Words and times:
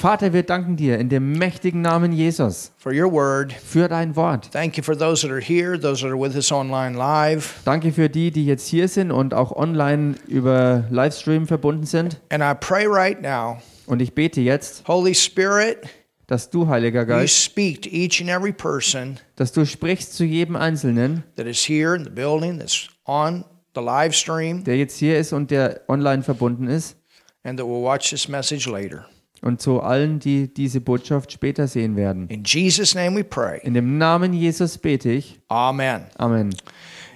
Vater, 0.00 0.32
wir 0.32 0.42
danken 0.42 0.74
dir 0.74 0.98
in 0.98 1.08
dem 1.08 1.34
mächtigen 1.38 1.80
Namen 1.80 2.12
Jesus 2.12 2.72
for 2.76 2.92
your 2.92 3.12
word. 3.12 3.52
für 3.52 3.86
dein 3.86 4.16
Wort. 4.16 4.50
Thank 4.50 4.76
you 4.76 4.82
for 4.82 4.98
those 4.98 5.22
that 5.24 5.30
are 5.30 5.40
here, 5.40 5.78
those 5.78 6.02
that 6.02 6.10
are 6.10 6.20
with 6.20 6.34
us 6.34 6.50
online 6.50 6.98
live. 6.98 7.60
Danke 7.64 7.92
für 7.92 8.08
die, 8.08 8.32
die 8.32 8.44
jetzt 8.44 8.66
hier 8.66 8.88
sind 8.88 9.12
und 9.12 9.32
auch 9.32 9.52
online 9.52 10.16
über 10.26 10.88
Livestream 10.90 11.46
verbunden 11.46 11.86
sind. 11.86 12.20
And 12.30 12.42
I 12.42 12.52
pray 12.58 12.84
right 12.88 13.22
now, 13.22 13.58
Und 13.86 14.02
ich 14.02 14.12
bete 14.12 14.40
jetzt, 14.40 14.88
Holy 14.88 15.14
Spirit, 15.14 15.78
dass 16.26 16.50
du, 16.50 16.66
Heiliger 16.66 17.06
Geist, 17.06 17.52
dass 19.36 19.52
du 19.52 19.66
sprichst 19.66 20.16
zu 20.16 20.24
jedem 20.24 20.56
Einzelnen, 20.56 21.22
that 21.36 21.46
is 21.46 21.64
here 21.68 21.94
in 21.94 22.02
the 22.02 22.10
building, 22.10 22.58
that's 22.58 22.88
on 23.04 23.44
the 23.76 23.80
live 23.80 24.16
stream, 24.16 24.64
der 24.64 24.78
jetzt 24.78 24.98
hier 24.98 25.16
ist 25.16 25.32
und 25.32 25.52
der 25.52 25.82
online 25.86 26.24
verbunden 26.24 26.66
ist. 26.66 26.96
And 27.44 27.58
that 27.58 27.66
will 27.66 27.82
watch 27.82 28.10
this 28.10 28.28
message 28.28 28.66
later. 28.66 29.06
Und 29.42 29.60
zu 29.60 29.80
allen, 29.82 30.20
die 30.20 30.48
diese 30.52 30.80
Botschaft 30.80 31.30
später 31.32 31.68
sehen 31.68 31.96
werden. 31.96 32.28
In 32.28 32.44
Jesus' 32.44 32.94
name 32.94 33.14
we 33.16 33.22
pray. 33.24 33.60
In 33.62 33.74
dem 33.74 33.98
Namen 33.98 34.32
Jesus 34.32 34.78
bete 34.78 35.10
ich. 35.10 35.38
Amen. 35.48 36.06
Amen. 36.16 36.54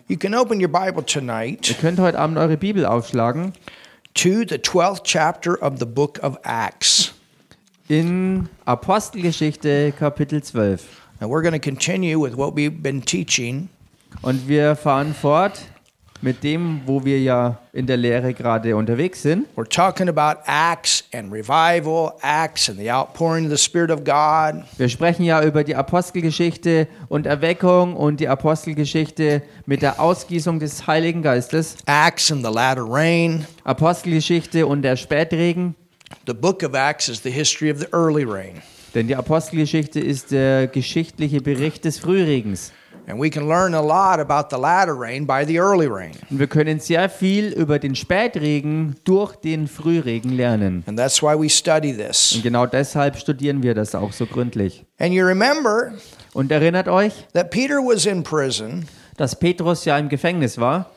You 0.08 0.16
can 0.16 0.34
open 0.34 0.60
your 0.60 0.68
Bible 0.68 1.00
Ihr 1.00 1.06
tonight 1.06 1.76
könnt 1.80 1.98
heute 1.98 2.18
Abend 2.18 2.38
eure 2.38 2.56
Bibel 2.56 2.84
aufschlagen 2.86 3.52
to 4.14 4.40
the 4.48 4.56
12th 4.56 5.00
chapter 5.04 5.62
of 5.62 5.78
the 5.78 5.86
book 5.86 6.22
of 6.22 6.38
Acts. 6.44 7.14
in 7.88 8.48
Apostelgeschichte 8.66 9.92
Kapitel 9.98 10.42
12. 10.42 10.84
And 11.20 11.30
we're 11.30 11.42
going 11.42 11.52
to 11.52 11.58
continue 11.58 12.18
with 12.20 12.36
what 12.36 12.54
we've 12.54 12.82
been 12.82 13.00
teaching 13.02 13.70
Und 14.22 14.48
wir 14.48 14.76
fahren 14.76 15.14
fort 15.14 15.60
mit 16.20 16.42
dem, 16.42 16.80
wo 16.86 17.04
wir 17.04 17.20
ja 17.20 17.58
in 17.72 17.86
der 17.86 17.96
Lehre 17.96 18.34
gerade 18.34 18.76
unterwegs 18.76 19.22
sind. 19.22 19.46
We're 19.56 19.68
talking 19.68 20.08
about 20.08 20.40
Acts 20.46 21.04
and 21.14 21.32
revival, 21.32 22.12
Acts 22.22 22.68
and 22.68 22.78
the 22.78 22.90
outpouring 22.90 23.46
of 23.46 23.50
the 23.50 23.62
Spirit 23.62 23.90
of 23.90 24.04
God. 24.04 24.64
Wir 24.76 24.88
sprechen 24.88 25.24
ja 25.24 25.42
über 25.42 25.64
die 25.64 25.74
Apostelgeschichte 25.74 26.88
und 27.08 27.26
Erweckung 27.26 27.94
und 27.94 28.20
die 28.20 28.28
Apostelgeschichte 28.28 29.42
mit 29.66 29.82
der 29.82 30.00
Ausgießung 30.00 30.58
des 30.58 30.86
Heiligen 30.86 31.22
Geistes. 31.22 31.76
Acts 31.86 32.32
and 32.32 32.44
the 32.44 32.52
latter 32.52 32.84
rain. 32.86 33.46
Apostelgeschichte 33.64 34.66
und 34.66 34.82
der 34.82 34.96
Spätregen. 34.96 35.74
The 36.26 36.34
book 36.34 36.62
of 36.62 36.74
Acts 36.74 37.08
is 37.08 37.22
the 37.22 37.30
history 37.30 37.70
of 37.70 37.78
the 37.78 37.86
early 37.92 38.24
rain. 38.24 38.62
Denn 38.94 39.06
die 39.06 39.14
Apostelgeschichte 39.14 40.00
ist 40.00 40.30
der 40.30 40.66
geschichtliche 40.66 41.40
Bericht 41.40 41.84
des 41.84 41.98
Frühregens. 41.98 42.72
And 43.08 43.18
we 43.18 43.30
can 43.30 43.48
learn 43.48 43.74
a 43.74 43.80
lot 43.80 44.20
about 44.20 44.54
the 44.54 44.60
latter 44.60 44.94
rain 44.94 45.26
by 45.26 45.44
the 45.46 45.58
early 45.58 45.86
rain. 45.86 46.12
Und 46.28 46.38
wir 46.38 46.46
können 46.46 46.78
sehr 46.78 47.08
viel 47.08 47.52
über 47.52 47.78
den 47.78 47.94
Spätregen 47.94 48.96
durch 49.04 49.34
den 49.36 49.66
Frühregen 49.66 50.32
lernen. 50.32 50.84
And 50.86 50.98
that's 50.98 51.22
why 51.22 51.34
we 51.34 51.48
study 51.48 51.96
this. 51.96 52.32
Und 52.34 52.42
genau 52.42 52.66
deshalb 52.66 53.16
studieren 53.16 53.62
wir 53.62 53.74
das 53.74 53.94
auch 53.94 54.12
so 54.12 54.26
gründlich. 54.26 54.84
And 54.98 55.14
you 55.14 55.24
remember 55.24 55.92
Und 56.34 56.52
erinnert 56.52 56.88
euch, 56.88 57.14
that 57.32 57.50
Peter 57.50 57.76
was 57.76 58.04
in 58.04 58.22
prison 58.22 58.86
dass 59.16 59.34
Petrus 59.38 59.84
ja 59.84 59.98
im 59.98 60.08
Gefängnis 60.08 60.58
war 60.58 60.90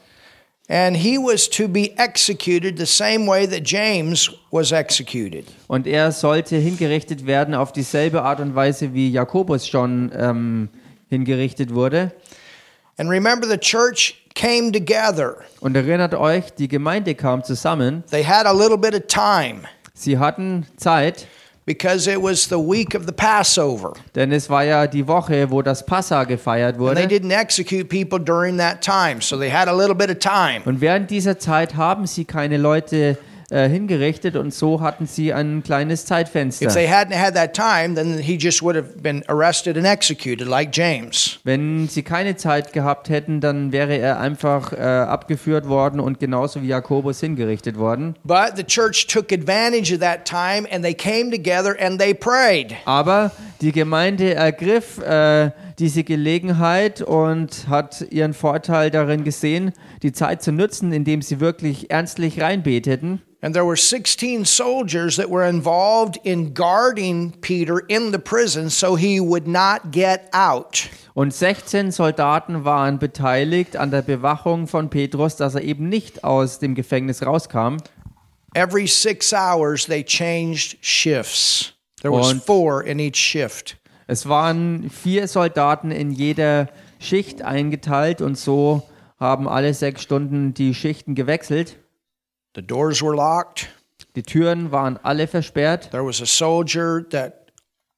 and 0.69 0.95
he 0.95 1.17
was 1.17 1.49
to 1.49 1.67
be 1.67 1.93
executed 1.97 2.77
the 2.77 2.85
same 2.85 3.25
way 3.25 3.45
that 3.45 3.63
James 3.63 4.29
was 4.51 4.71
executed. 4.71 5.45
und 5.67 5.87
er 5.87 6.11
sollte 6.11 6.57
hingerichtet 6.57 7.25
werden 7.25 7.55
auf 7.55 7.73
dieselbe 7.73 8.21
Art 8.21 8.39
und 8.39 8.53
Weise, 8.55 8.93
wie 8.93 9.09
Jakobus 9.09 9.67
schon 9.67 10.11
ähm, 10.15 10.69
hingerichtet 11.11 11.73
wurde. 11.75 12.11
And 12.97 13.09
remember, 13.09 13.47
the 13.47 13.57
church 13.57 14.15
came 14.33 14.71
together. 14.71 15.35
Und 15.59 15.75
erinnert 15.75 16.13
euch, 16.15 16.53
die 16.55 16.67
Gemeinde 16.67 17.13
kam 17.15 17.43
zusammen. 17.43 18.03
They 18.09 18.23
had 18.23 18.45
a 18.47 18.51
little 18.53 18.77
bit 18.77 18.95
of 18.95 19.01
time 19.07 19.63
Sie 19.93 20.17
hatten 20.17 20.65
Zeit, 20.77 21.27
because 21.65 22.09
it 22.09 22.19
was 22.21 22.45
the 22.45 22.55
week 22.57 22.95
of 22.95 23.03
the 23.05 23.11
Passover. 23.11 23.93
denn 24.15 24.31
es 24.31 24.49
war 24.49 24.63
ja 24.63 24.87
die 24.87 25.07
Woche, 25.07 25.51
wo 25.51 25.61
das 25.61 25.85
Passa 25.85 26.23
gefeiert 26.23 26.77
And 26.79 26.95
they 26.95 27.03
wurde. 27.03 27.07
didn't 27.07 27.31
execute 27.31 27.85
people 27.89 28.19
during 28.19 28.57
that 28.57 28.81
time, 28.81 29.21
so 29.21 29.37
they 29.37 29.51
had 29.51 29.67
a 29.67 29.73
little 29.73 29.93
bit 29.93 30.09
of 30.09 30.17
time. 30.19 30.61
Und 30.65 30.81
während 30.81 31.11
dieser 31.11 31.37
Zeit 31.37 31.75
haben 31.75 32.07
sie 32.07 32.25
keine 32.25 32.57
Leute 32.57 33.17
äh, 33.51 33.67
hingerichtet 33.67 34.35
und 34.35 34.53
so 34.53 34.81
hatten 34.81 35.05
sie 35.05 35.33
ein 35.33 35.61
kleines 35.63 36.01
If 36.01 36.07
Zeitfenster. 36.07 36.67
they 36.69 36.87
hadn't 36.87 37.13
had 37.15 37.35
that 37.35 37.53
time, 37.53 37.95
then 37.95 38.17
he 38.17 38.35
just 38.37 38.61
would 38.63 38.75
have 38.75 39.01
been 39.01 39.23
arrested 39.27 39.77
and 39.77 39.85
executed 39.85 40.47
like 40.47 40.69
James. 40.71 41.39
Wenn 41.43 41.87
sie 41.87 42.01
keine 42.03 42.35
Zeit 42.37 42.73
gehabt 42.73 43.09
hätten, 43.09 43.41
dann 43.41 43.71
wäre 43.71 43.97
er 43.97 44.19
einfach 44.19 44.73
äh, 44.73 44.77
abgeführt 44.77 45.67
worden 45.67 45.99
und 45.99 46.19
genauso 46.19 46.61
wie 46.61 46.67
Jakobus 46.67 47.19
hingerichtet 47.19 47.77
worden. 47.77 48.15
But 48.23 48.53
the 48.55 48.63
church 48.63 49.07
took 49.07 49.31
advantage 49.31 49.93
of 49.93 49.99
that 49.99 50.25
time 50.25 50.67
and 50.71 50.83
they 50.83 50.93
came 50.93 51.29
together 51.29 51.75
and 51.79 51.99
they 51.99 52.13
prayed. 52.13 52.75
Aber 52.85 53.31
die 53.61 53.71
Gemeinde 53.71 54.33
ergriff 54.33 54.99
äh, 54.99 55.51
diese 55.77 56.03
Gelegenheit 56.03 57.01
und 57.01 57.67
hat 57.67 58.05
ihren 58.11 58.33
Vorteil 58.33 58.91
darin 58.91 59.23
gesehen, 59.23 59.73
die 60.03 60.13
Zeit 60.13 60.41
zu 60.41 60.51
nutzen, 60.51 60.93
indem 60.93 61.21
sie 61.21 61.39
wirklich 61.39 61.91
ernstlich 61.91 62.39
reinbeteten. 62.41 63.21
And 63.43 63.55
there 63.55 63.65
were 63.65 63.75
16 63.75 64.45
soldiers 64.45 65.15
that 65.15 65.27
were 65.29 65.43
involved 65.47 66.19
in 66.23 66.53
guarding 66.53 67.31
Peter 67.41 67.79
in 67.87 68.11
the 68.11 68.19
prison 68.19 68.69
so 68.69 68.95
he 68.95 69.19
would 69.19 69.47
not 69.47 69.91
get 69.91 70.29
out. 70.31 70.87
Und 71.15 71.33
16 71.33 71.91
Soldaten 71.91 72.65
waren 72.65 72.99
beteiligt 72.99 73.75
an 73.77 73.89
der 73.89 74.03
Bewachung 74.03 74.67
von 74.67 74.89
Petrus, 74.89 75.35
dass 75.37 75.55
er 75.55 75.63
eben 75.63 75.89
nicht 75.89 76.23
aus 76.23 76.59
dem 76.59 76.75
Gefängnis 76.75 77.25
rauskam. 77.25 77.77
Every 78.53 78.85
six 78.87 79.33
hours, 79.33 79.85
they 79.87 80.03
changed 80.03 80.77
shifts. 80.81 81.73
There 82.01 82.13
was 82.13 82.33
Und- 82.33 82.43
four 82.43 82.83
in 82.85 82.99
each 82.99 83.17
shift. 83.17 83.77
Es 84.07 84.27
waren 84.29 84.89
vier 84.89 85.27
Soldaten 85.27 85.89
in 85.89 86.11
jeder 86.11 86.67
Schicht 86.99 87.41
eingeteilt 87.41 88.21
und 88.21 88.37
so 88.37 88.83
haben 89.19 89.47
alle 89.47 89.73
sechs 89.73 90.01
Stunden 90.03 90.53
die 90.53 90.73
Schichten 90.75 91.15
gewechselt. 91.15 91.77
The 92.55 92.61
doors 92.61 93.01
were 93.01 93.15
locked. 93.15 93.69
Die 94.15 94.23
Türen 94.23 94.71
waren 94.71 94.99
alle 95.03 95.27
versperrt. 95.27 95.89
There 95.91 96.05
was 96.05 96.21
a 96.21 96.25
soldier 96.25 97.05
that, 97.11 97.51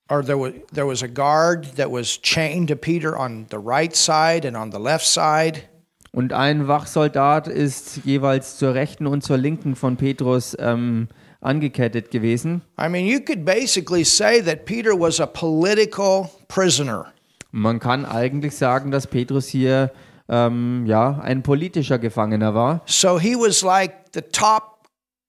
or 0.09 0.24
there 0.24 0.38
was, 0.38 0.53
there 0.72 0.86
was 0.86 1.02
a 1.02 1.08
guard 1.08 1.75
that 1.75 1.91
was 1.91 2.22
chained 2.22 2.68
to 2.69 2.75
Peter 2.75 3.18
on 3.18 3.47
the 3.50 3.58
right 3.58 3.96
side 3.96 4.46
and 4.46 4.56
on 4.56 4.72
the 4.72 4.80
left 4.80 5.06
side. 5.06 5.64
Und 6.12 6.31
ein 6.31 6.68
Wachsoldat 6.68 7.47
ist 7.47 8.02
jeweils 8.06 8.58
zur 8.58 8.75
rechten 8.75 9.08
und 9.08 9.24
zur 9.24 9.38
linken 9.38 9.75
von 9.75 9.97
Petrus 9.97 10.56
ähm, 10.59 11.08
angekettet 11.41 12.12
gewesen. 12.12 12.62
I 12.80 12.88
mean, 12.88 13.08
you 13.08 13.20
could 13.20 13.44
basically 13.44 14.03
say 14.03 14.40
that 14.44 14.66
Peter 14.66 14.91
was 14.91 15.20
a 15.20 15.25
political 15.25 16.30
prisoner. 16.47 17.08
Man 17.52 17.80
kann 17.80 18.06
eigentlich 18.06 18.56
sagen, 18.56 18.91
dass 18.91 19.08
Petrus 19.08 19.47
hier 19.47 19.91
ähm, 20.30 20.85
ja 20.85 21.20
ein 21.24 21.41
politischer 21.41 21.97
Gefangener 21.97 22.53
war. 22.53 22.81
So 22.85 23.20
he 23.20 23.35
was 23.35 23.64
like 23.64 24.03
the 24.13 24.22
top 24.22 24.88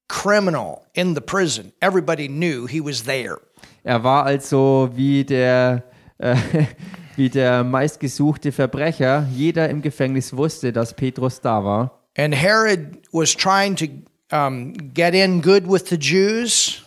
criminal 0.09 0.87
in 0.95 1.15
the 1.15 1.21
prison. 1.21 1.72
Everybody 1.81 2.28
knew 2.28 2.67
he 2.67 2.81
was 2.81 3.05
there. 3.05 3.41
Er 3.84 4.03
war 4.03 4.25
also 4.25 4.91
wie 4.95 5.25
der 5.25 5.83
äh, 6.19 6.37
wie 7.17 7.28
der 7.28 7.65
meistgesuchte 7.65 8.53
Verbrecher. 8.53 9.27
Jeder 9.34 9.69
im 9.69 9.83
Gefängnis 9.83 10.37
wusste, 10.37 10.73
dass 10.73 10.94
Petrus 10.94 11.41
da 11.41 11.65
war. 11.65 12.00
And 12.17 12.34
Herod 12.34 12.99
was 13.12 13.34
trying 13.34 13.77
to 13.77 13.87
um, 14.33 14.73
get 14.94 15.15
in 15.15 15.43
good 15.43 15.67
with 15.67 15.89
the 15.89 15.97
Jews. 15.97 16.83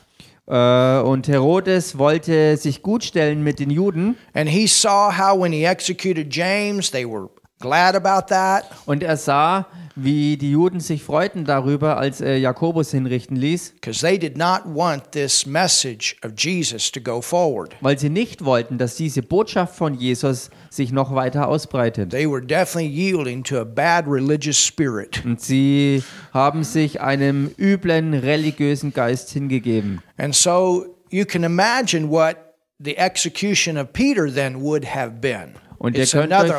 Äh, 0.47 0.99
und 1.01 1.27
Herodes 1.27 1.97
wollte 1.97 2.55
sich 2.55 2.81
gutstellen 2.81 3.43
mit 3.43 3.59
den 3.59 3.69
Juden. 3.69 4.15
And 4.33 4.49
he 4.49 4.67
saw 4.67 5.11
how 5.11 5.37
when 5.37 5.51
he 5.51 5.65
executed 5.65 6.33
James, 6.33 6.89
they 6.91 7.05
were 7.05 7.29
glad 7.59 7.95
about 7.95 8.27
that. 8.27 8.65
Und 8.85 9.03
er 9.03 9.17
sah, 9.17 9.67
wie 9.95 10.37
die 10.37 10.51
Juden 10.51 10.79
sich 10.79 11.01
freuten 11.03 11.43
darüber, 11.43 11.97
als 11.97 12.21
er 12.21 12.37
Jakobus 12.37 12.91
hinrichten 12.91 13.35
ließ, 13.35 13.73
because 13.81 13.99
they 14.01 14.19
did 14.19 14.37
not 14.37 14.61
want 14.65 15.11
this 15.11 15.45
message 15.47 16.15
of 16.23 16.33
Jesus 16.37 16.91
to 16.91 16.99
go 17.01 17.19
forward. 17.21 17.75
weil 17.81 17.97
sie 17.97 18.09
nicht 18.09 18.45
wollten, 18.45 18.77
dass 18.77 18.95
diese 18.95 19.23
Botschaft 19.23 19.75
von 19.75 19.95
Jesus 19.95 20.51
sich 20.69 20.91
noch 20.91 21.15
weiter 21.15 21.47
ausbreitet. 21.47 22.11
They 22.11 22.29
were 22.29 22.45
definitely 22.45 22.91
yielding 22.91 23.43
to 23.45 23.57
a 23.59 23.63
bad 23.63 24.05
religious 24.07 24.63
spirit. 24.63 25.25
Und 25.25 25.41
sie 25.41 26.03
haben 26.31 26.63
sich 26.63 27.01
einem 27.01 27.51
üblen 27.57 28.13
religiösen 28.13 28.93
Geist 28.93 29.31
hingegeben. 29.31 30.03
And 30.17 30.35
so 30.35 30.85
you 31.09 31.25
can 31.25 31.43
imagine 31.43 32.09
what 32.11 32.35
the 32.79 32.95
execution 32.97 33.77
of 33.77 33.91
Peter 33.93 34.31
then 34.31 34.61
would 34.61 34.85
have 34.93 35.19
been. 35.21 35.55
Und 35.77 35.97
ihr 35.97 36.05
könnt 36.05 36.33
euch-. 36.33 36.51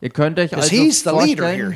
Ihr 0.00 0.10
könnt 0.10 0.38
euch 0.38 0.54
also 0.54 0.68
vorstellen, 1.04 1.74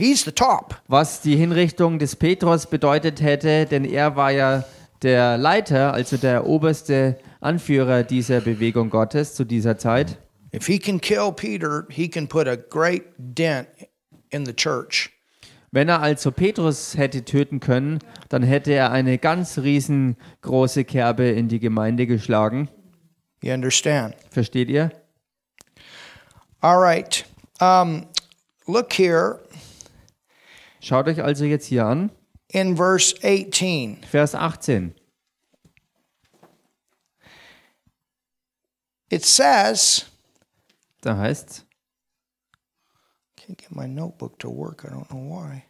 was 0.88 1.20
die 1.20 1.36
Hinrichtung 1.36 1.98
des 1.98 2.16
Petrus 2.16 2.66
bedeutet 2.66 3.22
hätte, 3.22 3.66
denn 3.66 3.84
er 3.84 4.16
war 4.16 4.32
ja 4.32 4.64
der 5.02 5.38
Leiter, 5.38 5.94
also 5.94 6.16
der 6.16 6.46
oberste 6.46 7.18
Anführer 7.40 8.02
dieser 8.02 8.40
Bewegung 8.40 8.90
Gottes 8.90 9.34
zu 9.34 9.44
dieser 9.44 9.78
Zeit. 9.78 10.18
Peter. 10.50 10.64
Wenn 15.70 15.88
er 15.88 16.00
also 16.00 16.32
Petrus 16.32 16.96
hätte 16.96 17.24
töten 17.24 17.60
können, 17.60 17.98
dann 18.28 18.42
hätte 18.42 18.72
er 18.72 18.90
eine 18.90 19.18
ganz 19.18 19.58
riesengroße 19.58 20.84
Kerbe 20.84 21.28
in 21.28 21.48
die 21.48 21.60
Gemeinde 21.60 22.06
geschlagen. 22.06 22.68
You 23.42 23.52
understand? 23.52 24.14
Versteht 24.30 24.70
ihr? 24.70 24.90
All 26.62 26.78
right. 26.78 27.24
Um, 27.60 28.08
look 28.66 28.92
here 28.92 29.40
Schaut 30.86 31.08
euch 31.08 31.20
also 31.20 31.42
jetzt 31.42 31.66
hier 31.66 31.84
an, 31.84 32.12
in 32.46 32.76
verse 32.76 33.12
18. 33.24 34.04
Vers 34.08 34.36
18. 34.36 34.94
It 39.10 39.24
says, 39.24 40.04
Da 41.00 41.16
heißt 41.16 41.64
can't 43.36 43.58
get 43.58 43.74
my 43.74 43.88
notebook 43.88 44.38
to 44.38 44.48
work. 44.48 44.84
I 44.84 44.90
don't 44.90 45.10
know 45.10 45.28
why. 45.28 45.64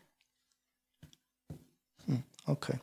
Hmm, 2.05 2.25
okay. 2.47 2.79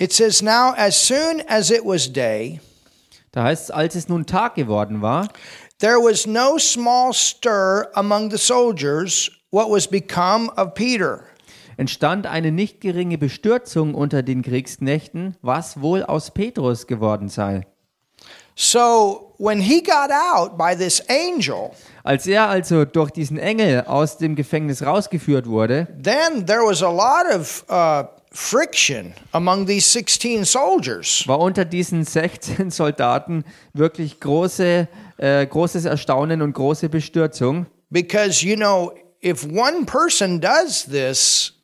It 0.00 0.12
says, 0.12 0.42
Now, 0.42 0.74
as 0.76 0.96
soon 1.00 1.42
as 1.46 1.70
it 1.70 1.84
was 1.84 2.08
day, 2.08 2.58
da 3.30 3.44
heißt 3.44 3.72
als 3.72 3.94
es 3.94 4.08
nun 4.08 4.24
Tag 4.24 4.56
geworden 4.56 5.00
war, 5.00 5.28
there 5.78 6.00
was 6.00 6.26
no 6.26 6.58
small 6.58 7.12
stir 7.12 7.90
among 7.94 8.30
the 8.30 8.38
soldiers 8.38 9.30
what 9.50 9.70
was 9.70 9.86
become 9.86 10.50
of 10.56 10.74
Peter. 10.74 11.24
entstand 11.76 12.26
eine 12.26 12.50
nicht 12.50 12.80
geringe 12.80 13.18
Bestürzung 13.18 13.94
unter 13.94 14.22
den 14.22 14.42
Kriegsknechten, 14.42 15.36
was 15.42 15.80
wohl 15.80 16.02
aus 16.02 16.32
Petrus 16.32 16.86
geworden 16.86 17.28
sei. 17.28 17.66
So, 18.56 19.34
when 19.38 19.60
he 19.60 19.80
got 19.80 20.10
out 20.10 20.58
by 20.58 20.74
this 20.74 21.00
angel, 21.08 21.70
Als 22.02 22.26
er 22.26 22.48
also 22.48 22.84
durch 22.84 23.12
diesen 23.12 23.38
Engel 23.38 23.82
aus 23.82 24.18
dem 24.18 24.34
Gefängnis 24.34 24.84
rausgeführt 24.84 25.46
wurde, 25.46 25.86
then 26.02 26.44
there 26.44 26.62
was 26.62 26.82
a 26.82 26.90
lot 26.90 27.32
of 27.32 27.64
uh, 27.70 28.04
friction 28.30 29.14
among 29.32 29.66
these 29.66 29.86
16 29.86 30.44
soldiers. 30.44 31.24
war 31.26 31.38
unter 31.40 31.64
diesen 31.64 32.04
16 32.04 32.70
Soldaten 32.70 33.44
wirklich 33.72 34.20
große, 34.20 34.88
äh, 35.16 35.46
großes 35.46 35.84
Erstaunen 35.84 36.42
und 36.42 36.52
große 36.52 36.88
Bestürzung. 36.88 37.66
Because, 37.90 38.44
you 38.44 38.56
know, 38.56 38.92
if 39.22 39.44
one 39.44 39.86
person 39.86 40.40
does 40.40 40.84
this, 40.84 41.54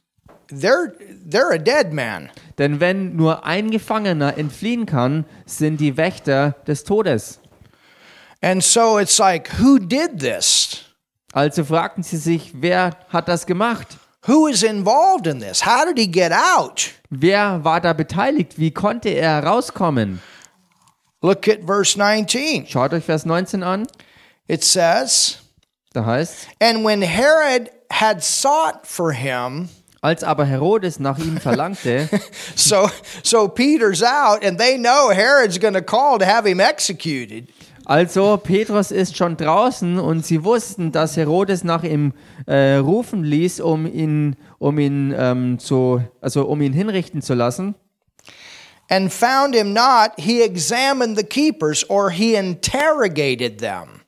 they're, 0.48 0.92
they're 1.28 1.52
a 1.52 1.58
dead 1.58 1.92
man. 1.92 2.30
Denn 2.58 2.80
wenn 2.80 3.16
nur 3.16 3.44
ein 3.44 3.70
Gefangener 3.70 4.38
entfliehen 4.38 4.86
kann, 4.86 5.24
sind 5.46 5.80
die 5.80 5.96
Wächter 5.96 6.56
des 6.66 6.84
Todes. 6.84 7.40
And 8.40 8.62
so 8.62 8.98
it's 8.98 9.18
like, 9.18 9.48
who 9.58 9.78
did 9.78 10.18
this? 10.20 10.82
Also 11.32 11.64
fragten 11.64 12.02
sie 12.02 12.16
sich, 12.16 12.52
wer 12.54 12.90
hat 13.08 13.28
das 13.28 13.46
gemacht? 13.46 13.98
Who 14.26 14.46
is 14.46 14.62
involved 14.62 15.26
in 15.26 15.38
this? 15.38 15.60
How 15.60 15.84
did 15.84 15.98
he 15.98 16.06
get 16.06 16.32
out? 16.32 16.92
Wer 17.10 17.60
war 17.62 17.80
da 17.80 17.92
beteiligt? 17.92 18.58
Wie 18.58 18.70
konnte 18.70 19.10
er 19.10 19.42
rauskommen? 19.42 20.20
Look 21.22 21.46
at 21.48 21.62
verse 21.64 21.96
19. 21.96 22.66
Schaut 22.66 22.92
euch 22.92 23.04
Vers 23.04 23.26
19 23.26 23.62
an. 23.62 23.86
It 24.48 24.64
says, 24.64 25.38
Da 25.92 26.04
heißt, 26.04 26.48
And 26.60 26.84
when 26.84 27.02
Herod 27.02 27.70
had 27.90 28.22
sought 28.22 28.86
for 28.86 29.12
him, 29.12 29.68
als 30.02 30.22
aber 30.22 30.44
Herodes 30.44 30.98
nach 31.00 31.18
ihm 31.18 31.38
verlangte, 31.38 32.08
so 32.56 32.90
so 33.22 33.48
Peter's 33.48 34.02
out, 34.02 34.44
and 34.44 34.58
they 34.58 34.76
know 34.76 35.10
Herod's 35.10 35.58
going 35.58 35.74
to 35.74 35.82
call 35.82 36.18
to 36.18 36.26
have 36.26 36.44
him 36.46 36.60
executed. 36.60 37.48
Also 37.84 38.36
Petrus 38.36 38.90
ist 38.90 39.16
schon 39.16 39.36
draußen 39.36 39.98
und 39.98 40.24
sie 40.24 40.44
wussten, 40.44 40.92
dass 40.92 41.16
Herodes 41.16 41.64
nach 41.64 41.82
ihm 41.82 42.12
äh, 42.46 42.76
rufen 42.76 43.24
ließ, 43.24 43.60
um 43.60 43.86
ihn, 43.86 44.36
um 44.58 44.78
ihn 44.78 45.14
ähm, 45.16 45.58
zu, 45.58 46.02
also 46.20 46.46
um 46.46 46.60
ihn 46.62 46.72
hinrichten 46.72 47.22
zu 47.22 47.34
lassen. 47.34 47.74
And 48.90 49.12
found 49.12 49.54
him 49.54 49.72
not, 49.72 50.12
he 50.18 50.42
examined 50.42 51.16
the 51.16 51.24
keepers, 51.24 51.88
or 51.88 52.10
he 52.10 52.34
interrogated 52.34 53.58
them. 53.58 54.02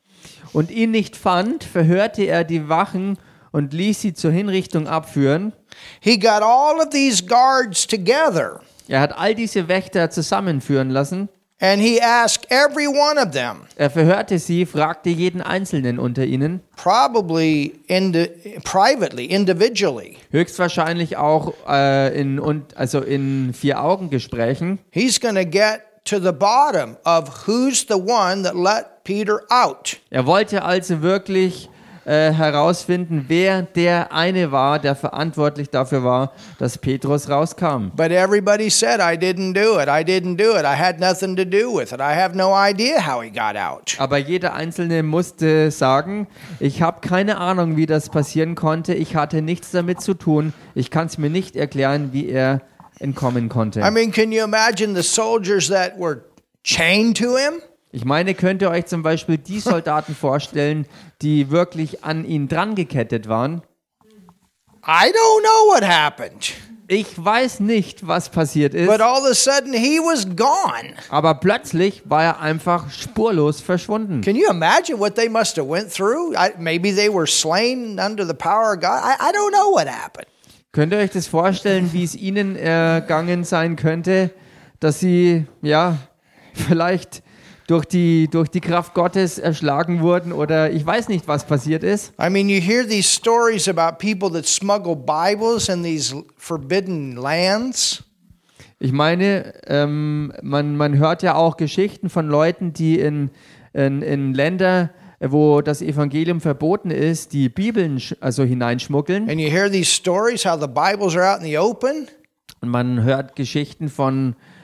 Und 0.53 0.71
ihn 0.71 0.91
nicht 0.91 1.17
fand, 1.17 1.65
verhörte 1.65 2.25
er 2.25 2.45
die 2.45 2.69
Wachen 2.69 3.19
und 3.53 3.73
ließ 3.73 4.01
sie 4.01 4.15
zur 4.15 4.33
Hinrichtung 4.33 4.87
abführen. 4.87 5.53
He 6.01 6.19
got 6.19 6.43
all 6.43 6.79
of 6.79 6.91
these 6.91 7.25
guards 7.25 7.87
together, 7.87 8.61
Er 8.89 9.01
hat 9.01 9.17
all 9.17 9.35
diese 9.35 9.69
Wächter 9.69 10.11
zusammenführen 10.11 10.91
lassen. 10.91 11.29
And 11.61 11.81
he 11.81 12.01
asked 12.01 12.47
every 12.51 12.87
one 12.87 13.19
of 13.19 13.33
them, 13.33 13.63
Er 13.77 13.91
verhörte 13.91 14.39
sie, 14.39 14.67
fragte 14.67 15.09
jeden 15.11 15.41
Einzelnen 15.41 15.99
unter 15.99 16.25
ihnen, 16.25 16.61
probably 16.77 17.81
indi- 17.89 18.61
privately, 18.65 19.27
individually. 19.27 20.17
höchstwahrscheinlich 20.31 21.17
auch 21.17 21.55
äh, 21.69 22.19
in, 22.21 22.39
und, 22.39 22.77
also 22.77 23.01
in 23.01 23.53
Vier-Augen-Gesprächen. 23.55 24.79
He's 24.91 25.21
going 25.21 25.35
to 25.37 25.45
get 25.45 25.83
to 26.05 26.19
the 26.21 26.33
bottom 26.33 26.97
of 27.05 27.47
who's 27.47 27.87
the 27.89 27.95
one 27.99 28.43
that 28.45 28.55
let 28.55 29.05
Peter 29.05 29.41
out. 29.51 29.99
Er 30.11 30.27
wollte 30.27 30.63
also 30.65 31.03
wirklich 31.03 31.69
äh, 32.07 32.33
herausfinden, 32.33 33.25
wer 33.27 33.63
der 33.63 34.13
eine 34.13 34.53
war, 34.53 34.79
der 34.79 34.95
verantwortlich 34.95 35.71
dafür 35.71 36.05
war, 36.05 36.33
dass 36.59 36.79
Petrus 36.79 37.29
rauskam. 37.29 37.91
But 37.97 38.13
everybody 38.13 38.71
said, 38.71 39.01
I 39.01 39.17
didn't 39.17 39.55
do 39.55 39.81
it. 39.81 39.89
I 39.89 40.05
didn't 40.05 40.37
do 40.37 40.57
it. 40.57 40.65
I 40.65 40.79
had 40.79 41.01
nothing 41.01 41.35
to 41.35 41.45
do 41.45 41.77
with 41.77 41.91
it. 41.93 41.99
I 41.99 42.15
have 42.15 42.37
no 42.37 42.55
idea 42.55 43.05
how 43.05 43.23
he 43.23 43.31
got 43.31 43.57
out. 43.57 43.97
Aber 43.99 44.19
jeder 44.19 44.55
Einzelne 44.55 45.03
musste 45.03 45.73
sagen, 45.73 46.29
ich 46.61 46.81
habe 46.81 47.01
keine 47.01 47.39
Ahnung, 47.39 47.77
wie 47.77 47.87
das 47.87 48.09
passieren 48.09 48.55
konnte. 48.55 48.95
Ich 48.95 49.17
hatte 49.17 49.43
nichts 49.43 49.73
damit 49.73 50.01
zu 50.01 50.15
tun. 50.15 50.53
Ich 50.77 50.93
kann 50.93 51.09
es 51.09 51.19
mir 51.19 51.29
nicht 51.31 51.57
erklären, 51.57 52.13
wie 52.13 52.29
er 52.29 52.61
entkommen 53.01 53.49
konnte. 53.49 53.81
I 53.81 53.91
mean, 53.91 54.13
can 54.13 54.31
you 54.31 54.45
imagine 54.45 54.95
the 54.95 55.03
soldiers 55.03 55.69
that 55.69 55.99
were 55.99 56.23
chained 56.63 57.17
to 57.19 57.37
him? 57.37 57.61
Ich 57.97 58.05
meine, 58.05 58.35
könnt 58.35 58.61
ihr 58.61 58.69
euch 58.69 58.85
zum 58.85 59.03
Beispiel 59.03 59.39
die 59.39 59.59
Soldaten 59.61 60.15
vorstellen, 60.15 60.87
die 61.23 61.51
wirklich 61.51 62.05
an 62.05 62.25
ihn 62.25 62.49
drangekettet 62.49 63.29
waren? 63.29 63.63
I 64.87 65.11
don't 65.11 65.43
know 65.43 65.73
what 65.75 65.83
happened. 65.83 66.53
Ich 66.89 67.07
weiß 67.23 67.59
nicht, 67.59 68.07
was 68.07 68.29
passiert 68.29 68.73
ist, 68.73 68.87
But 68.87 69.01
all 69.01 69.21
of 69.21 69.25
a 69.29 69.35
sudden, 69.35 69.73
he 69.73 69.99
was 69.99 70.25
gone. 70.37 70.95
aber 71.09 71.35
plötzlich 71.35 72.03
war 72.09 72.23
er 72.23 72.41
einfach 72.41 72.91
spurlos 72.91 73.61
verschwunden. 73.61 74.21
Can 74.21 74.37
you 74.37 74.49
imagine 74.49 75.01
what 75.01 75.17
they 75.17 75.29
must 75.29 75.57
have 75.57 75.69
went 75.69 75.93
through? 75.93 76.33
I, 76.37 76.51
maybe 76.59 76.95
they 76.95 77.13
were 77.13 77.27
slain 77.27 77.99
under 77.99 78.25
the 78.25 78.35
power 78.35 78.75
of 78.75 78.81
God. 78.81 79.01
I, 79.03 79.17
I 79.19 79.33
don't 79.33 79.51
know 79.53 79.73
what 79.75 79.89
happened. 79.89 80.29
Könnt 80.71 80.93
ihr 80.93 80.99
euch 80.99 81.11
das 81.11 81.27
vorstellen, 81.27 81.93
wie 81.93 82.05
es 82.05 82.15
ihnen 82.15 82.55
ergangen 82.55 83.43
sein 83.43 83.75
könnte, 83.75 84.31
dass 84.79 85.01
sie, 85.01 85.47
ja, 85.63 85.97
vielleicht 86.55 87.25
durch 87.67 87.85
die, 87.85 88.29
durch 88.29 88.49
die 88.49 88.61
Kraft 88.61 88.95
Gottes 88.95 89.39
erschlagen 89.39 90.01
wurden 90.01 90.33
oder 90.33 90.71
ich 90.71 90.87
weiß 90.87 91.09
nicht, 91.09 91.27
was 91.27 91.47
passiert 91.47 91.83
ist? 91.83 92.13
I 92.21 92.31
mean, 92.31 92.49
you 92.49 92.61
hear 92.61 92.87
these 92.87 93.09
stories 93.09 93.69
about 93.69 93.99
people 93.99 94.31
that 94.31 94.47
smuggle 94.47 94.95
Bibles 94.95 95.69
in 95.69 95.83
these 95.83 96.15
forbidden 96.37 97.17
lands. 97.17 98.05
Ich 98.79 98.93
meine, 98.93 99.55
ähm, 99.67 100.33
man, 100.43 100.77
man 100.77 100.99
hört 100.99 101.23
ja 101.23 101.35
auch 101.35 101.57
Geschichten 101.57 102.09
von 102.09 102.29
Leuten, 102.29 102.73
die 102.73 103.01
in, 103.01 103.31
in, 103.73 104.03
in 104.03 104.35
Länder, 104.35 104.91
wo 105.19 105.63
das 105.63 105.81
Evangelium 105.81 106.41
verboten 106.41 106.91
ist, 106.91 107.33
die 107.33 107.49
Bibeln 107.49 108.01
also 108.21 108.45
hineinschmuggeln. 108.45 109.29
And 109.29 109.41
you 109.41 109.51
hear 109.51 109.71
these 109.71 109.91
stories 109.91 110.45
how 110.45 110.61
the 110.61 110.69
Bibles 110.69 111.17
are 111.17 111.27
out 111.27 111.41
in 111.41 111.47
the 111.47 111.59
open. 111.59 112.07
Und 112.61 112.69
man 112.69 113.03
hört 113.03 113.35
Geschichten 113.35 113.89
von, 113.89 114.35
äh, 114.35 114.56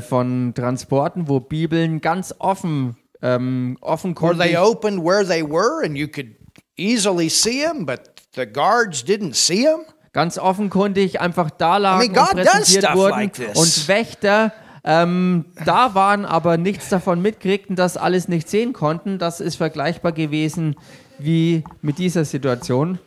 von 0.00 0.52
Transporten, 0.54 1.28
wo 1.28 1.40
Bibeln 1.40 2.00
ganz 2.00 2.34
offen, 2.38 2.96
ähm, 3.22 3.76
offenkundig 3.80 4.48
they 4.48 4.56
opened 4.56 5.04
where 5.04 5.24
they 5.26 5.42
were 5.42 5.84
and 5.84 5.96
you 5.96 6.08
could 6.08 6.34
easily 6.76 7.28
see 7.28 7.62
them, 7.62 7.86
but 7.86 8.00
the 8.34 8.46
guards 8.46 9.04
didn't 9.04 9.34
see 9.34 9.64
them. 9.64 9.80
ganz 10.12 10.38
offenkundig 10.38 11.20
einfach 11.20 11.50
da 11.50 11.76
lagen 11.76 12.04
I 12.04 12.08
mean, 12.08 12.18
und 12.18 12.30
präsentiert 12.30 12.94
wurden 12.94 13.20
like 13.20 13.56
und 13.56 13.88
Wächter 13.88 14.52
ähm, 14.82 15.44
da 15.64 15.94
waren, 15.94 16.24
aber 16.24 16.56
nichts 16.56 16.88
davon 16.88 17.20
mitkriegten, 17.20 17.76
das 17.76 17.96
alles 17.96 18.28
nicht 18.28 18.48
sehen 18.48 18.72
konnten. 18.72 19.18
Das 19.18 19.40
ist 19.40 19.56
vergleichbar 19.56 20.12
gewesen 20.12 20.76
wie 21.18 21.64
mit 21.82 21.98
dieser 21.98 22.24
Situation. 22.24 22.98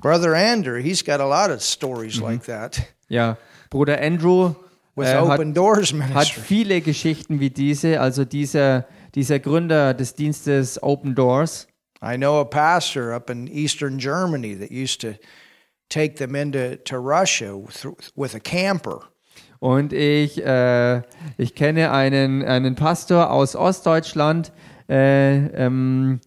Brother 0.00 0.34
Andrew, 0.34 0.76
he's 0.76 1.04
got 1.04 1.20
a 1.20 1.26
lot 1.26 1.54
of 1.54 1.62
stories 1.62 2.20
like 2.20 2.44
that 2.44 2.80
Ja, 3.08 3.36
Bruder 3.70 4.00
Andrew 4.00 4.50
äh, 4.50 4.67
hat, 5.06 5.56
Doors 5.56 5.92
hat 5.92 5.98
Ministry. 5.98 6.42
viele 6.42 6.80
Geschichten 6.80 7.40
wie 7.40 7.50
diese, 7.50 8.00
also 8.00 8.24
dieser, 8.24 8.86
dieser 9.14 9.38
Gründer 9.38 9.94
des 9.94 10.14
Dienstes 10.14 10.82
Open 10.82 11.14
Doors. 11.14 11.66
I 12.02 12.16
know 12.16 12.40
a 12.40 12.44
pastor 12.44 13.12
up 13.12 13.28
in 13.30 13.48
eastern 13.48 13.98
Germany 13.98 14.54
that 14.54 14.70
used 14.70 15.00
to 15.00 15.14
take 15.88 16.16
them 16.16 16.34
into 16.34 16.76
to 16.84 16.96
Russia 16.96 17.54
with, 17.54 17.86
with 18.14 18.34
a 18.34 18.40
camper. 18.40 19.08
Und 19.60 19.92
ich, 19.92 20.44
äh, 20.44 21.02
ich 21.36 21.54
kenne 21.54 21.90
einen, 21.90 22.44
einen 22.44 22.76
Pastor 22.76 23.30
aus 23.30 23.56
Ostdeutschland, 23.56 24.52
äh, 24.88 25.46
ähm, 25.48 26.20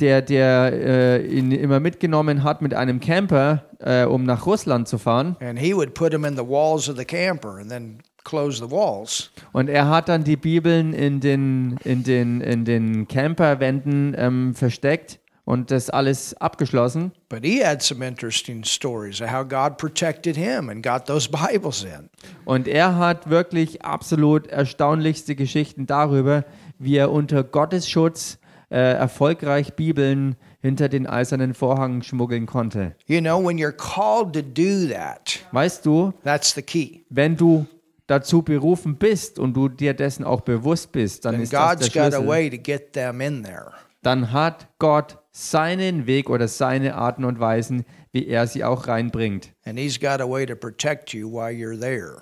der, 0.00 0.22
der 0.22 0.72
äh, 0.72 1.26
ihn 1.26 1.50
immer 1.50 1.80
mitgenommen 1.80 2.44
hat 2.44 2.62
mit 2.62 2.74
einem 2.74 3.00
Camper, 3.00 3.64
äh, 3.78 4.04
um 4.04 4.24
nach 4.24 4.46
Russland 4.46 4.88
zu 4.88 4.98
fahren. 4.98 5.36
And 5.40 5.58
he 5.58 5.74
would 5.74 5.94
put 5.94 6.12
them 6.12 6.24
in 6.24 6.36
the 6.36 6.46
walls 6.46 6.88
of 6.88 6.96
the 6.96 7.04
camper 7.04 7.58
and 7.58 7.68
then 7.68 7.98
close 8.24 8.58
the 8.58 8.70
walls. 8.70 9.30
Und 9.52 9.68
er 9.68 9.88
hat 9.88 10.08
dann 10.08 10.24
die 10.24 10.36
Bibeln 10.36 10.92
in 10.92 11.20
den, 11.20 11.78
in 11.84 12.04
den, 12.04 12.40
in 12.40 12.64
den 12.64 13.08
Camperwänden 13.08 14.14
ähm, 14.16 14.54
versteckt 14.54 15.18
und 15.44 15.70
das 15.70 15.90
alles 15.90 16.34
abgeschlossen. 16.34 17.12
But 17.28 17.44
he 17.44 17.64
had 17.64 17.82
some 17.82 18.06
interesting 18.06 18.64
stories 18.64 19.20
of 19.20 19.32
how 19.32 19.44
God 19.46 19.76
protected 19.76 20.36
him 20.36 20.68
and 20.68 20.84
got 20.84 21.06
those 21.06 21.28
Bibles 21.50 21.84
in. 21.84 22.08
Und 22.44 22.68
er 22.68 22.96
hat 22.96 23.28
wirklich 23.28 23.84
absolut 23.84 24.46
erstaunlichste 24.46 25.34
Geschichten 25.34 25.86
darüber, 25.86 26.44
wie 26.78 26.96
er 26.96 27.10
unter 27.10 27.42
Gottes 27.44 27.88
Schutz 27.88 28.38
äh, 28.72 28.94
erfolgreich 28.94 29.74
Bibeln 29.74 30.34
hinter 30.60 30.88
den 30.88 31.06
eisernen 31.06 31.52
Vorhang 31.54 32.02
schmuggeln 32.02 32.46
konnte. 32.46 32.96
You 33.06 33.20
know, 33.20 33.38
when 33.44 33.58
you're 33.58 33.70
called 33.72 34.32
to 34.32 34.40
do 34.42 34.88
that, 34.92 35.40
Weißt 35.52 35.84
du, 35.84 36.12
that's 36.24 36.54
the 36.54 36.62
key. 36.62 37.00
wenn 37.10 37.36
du 37.36 37.66
dazu 38.06 38.42
berufen 38.42 38.96
bist 38.96 39.38
und 39.38 39.54
du 39.54 39.68
dir 39.68 39.94
dessen 39.94 40.24
auch 40.24 40.40
bewusst 40.40 40.90
bist, 40.92 41.24
dann 41.24 41.34
And 41.36 41.44
ist 41.44 41.52
das 41.52 41.60
der 41.60 41.76
God's 41.76 41.92
got 41.92 42.02
a 42.02 42.06
Schlüssel. 42.10 42.28
way 42.28 42.50
to 42.50 42.56
get 42.58 42.92
them 42.94 43.20
in 43.20 43.42
there. 43.44 43.72
Dann 44.02 44.32
hat 44.32 44.66
Gott 44.78 45.18
seinen 45.30 46.06
Weg 46.06 46.28
oder 46.28 46.48
seine 46.48 46.94
Arten 46.96 47.24
und 47.24 47.38
Weisen, 47.40 47.84
wie 48.10 48.26
er 48.26 48.46
sie 48.46 48.64
auch 48.64 48.86
reinbringt. 48.88 49.52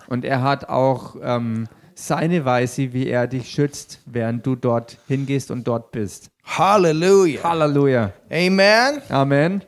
Und 0.09 0.25
er 0.25 0.43
hat 0.43 0.69
auch 0.69 1.17
ähm, 1.23 1.69
seine 2.01 2.45
Weise, 2.45 2.93
wie 2.93 3.09
er 3.09 3.27
dich 3.27 3.51
schützt, 3.51 3.99
während 4.07 4.47
du 4.47 4.57
dort 4.57 4.97
hingehst 5.07 5.51
und 5.51 5.67
dort 5.67 5.93
bist. 5.93 6.31
Hallelujah. 6.45 7.43
Halleluja. 7.43 8.13
Amen. 8.31 9.03
Amen. 9.11 9.63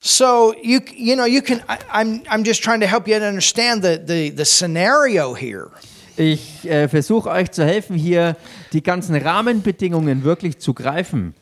So 0.00 0.54
you 0.62 0.80
you 0.94 1.16
know 1.16 1.26
you 1.26 1.42
can 1.42 1.60
I, 1.68 1.78
I'm 1.92 2.22
I'm 2.30 2.44
just 2.44 2.62
trying 2.62 2.80
to 2.80 2.86
help 2.86 3.08
you 3.08 3.16
understand 3.16 3.82
the 3.82 3.98
the 3.98 4.30
the 4.30 4.44
scenario 4.44 5.34
here. 5.34 5.70
Ich 6.16 6.68
äh, 6.68 6.88
versuche 6.88 7.30
euch 7.30 7.50
zu 7.50 7.64
helfen, 7.64 7.96
hier 7.96 8.36
die 8.72 8.82
ganzen 8.82 9.14
Rahmenbedingungen 9.16 10.24
wirklich 10.24 10.58
zu 10.58 10.74
greifen. 10.74 11.34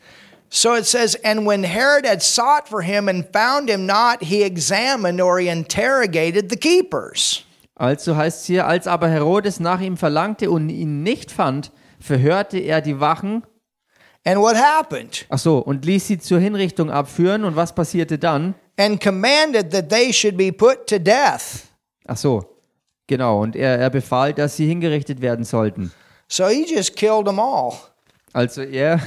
So 0.49 0.75
it 0.75 0.87
says, 0.87 1.17
and 1.25 1.47
when 1.47 1.65
Herod 1.65 2.07
had 2.07 2.23
sought 2.23 2.69
for 2.69 2.83
him 2.83 3.09
and 3.09 3.27
found 3.33 3.69
him 3.69 3.85
not, 3.87 4.23
he 4.23 4.43
examined 4.43 5.21
or 5.21 5.39
he 5.39 5.49
interrogated 5.49 6.51
the 6.51 6.57
keepers. 6.57 7.46
Also 7.77 8.17
heißt 8.17 8.41
es 8.41 8.47
hier, 8.47 8.67
als 8.67 8.87
aber 8.87 9.09
Herodes 9.09 9.61
nach 9.61 9.81
ihm 9.81 9.99
verlangte 9.99 10.51
und 10.51 10.71
ihn 10.71 11.03
nicht 11.03 11.31
fand, 11.31 11.73
verhörte 12.01 12.59
er 12.59 12.81
die 12.81 13.01
Wachen. 13.01 13.45
And 14.25 14.41
what 14.41 14.57
happened? 14.57 15.27
Ach 15.29 15.39
so, 15.39 15.59
und 15.59 15.85
ließ 15.85 16.07
sie 16.09 16.19
zur 16.19 16.41
Hinrichtung 16.41 16.91
abführen. 16.91 17.45
Und 17.45 17.55
was 17.55 17.75
passierte 17.75 18.19
dann? 18.19 18.55
And 18.79 19.01
commanded 19.01 19.71
that 19.71 19.89
they 19.89 20.13
should 20.13 20.37
be 20.37 20.51
put 20.51 20.87
to 20.89 20.99
death. 20.99 21.69
Ach 22.07 22.17
so, 22.17 22.57
genau. 23.07 23.43
Und 23.43 23.55
er, 23.55 23.79
er 23.79 23.91
befahl, 23.91 24.33
dass 24.33 24.57
sie 24.57 24.67
hingerichtet 24.67 25.21
werden 25.21 25.45
sollten. 25.45 25.93
So 26.29 26.49
he 26.49 26.67
just 26.69 26.97
killed 26.97 27.27
them 27.27 27.39
all. 27.39 27.75
Also 28.33 28.63
er, 28.63 29.01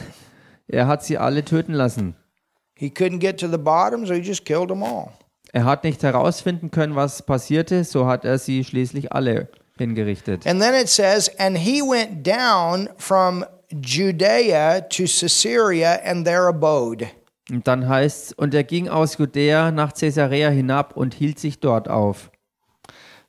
er 0.67 0.87
hat 0.87 1.03
sie 1.03 1.17
alle 1.17 1.43
töten 1.43 1.73
lassen. 1.73 2.15
He 2.75 2.87
couldn't 2.87 3.19
get 3.19 3.39
to 3.39 3.47
the 3.47 3.57
bottom, 3.57 4.05
so 4.05 4.13
he 4.13 4.21
just 4.21 4.45
killed 4.45 4.69
them 4.69 4.83
all. 4.83 5.11
Er 5.51 5.65
hat 5.65 5.83
nicht 5.83 6.03
herausfinden 6.03 6.69
können, 6.69 6.95
was 6.95 7.23
passierte, 7.23 7.83
so 7.83 8.05
hat 8.05 8.23
er 8.23 8.37
sie 8.37 8.63
schließlich 8.63 9.11
alle 9.11 9.49
hingerichtet. 9.77 10.45
And 10.45 10.61
then 10.61 10.75
it 10.75 10.89
says, 10.89 11.29
and 11.39 11.57
he 11.57 11.81
went 11.81 12.25
down 12.25 12.89
from 12.97 13.45
Judea 13.71 14.81
to 14.81 15.03
Caesarea 15.03 15.99
and 16.03 16.25
there 16.25 16.47
abode. 16.47 17.07
Und 17.49 17.67
dann 17.67 17.89
heißt 17.89 18.37
und 18.37 18.53
er 18.53 18.63
ging 18.63 18.89
aus 18.89 19.17
Judäa 19.17 19.71
nach 19.71 19.93
Caesarea 19.93 20.49
hinab 20.49 20.95
und 20.95 21.15
hielt 21.15 21.39
sich 21.39 21.59
dort 21.59 21.89
auf. 21.89 22.29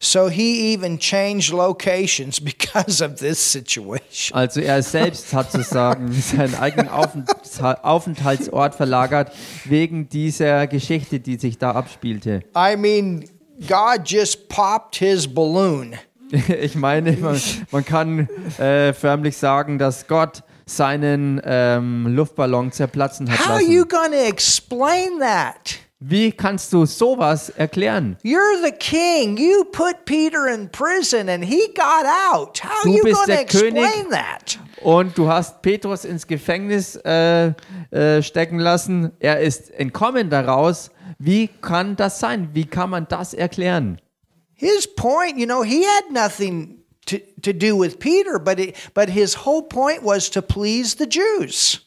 So 0.03 0.31
he 0.31 0.73
even 0.73 0.99
changed 0.99 1.53
locations 1.53 2.41
because 2.45 3.05
of 3.05 3.17
this 3.17 3.53
situation. 3.53 4.35
Also 4.35 4.61
er 4.61 4.83
selbst 4.83 5.33
hat 5.35 5.53
sozusagen 5.53 6.11
seinen 6.23 6.55
eigenen 6.55 6.89
Aufenthal- 6.89 7.79
Aufenthaltsort 7.83 8.75
verlagert 8.75 9.31
wegen 9.67 10.09
dieser 10.09 10.67
Geschichte, 10.67 11.21
die 11.21 11.37
sich 11.37 11.59
da 11.59 11.73
abspielte. 11.73 12.41
I 12.57 12.77
mean, 12.79 13.27
God 13.69 14.01
just 14.07 14.49
popped 14.49 14.97
his 14.97 15.27
balloon. 15.33 15.95
Ich 16.63 16.77
meine, 16.77 17.13
man, 17.13 17.41
man 17.73 17.85
kann 17.85 18.29
äh, 18.59 18.93
förmlich 18.93 19.37
sagen, 19.37 19.79
dass 19.79 20.07
Gott 20.07 20.45
seinen 20.65 21.41
ähm, 21.45 22.07
Luftballon 22.07 22.71
zerplatzen 22.71 23.29
hat 23.29 23.41
How 23.41 23.51
are 23.55 23.61
you 23.63 23.83
lassen. 23.83 23.89
going 23.89 24.13
to 24.13 24.29
explain 24.29 25.19
that? 25.19 25.79
Wie 26.03 26.33
kannst 26.33 26.73
du 26.73 26.87
sowas 26.87 27.51
erklären? 27.51 28.17
You're 28.25 28.65
the 28.65 28.73
king. 28.73 29.37
You 29.37 29.65
put 29.65 30.07
Peter 30.07 30.47
in 30.49 30.71
prison 30.71 31.29
and 31.29 31.45
he 31.45 31.67
got 31.75 32.07
out. 32.33 32.59
How 32.65 32.71
are 32.71 32.85
Du 32.85 32.91
you 32.97 33.03
bist 33.05 33.17
going 33.17 33.27
to 33.27 33.33
der 33.37 33.45
König. 33.45 33.85
explain 33.85 34.11
that? 34.11 34.59
Und 34.83 35.19
du 35.19 35.29
hast 35.29 35.61
Petrus 35.61 36.07
ins 36.07 36.27
Gefängnis 36.27 36.97
äh, 37.05 37.53
äh, 37.91 38.23
stecken 38.23 38.59
lassen. 38.59 39.13
Er 39.21 39.41
ist 39.41 39.71
entkommen 39.73 40.31
daraus. 40.31 40.91
Wie 41.19 41.49
kann 41.49 41.97
das 41.97 42.19
sein? 42.19 42.49
Wie 42.55 42.65
kann 42.65 42.89
man 42.89 43.07
das 43.07 43.35
erklären? 43.35 44.01
His 44.55 44.87
point, 44.87 45.37
you 45.37 45.45
know, 45.45 45.63
he 45.63 45.85
had 45.85 46.11
nothing 46.11 46.83
to, 47.07 47.19
to 47.43 47.53
do 47.53 47.79
with 47.79 47.99
Peter, 47.99 48.39
but 48.39 48.59
it, 48.59 48.75
but 48.95 49.11
his 49.11 49.45
whole 49.45 49.63
point 49.63 50.03
was 50.03 50.31
to 50.31 50.41
please 50.41 50.97
the 50.97 51.07
Jews. 51.07 51.81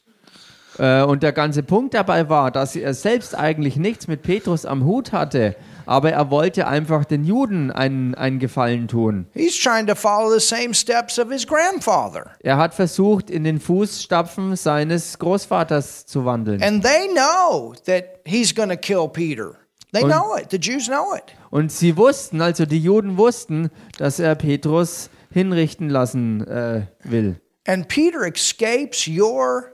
Äh, 0.77 1.03
und 1.03 1.23
der 1.23 1.33
ganze 1.33 1.63
Punkt 1.63 1.93
dabei 1.93 2.29
war, 2.29 2.51
dass 2.51 2.75
er 2.75 2.93
selbst 2.93 3.37
eigentlich 3.37 3.75
nichts 3.77 4.07
mit 4.07 4.23
Petrus 4.23 4.65
am 4.65 4.85
Hut 4.85 5.11
hatte, 5.11 5.55
aber 5.85 6.11
er 6.11 6.31
wollte 6.31 6.67
einfach 6.67 7.05
den 7.05 7.23
Juden 7.23 7.71
einen, 7.71 8.15
einen 8.15 8.39
Gefallen 8.39 8.87
tun. 8.87 9.27
He's 9.33 9.59
trying 9.59 9.85
to 9.87 9.95
follow 9.95 10.31
the 10.31 10.39
same 10.39 10.73
steps 10.73 11.19
of 11.19 11.29
his 11.29 11.45
grandfather. 11.45 12.31
Er 12.39 12.57
hat 12.57 12.73
versucht, 12.73 13.29
in 13.29 13.43
den 13.43 13.59
Fußstapfen 13.59 14.55
seines 14.55 15.19
Großvaters 15.19 16.05
zu 16.05 16.25
wandeln. 16.25 16.63
And 16.63 16.83
they 16.83 17.07
know 17.13 17.73
that 17.85 18.05
he's 18.25 18.53
going 18.55 18.69
to 18.69 18.77
kill 18.77 19.07
Peter. 19.07 19.55
They 19.91 20.03
Und- 20.03 20.11
know 20.11 20.35
it. 20.35 20.47
The 20.49 20.57
Jews 20.57 20.87
know 20.87 21.13
it. 21.15 21.35
Und 21.51 21.71
sie 21.71 21.95
wussten, 21.97 22.41
also 22.41 22.65
die 22.65 22.79
Juden 22.79 23.17
wussten, 23.17 23.69
dass 23.99 24.19
er 24.19 24.33
Petrus 24.35 25.09
hinrichten 25.29 25.89
lassen 25.89 26.47
äh, 26.47 26.87
will. 27.03 27.39
And 27.67 27.87
Peter 27.87 28.25
escapes 28.27 29.07
your 29.07 29.72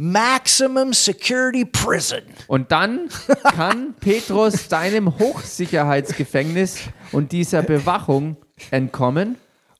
maximum 0.00 0.94
security 0.94 1.66
prison. 1.66 2.22
Und 2.46 2.72
dann 2.72 3.10
kann 3.42 3.92
Petrus 4.00 4.66
deinem 4.68 5.18
Hochsicherheitsgefängnis 5.18 6.78
und 7.12 7.32
dieser 7.32 7.62
Bewachung 7.62 8.38
entkommen. 8.70 9.36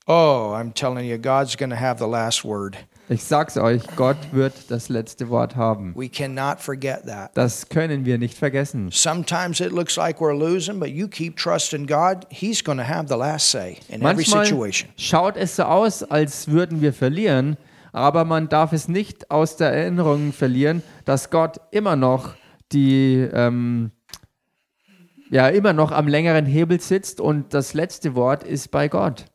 Oh, 0.06 0.52
I'm 0.54 0.74
telling 0.74 1.06
you, 1.08 1.16
God's 1.16 1.56
going 1.56 1.70
to 1.70 1.76
have 1.76 1.98
the 1.98 2.06
last 2.06 2.44
word. 2.44 2.76
Ich 3.08 3.24
sag's 3.24 3.56
euch, 3.56 3.82
Gott 3.96 4.18
wird 4.32 4.52
das 4.70 4.90
letzte 4.90 5.30
Wort 5.30 5.56
haben. 5.56 5.94
We 5.96 6.08
cannot 6.08 6.60
forget 6.60 7.06
that. 7.06 7.30
Das 7.34 7.68
können 7.70 8.04
wir 8.04 8.18
nicht 8.18 8.36
vergessen. 8.36 8.90
Sometimes 8.92 9.60
it 9.60 9.72
looks 9.72 9.96
like 9.96 10.18
we're 10.20 10.36
losing, 10.36 10.78
but 10.78 10.90
you 10.90 11.08
keep 11.08 11.36
trusting 11.36 11.86
God. 11.86 12.26
He's 12.28 12.62
going 12.62 12.78
to 12.78 12.84
have 12.86 13.08
the 13.08 13.16
last 13.16 13.50
say 13.50 13.78
in 13.88 14.02
every 14.02 14.16
Manchmal 14.16 14.44
situation. 14.44 14.90
schaut 14.96 15.36
es 15.38 15.56
so 15.56 15.62
aus, 15.62 16.02
als 16.02 16.46
würden 16.48 16.82
wir 16.82 16.92
verlieren, 16.92 17.56
aber 17.92 18.24
man 18.24 18.48
darf 18.48 18.72
es 18.72 18.88
nicht 18.88 19.30
aus 19.30 19.56
der 19.56 19.72
Erinnerung 19.72 20.32
verlieren, 20.32 20.82
dass 21.04 21.30
Gott 21.30 21.60
immer 21.70 21.96
noch 21.96 22.34
die 22.72 23.28
ähm, 23.32 23.90
ja 25.30 25.48
immer 25.48 25.72
noch 25.72 25.92
am 25.92 26.08
längeren 26.08 26.46
Hebel 26.46 26.80
sitzt 26.80 27.20
und 27.20 27.54
das 27.54 27.74
letzte 27.74 28.14
Wort 28.14 28.42
ist 28.44 28.70
bei 28.70 28.88
Gott. 28.88 29.26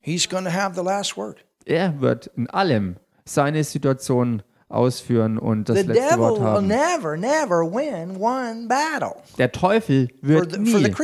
He's 0.00 0.28
going 0.28 0.44
to 0.44 0.52
have 0.52 0.74
the 0.74 0.84
last 0.84 1.16
word. 1.16 1.44
Er 1.64 2.00
wird 2.00 2.28
in 2.36 2.48
allem 2.48 2.96
seine 3.24 3.64
Situation 3.64 4.42
ausführen 4.68 5.38
und 5.38 5.68
das 5.68 5.80
The 5.80 5.86
letzte 5.86 6.04
devil 6.04 6.18
Wort 6.18 6.38
will 6.40 6.46
haben. 6.46 6.66
never, 6.66 7.16
never 7.16 7.62
win 7.64 8.16
one 8.16 8.66
battle 8.68 9.16
Der 9.38 9.52
Teufel 9.52 10.08
wird 10.22 10.54
the, 10.54 10.60
nie, 10.60 10.94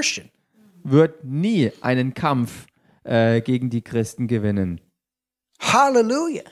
wird 0.85 1.25
nie 1.25 1.73
einen 1.80 2.14
Kampf 2.14 2.66
äh, 3.04 3.40
gegen 3.40 3.71
die 3.71 3.82
Christen 3.82 4.26
gewinnen. 4.26 4.80
Hallelujah. 5.61 6.42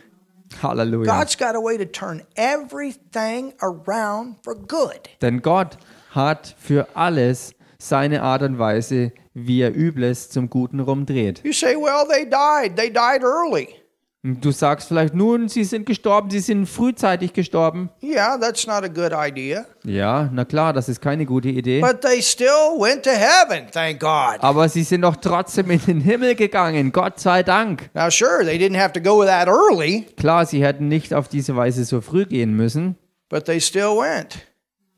Halleluja. 0.62 1.06
God's 1.06 1.36
got 1.36 1.54
a 1.54 1.60
way 1.60 1.76
to 1.78 1.86
turn 1.86 2.22
everything 2.36 3.54
around 3.62 4.36
for 4.42 4.54
good. 4.54 5.08
Denn 5.20 5.40
Gott 5.40 5.78
hat 6.14 6.54
für 6.58 6.88
alles 6.94 7.54
seine 7.78 8.22
Art 8.22 8.42
und 8.42 8.58
Weise, 8.58 9.12
wie 9.34 9.62
er 9.62 9.74
Übles 9.74 10.28
zum 10.28 10.50
Guten 10.50 10.80
rumdreht. 10.80 11.42
You 11.44 11.52
say, 11.52 11.76
well, 11.76 12.06
they 12.06 12.24
died. 12.24 12.76
They 12.76 12.90
died 12.90 13.22
early. 13.22 13.79
Und 14.22 14.44
Du 14.44 14.50
sagst 14.50 14.88
vielleicht 14.88 15.14
nun, 15.14 15.48
sie 15.48 15.64
sind 15.64 15.86
gestorben, 15.86 16.28
sie 16.28 16.40
sind 16.40 16.66
frühzeitig 16.66 17.32
gestorben. 17.32 17.88
Yeah, 18.02 18.36
that's 18.36 18.66
not 18.66 18.84
a 18.84 18.88
good 18.88 19.12
idea. 19.14 19.64
Ja, 19.82 20.28
na 20.30 20.44
klar, 20.44 20.74
das 20.74 20.90
ist 20.90 21.00
keine 21.00 21.24
gute 21.24 21.48
Idee. 21.48 21.80
But 21.80 22.02
they 22.02 22.20
still 22.20 22.76
went 22.78 23.02
to 23.04 23.10
heaven, 23.10 23.68
thank 23.72 23.98
God. 23.98 24.40
Aber 24.40 24.68
sie 24.68 24.82
sind 24.82 25.02
doch 25.02 25.16
trotzdem 25.16 25.70
in 25.70 25.80
den 25.86 26.00
Himmel 26.02 26.34
gegangen, 26.34 26.92
Gott 26.92 27.18
sei 27.18 27.42
Dank. 27.42 27.88
Now, 27.94 28.10
sure, 28.10 28.44
they 28.44 28.58
didn't 28.58 28.78
have 28.78 28.92
to 28.92 29.00
go 29.00 29.24
that 29.24 29.48
early, 29.48 30.06
Klar, 30.18 30.44
sie 30.44 30.62
hätten 30.62 30.88
nicht 30.88 31.14
auf 31.14 31.28
diese 31.28 31.56
Weise 31.56 31.84
so 31.86 32.02
früh 32.02 32.26
gehen 32.26 32.54
müssen, 32.54 32.96
but 33.30 33.46
they 33.46 33.58
still 33.58 33.96
went. 33.96 34.46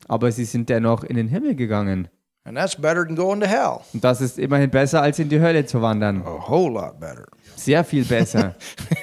Aber 0.09 0.33
sie 0.33 0.43
sind 0.43 0.67
dennoch 0.67 1.05
in 1.05 1.15
den 1.15 1.29
Himmel 1.29 1.55
gegangen. 1.55 2.09
And 2.45 2.57
that's 2.57 2.75
better 2.75 3.05
than 3.05 3.15
going 3.15 3.39
to 3.39 3.47
hell. 3.47 3.79
Und 3.93 4.03
das 4.03 4.19
ist 4.19 4.37
immerhin 4.37 4.69
besser, 4.69 5.01
als 5.01 5.17
in 5.17 5.29
die 5.29 5.39
Hölle 5.39 5.65
zu 5.65 5.81
wandern. 5.81 6.23
A 6.23 6.49
whole 6.49 6.73
lot 6.73 6.99
better. 6.99 7.25
Sehr 7.55 7.83
viel 7.83 8.05
besser. 8.05 8.55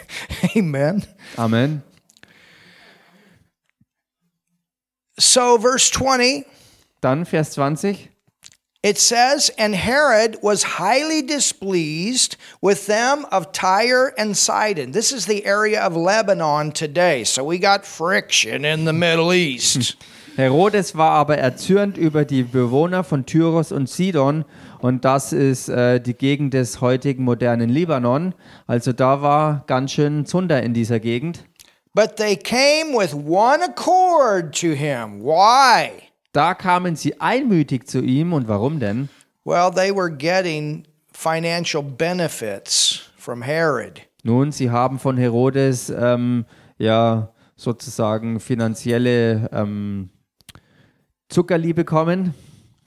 Amen. 0.57 1.05
Amen. 1.37 1.83
So, 5.19 5.59
verse 5.59 5.91
20, 5.91 6.47
Dann 7.01 7.27
Vers 7.27 7.53
20. 7.53 8.09
it 8.83 8.99
says, 8.99 9.51
And 9.59 9.75
Herod 9.75 10.39
was 10.43 10.63
highly 10.63 11.21
displeased 11.23 12.37
with 12.63 12.87
them 12.87 13.27
of 13.31 13.53
Tyre 13.53 14.15
and 14.17 14.35
Sidon. 14.35 14.93
This 14.93 15.13
is 15.13 15.27
the 15.27 15.45
area 15.45 15.81
of 15.83 15.95
Lebanon 15.95 16.73
today. 16.73 17.25
So 17.25 17.45
we 17.45 17.59
got 17.59 17.85
friction 17.85 18.65
in 18.65 18.87
the 18.87 18.95
Middle 18.95 19.33
East. 19.33 19.97
Herodes 20.37 20.95
war 20.97 21.11
aber 21.13 21.37
erzürnt 21.37 21.99
über 21.99 22.25
die 22.25 22.45
Bewohner 22.45 23.05
von 23.05 23.27
Tyros 23.27 23.73
und 23.73 23.91
Sidon 23.91 24.47
und 24.81 25.05
das 25.05 25.33
ist 25.33 25.69
äh, 25.69 26.01
die 26.01 26.15
Gegend 26.15 26.55
des 26.55 26.81
heutigen 26.81 27.25
modernen 27.25 27.69
Libanon. 27.69 28.35
Also 28.67 28.93
da 28.93 29.23
war 29.23 29.65
ganz 29.67 29.93
schön 29.93 30.27
Zunder 30.27 30.63
in 30.63 30.75
dieser 30.75 31.01
Gegend. 31.01 31.45
but 31.95 32.17
they 32.17 32.37
came 32.37 32.93
with 32.93 33.15
one 33.15 33.63
accord 33.63 34.53
to 34.53 34.75
him. 34.75 35.23
Why? 35.23 35.91
Da 36.33 36.55
kamen 36.55 36.95
sie 36.95 37.21
einmütig 37.21 37.89
zu 37.89 38.01
ihm 38.01 38.33
und 38.33 38.47
warum 38.47 38.79
denn? 38.79 39.09
Well, 39.45 39.71
they 39.71 39.91
were 39.91 40.11
getting 40.11 40.85
financial 41.13 41.83
benefits 41.83 43.11
from 43.17 43.43
Herod. 43.43 44.03
Nun, 44.23 44.53
sie 44.53 44.71
haben 44.71 44.99
von 44.99 45.17
Herodes 45.17 45.91
ähm, 45.91 46.45
ja 46.79 47.33
sozusagen 47.57 48.39
finanzielle 48.39 49.49
ähm, 49.53 50.11
Zuckerli 51.29 51.73
bekommen 51.73 52.35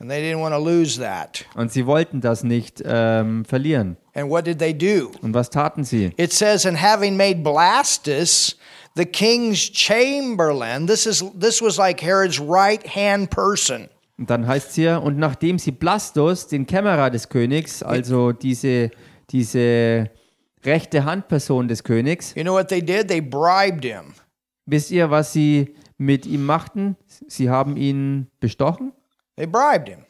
And 0.03 0.11
they 0.11 0.19
didn't 0.21 0.41
want 0.41 0.53
to 0.53 0.59
lose 0.59 0.99
that. 0.99 1.45
und 1.55 1.71
sie 1.71 1.85
wollten 1.85 2.19
das 2.19 2.43
nicht 2.43 2.83
ähm, 2.85 3.45
verlieren. 3.45 3.95
And 4.13 4.29
what 4.29 4.45
did 4.45 4.59
they 4.59 4.73
do? 4.77 5.11
Und 5.21 5.33
was 5.33 5.49
taten 5.49 5.85
sie? 5.85 6.11
It 6.17 6.33
says, 6.33 6.65
and 6.65 6.77
having 6.81 7.15
made 7.15 7.35
Blastus 7.41 8.57
the 8.97 9.05
king's 9.05 9.59
chamberlain, 9.59 10.87
this 10.87 11.05
is 11.05 11.23
this 11.39 11.61
was 11.61 11.77
like 11.77 12.01
Herod's 12.03 12.37
right 12.41 12.85
hand 12.85 13.29
person. 13.29 13.87
Und 14.17 14.29
dann 14.29 14.45
heißt 14.45 14.71
es 14.71 14.75
hier, 14.75 15.01
und 15.01 15.17
nachdem 15.17 15.57
sie 15.57 15.71
Blastus, 15.71 16.47
den 16.47 16.67
Kämmerer 16.67 17.09
des 17.09 17.29
Königs, 17.29 17.81
also 17.81 18.33
diese, 18.33 18.91
diese 19.29 20.09
rechte 20.65 21.05
Handperson 21.05 21.69
des 21.69 21.81
Königs, 21.81 22.33
You 22.35 22.43
know 22.43 22.53
what 22.55 22.67
they 22.67 22.81
did? 22.81 23.07
They 23.07 23.21
bribed 23.21 23.85
him. 23.85 24.15
wisst 24.65 24.91
ihr, 24.91 25.09
was 25.09 25.31
sie 25.31 25.75
mit 25.97 26.25
ihm 26.25 26.45
machten? 26.45 26.97
Sie 27.07 27.49
haben 27.49 27.77
ihn 27.77 28.27
bestochen. 28.41 28.91
They 29.35 29.45
bribed 29.45 29.87
him. 29.87 30.05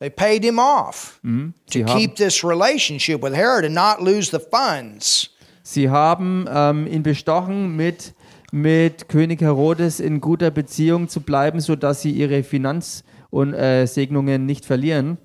They 0.00 0.08
paid 0.10 0.42
him 0.42 0.58
off 0.58 1.20
to 1.22 1.52
Sie 1.70 1.84
haben, 1.84 1.98
keep 1.98 2.16
this 2.16 2.42
relationship 2.42 3.20
with 3.22 3.34
Herod 3.34 3.66
and 3.66 3.74
not 3.74 4.00
lose 4.02 4.30
the 4.30 4.40
funds. 4.40 5.28
sie 5.62 5.90
haben 5.90 6.46
ähm, 6.48 6.86
ihn 6.86 7.02
bestochen, 7.02 7.76
mit, 7.76 8.14
mit 8.50 9.08
König 9.08 9.42
Herodes 9.42 10.00
in 10.00 10.22
guter 10.22 10.50
Beziehung 10.50 11.08
zu 11.08 11.20
bleiben, 11.20 11.60
sodass 11.60 12.00
sie 12.00 12.12
ihre 12.12 12.42
Finanzsegnungen 12.42 13.04
und, 13.30 13.54
äh, 13.54 13.86
Segnungen 13.86 14.46
nicht 14.46 14.64
verlieren. 14.64 15.18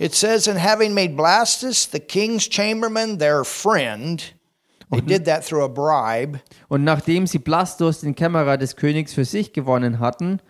It 0.00 0.14
says, 0.14 0.48
and 0.48 0.58
having 0.58 0.92
made 0.94 1.14
Blastus 1.14 1.88
the 1.92 2.00
king's 2.00 2.48
chamberlain 2.50 3.18
their 3.18 3.44
friend, 3.44 4.34
they 4.90 5.00
did 5.02 5.24
that 5.26 5.46
through 5.46 5.62
a 5.62 5.68
bribe. 5.68 6.40
Und 6.68 6.82
nachdem 6.82 7.26
sie 7.26 7.38
Blastus, 7.38 8.00
den 8.00 8.14
Kämmerer 8.14 8.56
des 8.56 8.74
Königs, 8.74 9.12
für 9.12 9.24
sich 9.24 9.52
gewonnen 9.52 10.00
hatten, 10.00 10.40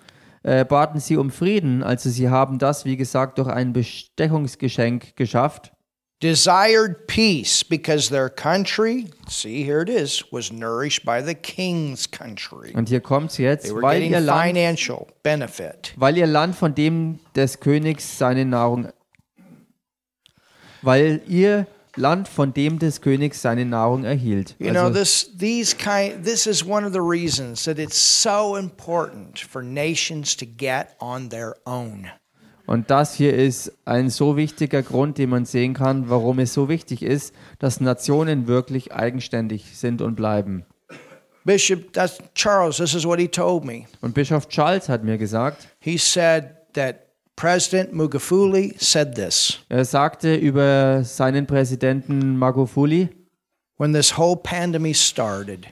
äh, 0.45 0.65
baten 0.65 1.01
sie 1.01 1.17
um 1.17 1.31
Frieden. 1.31 1.83
Also 1.83 2.09
sie 2.11 2.29
haben 2.29 2.59
das, 2.59 2.85
wie 2.85 2.97
gesagt, 2.97 3.39
durch 3.39 3.49
ein 3.49 3.73
Bestechungsgeschenk 3.73 5.17
geschafft. 5.17 5.73
desired 6.23 7.07
peace 7.07 7.63
because 7.63 8.09
their 8.09 8.31
country, 8.31 9.11
see 9.29 9.63
here 9.63 9.83
it 9.83 9.91
is, 9.91 10.25
was 10.31 10.51
nourished 10.51 11.05
by 11.05 11.21
the 11.21 11.35
king's 11.35 12.11
country. 12.11 12.73
Und 12.75 12.89
hier 12.89 13.01
kommt 13.03 13.31
es 13.31 13.37
They 13.37 13.45
jetzt, 13.45 13.75
were 13.75 13.83
weil 13.83 14.03
ihr, 14.03 14.21
Land, 14.21 14.47
financial 14.47 15.07
benefit. 15.23 15.93
weil 15.97 16.17
ihr 16.17 16.27
Land 16.27 16.55
von 16.55 16.75
dem 16.75 17.19
des 17.35 17.61
Königs 17.61 18.17
seine 18.17 18.47
Nahrung, 18.47 18.89
weil 20.81 21.21
ihr 21.29 21.67
Land 21.97 22.27
von 22.29 22.53
dem 22.53 22.79
des 22.79 23.01
Königs 23.01 23.41
seine 23.43 23.65
Nahrung 23.65 24.05
erhielt. 24.05 24.57
You 24.59 24.71
know, 24.71 24.81
Also, 24.87 24.99
this 24.99 25.31
these 25.39 25.77
kind 25.77 26.25
this 26.25 26.47
is 26.47 26.65
one 26.67 26.85
of 26.87 26.93
the 26.93 27.01
reasons 27.01 27.65
that 27.65 27.79
it's 27.79 28.23
so 28.23 28.57
important 28.57 29.39
for 29.39 29.63
nations 29.63 30.37
to 30.37 30.45
get 30.47 30.89
on 31.01 31.31
their 31.31 31.55
own. 31.65 32.07
und 32.67 32.91
das 32.91 33.15
hier 33.15 33.35
ist 33.35 33.73
ein 33.85 34.09
so 34.11 34.37
wichtiger 34.37 34.83
Grund, 34.83 35.19
den 35.19 35.31
man 35.31 35.45
sehen 35.45 35.75
kann, 35.75 36.09
warum 36.09 36.39
es 36.39 36.55
so 36.55 36.69
wichtig 36.69 37.03
ist, 37.03 37.35
dass 37.59 37.81
Nationen 37.81 38.47
wirklich 38.49 38.93
eigenständig 38.93 39.77
sind 39.79 40.01
und 40.03 40.17
bleiben. 40.17 40.65
Bishop 41.45 41.93
Charles, 42.35 42.79
this 42.79 42.95
is 42.95 43.05
what 43.07 43.19
he 43.21 43.29
told 43.29 43.65
me. 43.65 43.85
Und 44.01 44.15
Bischof 44.15 44.49
Charles 44.49 44.89
hat 44.89 45.05
mir 45.05 45.19
gesagt, 45.19 45.69
He 45.79 45.99
said 45.99 46.55
that 46.73 47.04
President 47.37 47.93
Magufuli 47.93 48.75
said 48.79 49.15
this 49.17 49.59
Er 49.69 49.85
sagte 49.85 50.35
über 50.37 51.03
seinen 51.05 51.47
Präsidenten 51.47 52.37
Magufuli 52.37 53.09
when 53.77 53.93
this 53.93 54.17
whole 54.17 54.37
pandemic 54.37 54.97
started. 54.97 55.67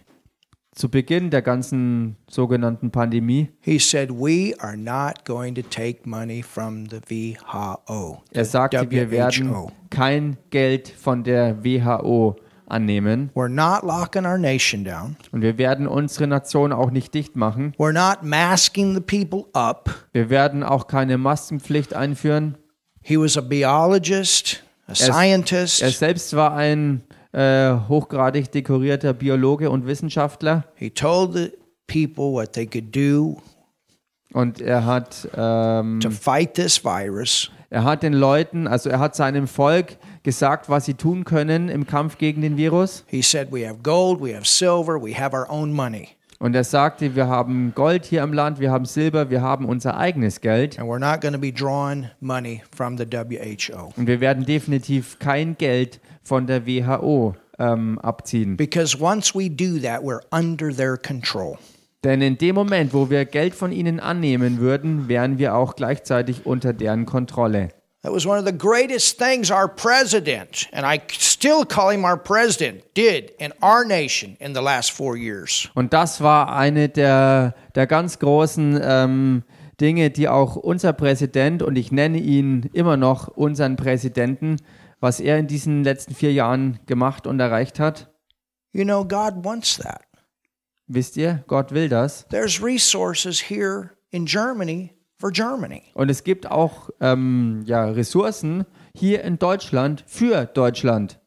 zu 0.75 0.89
Beginn 0.89 1.31
der 1.31 1.43
ganzen 1.43 2.17
sogenannten 2.29 2.91
Pandemie. 2.91 3.51
He 3.61 3.79
said, 3.79 4.11
We 4.11 4.55
are 4.59 4.77
not 4.77 5.25
going 5.25 5.55
to 5.55 5.63
take 5.63 6.07
money 6.07 6.43
from 6.43 6.87
the 6.89 7.01
WHO. 7.09 8.23
Er 8.33 8.45
sagte, 8.45 8.91
wir 8.91 9.11
werden 9.11 9.71
kein 9.91 10.39
Geld 10.51 10.89
von 10.89 11.25
der 11.25 11.63
WHO 11.63 12.37
annehmen 12.73 13.31
We're 13.35 13.49
not 13.49 13.83
locking 13.83 14.25
our 14.27 14.39
nation 14.39 14.85
down. 14.85 15.17
und 15.31 15.43
wir 15.43 15.59
werden 15.59 15.87
unsere 15.87 16.27
Nation 16.27 16.73
auch 16.73 16.91
nicht 16.91 17.15
dicht 17.15 17.37
machen. 17.37 17.75
We're 17.79 17.93
not 17.93 18.23
masking 18.23 18.95
the 18.95 19.01
people 19.01 19.45
up. 19.53 19.91
Wir 20.13 20.31
werden 20.31 20.63
auch 20.63 20.87
keine 20.87 21.19
Maskenpflicht 21.19 21.95
einführen. 21.95 22.57
He 23.01 23.19
was 23.19 23.37
a 23.37 23.41
biologist, 23.41 24.63
a 24.87 24.95
scientist. 24.95 25.83
Er 25.83 25.91
selbst 25.91 26.35
war 26.35 26.55
ein 26.55 27.03
äh, 27.33 27.75
hochgradig 27.89 28.51
dekorierter 28.53 29.13
Biologe 29.13 29.71
und 29.71 29.87
Wissenschaftler 29.87 30.65
He 30.75 30.91
told 30.91 31.35
the 31.35 31.53
people 31.87 32.33
what 32.33 32.53
they 32.53 32.67
could 32.67 32.95
do 32.95 33.41
und 34.33 34.61
er 34.61 34.85
hat 34.85 35.29
ähm, 35.37 36.01
to 36.01 36.11
fight 36.11 36.55
this 36.55 36.85
virus. 36.85 37.51
Er 37.73 37.85
hat 37.85 38.03
den 38.03 38.13
Leuten, 38.13 38.67
also 38.69 38.91
er 38.91 38.99
hat 38.99 39.17
seinem 39.17 39.47
Volk 39.49 39.97
gesagt, 40.25 40.69
was 40.69 40.85
sie 40.85 40.93
tun 40.93 41.25
können 41.25 41.71
im 41.71 41.87
Kampf 41.87 42.19
gegen 42.19 42.43
den 42.43 42.59
Virus. 42.59 43.03
He 43.07 43.23
said, 43.23 43.51
We 43.51 43.67
have 43.67 43.79
gold, 43.83 44.21
we 44.21 44.35
have 44.35 44.45
silver, 44.45 45.03
we 45.03 45.15
have 45.19 45.35
our 45.35 45.51
own 45.51 45.73
money, 45.73 46.09
Und 46.39 46.55
er 46.55 46.65
sagte, 46.65 47.15
wir 47.15 47.29
haben 47.29 47.73
Gold 47.75 48.05
hier 48.05 48.23
im 48.25 48.35
Land, 48.35 48.61
wir 48.61 48.71
haben 48.71 48.85
Silber, 48.85 49.31
wir 49.31 49.41
haben 49.41 49.65
unser 49.65 49.97
eigenes 49.97 50.43
Geld. 50.43 50.79
and 50.79 50.87
we're 50.87 50.99
not 50.99 51.23
going 51.23 51.33
to 51.33 51.41
be 51.41 51.51
drawing 51.51 52.11
money 52.21 52.63
from 52.77 52.99
the 52.99 53.07
WHO. 53.07 53.95
Und 53.97 54.07
wir 54.07 54.21
werden 54.21 54.45
definitiv 54.45 55.19
kein 55.19 55.57
Geld 55.57 55.99
von 56.23 56.47
der 56.47 56.67
WHO 56.67 57.37
ähm, 57.59 57.99
abziehen. 58.01 58.59
Because 58.59 59.01
once 59.01 59.35
we 59.35 59.49
do 59.49 59.79
that, 59.79 60.03
we're 60.03 60.21
under 60.31 60.77
their 60.77 60.99
control. 60.99 61.57
Denn 62.05 62.21
in 62.21 62.37
dem 62.37 62.57
Moment, 62.57 62.93
wo 62.93 63.11
wir 63.11 63.25
Geld 63.25 63.55
von 63.55 63.71
ihnen 63.71 64.01
annehmen 64.01 64.59
würden, 64.59 65.09
wären 65.09 65.39
wir 65.39 65.55
auch 65.55 65.77
gleichzeitig 65.77 66.47
unter 66.47 66.73
deren 66.73 67.07
Kontrolle. 67.07 67.69
That 68.03 68.13
was 68.13 68.27
one 68.27 68.37
of 68.37 68.45
the 68.45 68.57
greatest 68.57 69.17
things 69.17 69.53
our 69.53 69.69
president, 69.69 70.69
and 70.73 70.85
I 70.85 71.01
still 71.09 71.65
call 71.65 71.93
him 71.93 72.05
our 72.05 72.17
president, 72.17 72.83
did 72.97 73.31
in 73.39 73.53
our 73.63 73.85
nation 73.85 74.37
in 74.41 74.57
the 74.57 74.61
last 74.61 74.91
four 74.91 75.17
years. 75.17 75.71
Und 75.75 75.93
das 75.93 76.21
war 76.21 76.53
eine 76.53 76.89
der, 76.89 77.55
der 77.77 77.87
ganz 77.87 78.19
großen 78.19 78.81
ähm, 78.83 79.45
Dinge, 79.81 80.11
die 80.11 80.29
auch 80.29 80.57
unser 80.57 80.93
Präsident, 80.93 81.63
und 81.63 81.77
ich 81.77 81.93
nenne 81.93 82.19
ihn 82.19 82.69
immer 82.73 82.97
noch 82.97 83.29
unseren 83.29 83.77
Präsidenten, 83.77 84.57
was 84.99 85.21
er 85.21 85.39
in 85.39 85.47
diesen 85.47 85.85
letzten 85.85 86.17
vier 86.17 86.33
Jahren 86.33 86.81
gemacht 86.87 87.29
und 87.29 87.39
erreicht 87.39 87.79
hat. 87.79 88.11
You 88.73 88.83
know, 88.83 89.05
God 89.05 89.45
wants 89.45 89.77
that. 89.77 90.03
Wisst 90.87 91.17
ihr, 91.17 91.45
Gott 91.47 91.73
will 91.73 91.89
das. 91.89 92.27
There's 92.29 92.63
resources 92.63 93.51
here 93.51 93.91
in 94.11 94.27
Germany 94.27 94.93
for 95.19 95.31
Germany. 95.31 95.83
Und 95.95 96.11
es 96.11 96.25
gibt 96.25 96.51
auch 96.51 96.91
ähm, 97.01 97.63
ja, 97.67 97.85
Ressourcen 97.85 98.67
hier 98.95 99.23
in 99.23 99.39
Deutschland 99.39 100.05
für 100.07 100.47
Deutschland. 100.47 101.21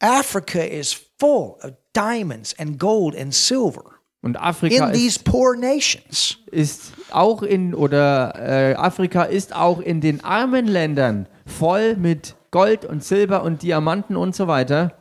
Africa 0.00 0.60
is 0.60 0.92
full 1.18 1.56
of 1.62 1.72
diamonds 1.94 2.58
and 2.58 2.78
gold 2.78 3.16
and 3.16 3.32
silver 3.32 4.00
Und 4.20 4.36
Afrika 4.36 4.88
in 4.88 4.92
these 4.92 5.16
ist, 5.16 5.24
poor 5.24 5.56
nations. 5.56 6.38
ist 6.50 6.92
auch 7.10 7.42
in, 7.42 7.74
oder 7.74 8.34
äh, 8.36 8.74
Afrika 8.74 9.24
ist 9.24 9.54
auch 9.54 9.80
in 9.80 10.00
den 10.00 10.22
armen 10.24 10.66
Ländern 10.66 11.28
voll 11.46 11.96
mit 11.96 12.36
Gold 12.50 12.84
und 12.84 13.02
Silber 13.02 13.42
und 13.42 13.62
Diamanten 13.62 14.16
und 14.16 14.34
so 14.36 14.46
weiter. 14.46 14.92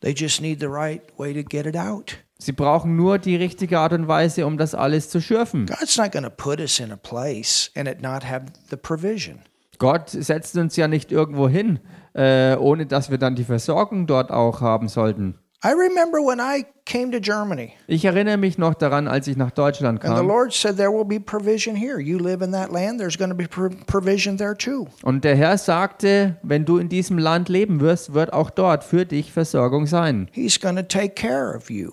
They 0.00 0.12
just 0.12 0.40
need 0.40 0.60
the 0.60 0.66
right 0.66 1.02
way 1.16 1.32
to 1.32 1.42
get 1.48 1.64
it 1.66 1.76
out. 1.76 2.18
Sie 2.44 2.52
brauchen 2.52 2.96
nur 2.96 3.18
die 3.18 3.36
richtige 3.36 3.78
Art 3.78 3.92
und 3.92 4.08
Weise, 4.08 4.46
um 4.46 4.58
das 4.58 4.74
alles 4.74 5.08
zu 5.10 5.20
schürfen. 5.20 5.66
God's 5.66 5.96
not 5.96 6.10
going 6.12 6.24
to 6.24 6.30
put 6.30 6.58
us 6.60 6.80
in 6.80 6.90
a 6.90 6.96
place 6.96 7.70
and 7.76 7.88
it 7.88 8.02
not 8.02 8.24
have 8.28 8.46
the 8.70 8.76
provision. 8.76 9.38
Gott 9.78 10.10
setzt 10.10 10.56
uns 10.56 10.76
ja 10.76 10.88
nicht 10.88 11.12
irgendwo 11.12 11.48
hin, 11.48 11.78
äh, 12.14 12.56
ohne 12.56 12.86
dass 12.86 13.10
wir 13.10 13.18
dann 13.18 13.34
die 13.36 13.44
Versorgung 13.44 14.06
dort 14.06 14.30
auch 14.30 14.60
haben 14.60 14.88
sollten. 14.88 15.38
I 15.64 15.68
remember 15.68 16.18
when 16.18 16.40
I 16.40 16.64
came 16.86 17.12
to 17.12 17.20
Germany 17.20 17.72
Ich 17.86 18.04
erinnere 18.04 18.36
mich 18.36 18.58
noch 18.58 18.74
daran, 18.74 19.06
als 19.06 19.28
ich 19.28 19.36
nach 19.36 19.52
Deutschland 19.52 20.00
and 20.04 20.12
the 20.12 20.18
kam 20.18 20.26
Lord 20.26 20.52
said, 20.52 20.76
There 20.76 20.90
will 20.90 21.04
be 21.04 21.20
provision 21.20 21.76
here. 21.76 22.00
You 22.00 22.18
live 22.18 22.42
in 22.42 22.50
that 22.50 22.72
land, 22.72 22.98
there's 22.98 23.16
going 23.16 23.30
to 23.30 23.36
be 23.36 23.46
pro- 23.46 23.70
provision 23.86 24.36
there 24.36 24.56
too. 24.56 24.88
und 25.04 25.22
der 25.22 25.36
Herr 25.36 25.56
sagte, 25.58 26.36
wenn 26.42 26.64
du 26.64 26.78
in 26.78 26.88
diesem 26.88 27.16
Land 27.16 27.48
leben 27.48 27.78
wirst, 27.78 28.12
wird 28.12 28.32
auch 28.32 28.50
dort 28.50 28.82
für 28.82 29.06
dich 29.06 29.32
Versorgung 29.32 29.86
sein. 29.86 30.28
He's 30.32 30.58
going 30.58 30.74
to 30.74 30.82
take 30.82 31.10
care 31.14 31.54
of 31.56 31.70
you. 31.70 31.92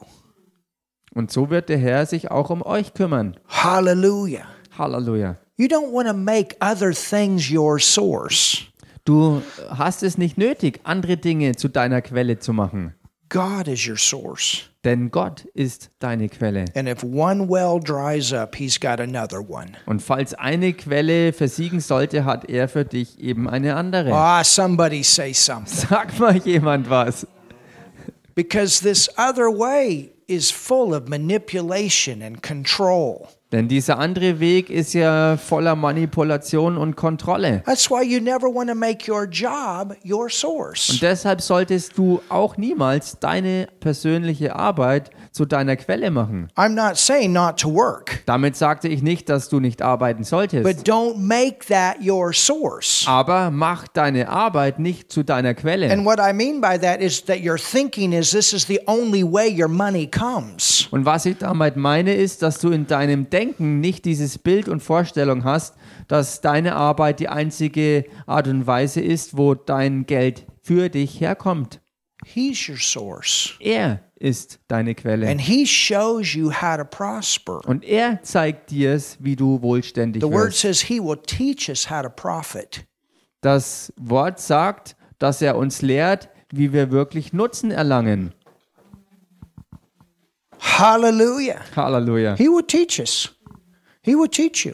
Und 1.13 1.31
so 1.31 1.49
wird 1.49 1.69
der 1.69 1.77
Herr 1.77 2.05
sich 2.05 2.31
auch 2.31 2.49
um 2.49 2.61
euch 2.61 2.93
kümmern. 2.93 3.35
Hallelujah. 3.47 4.45
Halleluja. 4.77 5.37
You 5.57 5.67
don't 5.67 5.91
want 5.91 6.07
to 6.07 6.13
make 6.13 6.55
other 6.61 6.91
things 6.93 7.51
your 7.51 7.79
source. 7.79 8.63
Du 9.03 9.41
hast 9.69 10.03
es 10.03 10.17
nicht 10.17 10.37
nötig, 10.37 10.79
andere 10.83 11.17
Dinge 11.17 11.55
zu 11.55 11.67
deiner 11.67 12.01
Quelle 12.01 12.39
zu 12.39 12.53
machen, 12.53 12.93
God 13.29 13.67
is 13.67 13.87
your 13.87 13.97
source. 13.97 14.69
denn 14.83 15.11
Gott 15.11 15.45
ist 15.53 15.89
deine 15.99 16.29
Quelle. 16.29 16.65
And 16.75 16.87
if 16.87 17.03
one 17.03 17.49
well 17.49 17.79
dries 17.79 18.31
up, 18.31 18.55
he's 18.55 18.79
got 18.79 18.99
another 18.99 19.39
one. 19.39 19.71
Und 19.85 20.01
falls 20.01 20.33
eine 20.33 20.73
Quelle 20.73 21.33
versiegen 21.33 21.79
sollte, 21.79 22.23
hat 22.25 22.49
er 22.49 22.67
für 22.67 22.85
dich 22.85 23.19
eben 23.19 23.49
eine 23.49 23.75
andere. 23.75 24.13
Ah, 24.13 24.43
somebody 24.43 25.03
say 25.03 25.33
something. 25.33 25.87
Sag 25.89 26.17
mal 26.19 26.37
jemand 26.37 26.89
was. 26.89 27.27
Because 28.35 28.81
this 28.81 29.09
other 29.17 29.49
way 29.49 30.11
is 30.29 30.51
full 30.51 30.93
of 30.93 31.07
manipulation 31.07 32.21
and 32.21 32.41
control. 32.43 33.27
Denn 33.51 33.67
dieser 33.67 33.97
andere 33.97 34.39
Weg 34.39 34.69
ist 34.69 34.93
ja 34.93 35.35
voller 35.35 35.75
Manipulation 35.75 36.77
und 36.77 36.95
Kontrolle. 36.95 37.63
That's 37.65 37.89
why 37.89 38.03
you 38.03 38.21
never 38.21 38.43
want 38.43 38.69
to 38.69 38.75
make 38.75 39.11
your 39.11 39.25
job 39.25 39.95
your 40.05 40.29
source. 40.29 40.91
Und 40.91 41.01
deshalb 41.01 41.41
solltest 41.41 41.97
du 41.97 42.21
auch 42.29 42.57
niemals 42.57 43.17
deine 43.19 43.67
persönliche 43.79 44.55
Arbeit 44.55 45.09
zu 45.39 45.45
deiner 45.45 45.77
Quelle 45.77 46.11
machen. 46.11 46.49
I'm 46.57 46.75
not 46.75 46.97
saying 46.97 47.31
not 47.31 47.57
to 47.61 47.73
work, 47.73 48.23
Damit 48.25 48.57
sagte 48.57 48.89
ich 48.89 49.01
nicht, 49.01 49.29
dass 49.29 49.47
du 49.47 49.61
nicht 49.61 49.81
arbeiten 49.81 50.25
solltest. 50.25 50.63
but 50.65 50.85
don't 50.85 51.15
make 51.15 51.65
that 51.69 51.95
your 52.05 52.33
source. 52.33 53.05
Aber 53.07 53.49
mach 53.49 53.87
deine 53.87 54.27
Arbeit 54.27 54.79
nicht 54.79 55.13
zu 55.13 55.23
deiner 55.23 55.53
Quelle. 55.53 55.89
And 55.89 56.03
what 56.03 56.19
I 56.19 56.33
mean 56.33 56.59
by 56.59 56.77
that 56.77 56.99
is 56.99 57.23
that 57.23 57.39
your 57.41 57.55
thinking 57.55 58.11
is 58.11 58.31
this 58.31 58.51
is 58.51 58.67
the 58.67 58.81
only 58.85 59.23
way 59.23 59.47
your 59.49 59.69
money 59.69 60.07
comes. 60.07 60.89
Und 60.91 61.05
was 61.05 61.25
ich 61.25 61.37
damit 61.37 61.77
meine, 61.77 62.15
ist, 62.15 62.41
dass 62.41 62.59
du 62.59 62.71
in 62.71 62.85
deinem 62.85 63.29
Denken 63.29 63.79
nicht 63.79 64.03
dieses 64.03 64.39
Bild 64.39 64.67
und 64.67 64.81
Vorstellung 64.83 65.45
hast, 65.45 65.75
dass 66.09 66.41
deine 66.41 66.75
Arbeit 66.75 67.21
die 67.21 67.29
einzige 67.29 68.03
Art 68.25 68.49
und 68.49 68.67
Weise 68.67 68.99
ist, 68.99 69.37
wo 69.37 69.55
dein 69.55 70.05
Geld 70.05 70.45
für 70.61 70.89
dich 70.89 71.21
herkommt. 71.21 71.79
He's 72.25 72.67
your 72.67 72.75
source. 72.77 73.53
Er 73.61 74.01
ist 74.19 74.59
deine 74.67 74.95
Quelle. 74.95 75.27
And 75.29 75.39
he 75.41 75.65
shows 75.65 76.33
you 76.33 76.51
how 76.51 76.77
to 76.77 76.85
prosper. 76.85 77.61
Und 77.65 77.83
er 77.83 78.21
zeigt 78.23 78.69
dir 78.71 78.93
es, 78.93 79.17
wie 79.19 79.35
du 79.35 79.61
wohlständig 79.61 80.21
The 80.21 80.29
word 80.29 80.47
wirst. 80.49 80.59
says 80.59 80.81
he 80.81 80.99
will 80.99 81.17
teach 81.17 81.69
us 81.69 81.89
how 81.89 82.01
to 82.01 82.09
profit. 82.09 82.85
Das 83.41 83.93
Wort 83.97 84.39
sagt, 84.39 84.95
dass 85.17 85.41
er 85.41 85.57
uns 85.57 85.81
lehrt, 85.81 86.29
wie 86.51 86.73
wir 86.73 86.91
wirklich 86.91 87.31
Nutzen 87.33 87.71
erlangen. 87.71 88.33
Hallelujah. 90.59 91.61
Halleluja. 91.75 92.35
He 92.35 92.47
will 92.47 92.63
teach 92.65 92.99
us. 92.99 93.33
He 94.01 94.15
will 94.15 94.27
teach 94.27 94.65
you. 94.65 94.73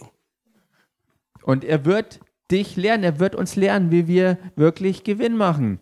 Und 1.44 1.64
er 1.64 1.86
wird 1.86 2.20
dich 2.50 2.76
lernen, 2.76 3.04
er 3.04 3.20
wird 3.20 3.36
uns 3.36 3.56
lernen, 3.56 3.92
wie 3.92 4.08
wir 4.08 4.38
wirklich 4.56 5.04
Gewinn 5.04 5.38
machen. 5.38 5.80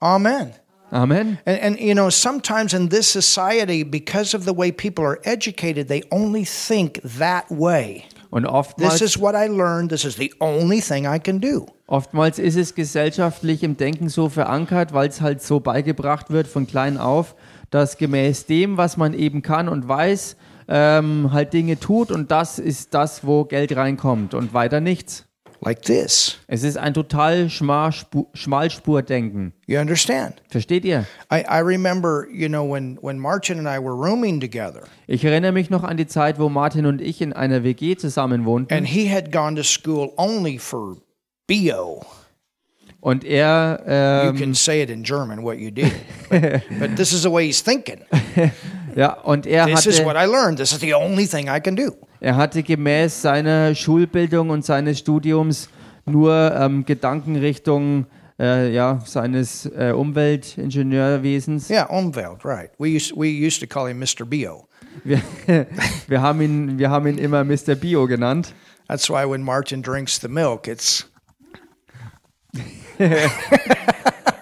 Amen. 0.00 0.52
Amen. 0.94 1.38
And, 1.44 1.58
and 1.60 1.80
you 1.80 1.94
know, 1.94 2.08
sometimes 2.08 2.72
in 2.72 2.88
this 2.88 3.10
society, 3.10 3.82
because 3.82 4.36
of 4.36 4.44
the 4.44 4.52
way 4.54 4.70
people 4.70 5.04
are 5.04 5.18
educated, 5.24 5.88
they 5.88 6.04
only 6.10 6.44
think 6.44 7.00
that 7.02 7.50
way. 7.50 8.04
Und 8.30 8.44
This 8.44 8.52
oftmals, 8.52 9.00
is 9.00 9.18
what 9.18 9.34
I 9.34 9.48
learned. 9.48 9.90
This 9.90 10.04
is 10.04 10.16
the 10.16 10.32
only 10.40 10.80
thing 10.80 11.06
I 11.06 11.18
can 11.18 11.40
do. 11.40 11.66
oftmals 11.86 12.38
ist 12.38 12.56
es 12.56 12.74
gesellschaftlich 12.74 13.62
im 13.62 13.76
Denken 13.76 14.08
so 14.08 14.28
verankert, 14.28 14.92
weil 14.92 15.08
es 15.08 15.20
halt 15.20 15.42
so 15.42 15.60
beigebracht 15.60 16.30
wird 16.30 16.46
von 16.46 16.66
klein 16.66 16.96
auf, 16.96 17.34
dass 17.70 17.98
gemäß 17.98 18.46
dem, 18.46 18.76
was 18.76 18.96
man 18.96 19.14
eben 19.14 19.42
kann 19.42 19.68
und 19.68 19.86
weiß, 19.86 20.36
ähm, 20.68 21.30
halt 21.32 21.52
Dinge 21.52 21.78
tut 21.78 22.10
und 22.10 22.30
das 22.30 22.58
ist 22.58 22.94
das, 22.94 23.26
wo 23.26 23.44
Geld 23.44 23.76
reinkommt 23.76 24.34
und 24.34 24.54
weiter 24.54 24.80
nichts. 24.80 25.26
Like 25.64 25.82
this. 25.82 26.36
Es 26.46 26.62
ist 26.62 26.76
ein 26.76 26.92
total 26.92 27.48
Schmalspu 27.48 28.26
Schmalspurdenken. 28.34 29.52
You 29.66 29.78
understand? 29.78 30.42
Versteht 30.48 30.84
ihr? 30.84 31.06
I, 31.32 31.44
I 31.48 31.60
remember, 31.60 32.26
you 32.30 32.48
know, 32.48 32.64
when, 32.70 32.98
when 33.00 33.18
Martin 33.18 33.58
and 33.58 33.66
I 33.66 33.78
were 33.82 33.94
rooming 33.94 34.40
together, 34.40 34.82
Ich 35.06 35.24
erinnere 35.24 35.52
mich 35.52 35.70
noch 35.70 35.82
an 35.82 35.96
die 35.96 36.06
Zeit, 36.06 36.38
wo 36.38 36.48
Martin 36.48 36.86
und 36.86 37.00
ich 37.00 37.20
in 37.22 37.32
einer 37.32 37.64
WG 37.64 37.96
zusammen 37.96 38.44
wohnten 38.44 38.74
and 38.74 38.86
he 38.86 39.10
had 39.10 39.32
gone 39.32 39.56
to 39.56 39.62
school 39.62 40.12
only 40.16 40.58
for 40.58 40.96
BO. 41.46 42.04
und 43.00 43.24
er 43.24 43.80
You 44.24 44.30
ähm, 44.30 44.36
can 44.38 44.54
say 44.54 44.82
it 44.82 44.90
in 44.90 45.02
German 45.02 45.42
what 45.44 45.58
you 45.58 45.70
did, 45.70 45.92
but, 46.28 46.40
but 46.78 46.96
this 46.96 47.12
is 47.12 47.22
the 47.22 47.30
way 47.30 47.46
he's 47.46 47.62
thinking. 47.62 48.00
ja 48.96 49.12
und 49.22 49.46
er 49.46 49.66
This 49.66 49.86
is 49.86 50.00
what 50.00 50.16
hatte 50.16 50.28
I 50.28 50.30
learned. 50.30 50.58
This 50.58 50.72
is 50.72 50.80
the 50.80 50.94
only 50.94 51.26
thing 51.26 51.48
I 51.48 51.60
can 51.60 51.74
do. 51.74 51.92
Er 52.24 52.36
hatte 52.36 52.62
gemäß 52.62 53.20
seiner 53.20 53.74
Schulbildung 53.74 54.48
und 54.48 54.64
seines 54.64 54.98
Studiums 54.98 55.68
nur 56.06 56.54
ähm, 56.58 56.86
Gedankenrichtung 56.86 58.06
äh, 58.38 58.72
ja 58.72 59.00
seines 59.04 59.66
äh, 59.66 59.92
Umweltingenieurwesens. 59.92 61.68
Yeah, 61.68 61.84
Umwelt, 61.90 62.44
right. 62.44 62.70
We 62.78 62.88
used, 62.96 63.12
we 63.14 63.28
used 63.28 63.60
to 63.60 63.66
call 63.66 63.88
him 63.88 63.98
Mr. 63.98 64.24
BO. 64.24 64.66
Wir, 65.04 65.20
wir 66.08 66.22
haben 66.22 66.40
ihn 66.40 66.78
wir 66.78 66.88
haben 66.90 67.06
ihn 67.08 67.18
immer 67.18 67.44
Mr. 67.44 67.74
Bio 67.74 68.06
genannt. 68.06 68.54
That's 68.88 69.10
why 69.10 69.24
when 69.28 69.42
Martin 69.42 69.82
drinks 69.82 70.18
the 70.20 70.28
milk, 70.28 70.66
it's 70.66 71.06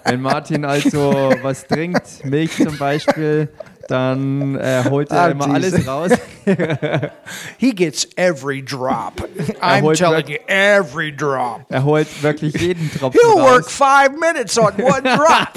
Wenn 0.05 0.21
Martin 0.21 0.65
also 0.65 1.33
was 1.43 1.67
trinkt, 1.67 2.25
Milch 2.25 2.57
zum 2.57 2.77
Beispiel, 2.77 3.49
dann 3.89 4.57
äh, 4.57 4.85
holt 4.89 5.11
er 5.11 5.23
Ah, 5.23 5.29
immer 5.29 5.47
Jesus. 5.59 5.75
alles 5.75 5.87
raus. 5.89 6.11
he 7.59 7.73
gets 7.73 8.07
every 8.17 8.61
drop. 8.61 9.21
I'm 9.63 9.95
telling 9.95 10.29
you, 10.29 10.39
every 10.49 11.11
drop. 11.11 11.71
Er 11.71 11.81
holt 11.81 12.09
wirklich 12.23 12.53
jeden 12.55 12.91
Tropfen 12.91 13.21
He'll 13.21 13.45
work 13.45 13.69
five 13.69 14.19
minutes 14.19 14.59
on 14.59 14.73
one 14.77 15.03
drop. 15.03 15.57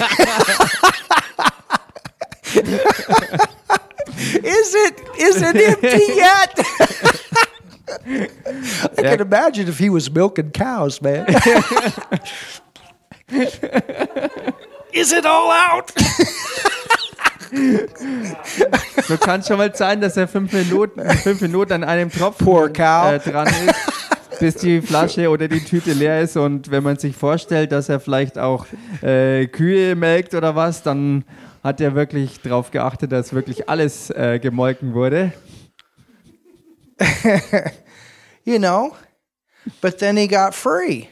is 4.44 4.74
it 4.74 5.00
is 5.18 5.42
it 5.42 5.56
empty 5.56 6.14
yet? 6.14 6.60
I 8.98 9.02
can 9.02 9.20
imagine 9.20 9.68
if 9.68 9.78
he 9.78 9.90
was 9.90 10.10
milking 10.10 10.50
cows, 10.50 11.02
man. 11.02 11.26
is 14.92 15.12
it 15.12 15.26
all 15.26 15.50
out? 15.50 15.92
So 19.06 19.16
kann 19.16 19.42
schon 19.42 19.58
mal 19.58 19.74
sein, 19.74 20.00
dass 20.00 20.16
er 20.16 20.28
fünf 20.28 20.52
Minuten, 20.52 21.00
fünf 21.22 21.40
Minuten 21.40 21.72
an 21.72 21.84
einem 21.84 22.10
Tropfen 22.10 22.74
äh, 22.74 23.18
dran 23.18 23.46
ist, 23.46 24.38
bis 24.40 24.54
die 24.56 24.80
Flasche 24.80 25.28
oder 25.30 25.48
die 25.48 25.60
Tüte 25.60 25.92
leer 25.92 26.20
ist. 26.20 26.36
Und 26.36 26.70
wenn 26.70 26.82
man 26.82 26.96
sich 26.98 27.16
vorstellt, 27.16 27.72
dass 27.72 27.88
er 27.88 28.00
vielleicht 28.00 28.38
auch 28.38 28.66
äh, 29.02 29.46
Kühe 29.46 29.94
melkt 29.94 30.34
oder 30.34 30.56
was, 30.56 30.82
dann 30.82 31.24
hat 31.62 31.80
er 31.80 31.94
wirklich 31.94 32.40
darauf 32.40 32.70
geachtet, 32.70 33.12
dass 33.12 33.32
wirklich 33.32 33.68
alles 33.68 34.10
äh, 34.10 34.38
gemolken 34.40 34.94
wurde. 34.94 35.32
You 38.46 38.58
know. 38.58 38.94
But 39.80 39.98
then 39.98 40.16
he 40.16 40.28
got 40.28 40.54
free. 40.54 41.08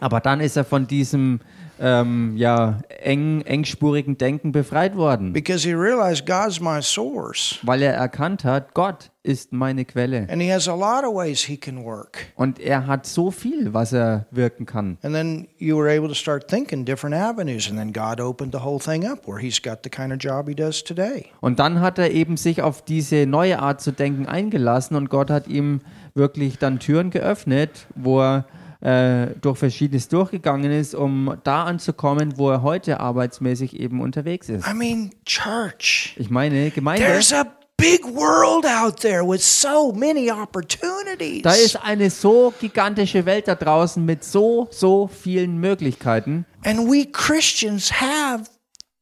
Aber 0.00 0.20
dann 0.20 0.40
ist 0.40 0.56
er 0.56 0.64
von 0.64 0.88
diesem 0.88 1.40
ähm, 1.80 2.36
ja, 2.36 2.78
eng, 3.02 3.40
engspurigen 3.42 4.18
Denken 4.18 4.52
befreit 4.52 4.96
worden, 4.96 5.32
because 5.32 5.66
he 5.66 5.74
realized 5.74 6.26
God's 6.26 6.60
my 6.60 6.82
source. 6.82 7.58
weil 7.62 7.82
er 7.82 7.94
erkannt 7.94 8.44
hat, 8.44 8.74
Gott 8.74 9.10
ist 9.22 9.52
meine 9.52 9.84
Quelle. 9.84 10.26
And 10.30 10.40
he 10.40 10.50
has 10.52 10.68
a 10.68 10.74
lot 10.74 11.04
of 11.04 11.14
ways 11.14 11.42
he 11.44 11.56
can 11.56 11.84
work. 11.84 12.18
Und 12.36 12.58
er 12.58 12.86
hat 12.86 13.06
so 13.06 13.30
viel, 13.30 13.72
was 13.74 13.92
er 13.92 14.26
wirken 14.30 14.66
kann. 14.66 14.98
And 15.02 15.14
then 15.14 15.48
you 15.58 15.76
were 15.76 15.90
able 15.90 16.08
to 16.08 16.14
start 16.14 16.48
thinking 16.48 16.84
different 16.84 17.14
avenues. 17.14 17.68
And 17.70 17.78
then 17.78 17.92
God 17.92 18.20
opened 18.20 18.54
the 18.54 18.62
whole 18.62 18.78
thing 18.78 19.06
up 19.06 19.26
where 19.26 19.38
he's 19.38 19.60
got 19.60 19.80
the 19.84 19.90
kind 19.90 20.12
of 20.12 20.18
job 20.20 20.48
he 20.48 20.54
does 20.54 20.82
today. 20.84 21.26
Und 21.40 21.58
dann 21.58 21.80
hat 21.80 21.98
er 21.98 22.10
eben 22.10 22.36
sich 22.36 22.62
auf 22.62 22.82
diese 22.82 23.26
neue 23.26 23.58
Art 23.58 23.80
zu 23.80 23.92
denken 23.92 24.26
eingelassen 24.26 24.96
und 24.96 25.10
Gott 25.10 25.30
hat 25.30 25.48
ihm 25.48 25.80
wirklich 26.14 26.58
dann 26.58 26.78
Türen 26.78 27.10
geöffnet, 27.10 27.86
wo 27.94 28.20
er 28.20 28.46
äh, 28.80 29.28
durch 29.40 29.58
Verschiedenes 29.58 30.08
durchgegangen 30.08 30.70
ist, 30.72 30.94
um 30.94 31.36
da 31.44 31.64
anzukommen, 31.64 32.38
wo 32.38 32.50
er 32.50 32.62
heute 32.62 33.00
arbeitsmäßig 33.00 33.78
eben 33.78 34.00
unterwegs 34.00 34.48
ist. 34.48 34.66
I 34.66 34.74
mean, 34.74 35.10
church. 35.26 36.14
Ich 36.18 36.30
meine, 36.30 36.70
Gemeinde, 36.70 37.02
There's 37.04 37.32
a 37.32 37.44
big 37.76 38.04
world 38.04 38.66
out 38.66 39.00
there 39.00 39.22
with 39.26 39.40
so 39.42 39.92
many 39.92 40.30
opportunities. 40.30 41.42
da 41.42 41.52
ist 41.52 41.76
eine 41.82 42.10
so 42.10 42.52
gigantische 42.60 43.24
Welt 43.26 43.48
da 43.48 43.54
draußen 43.54 44.04
mit 44.04 44.24
so, 44.24 44.68
so 44.70 45.08
vielen 45.08 45.58
Möglichkeiten. 45.58 46.44
and 46.64 46.80
we 46.90 47.06
Christians 47.10 47.90
have 48.00 48.44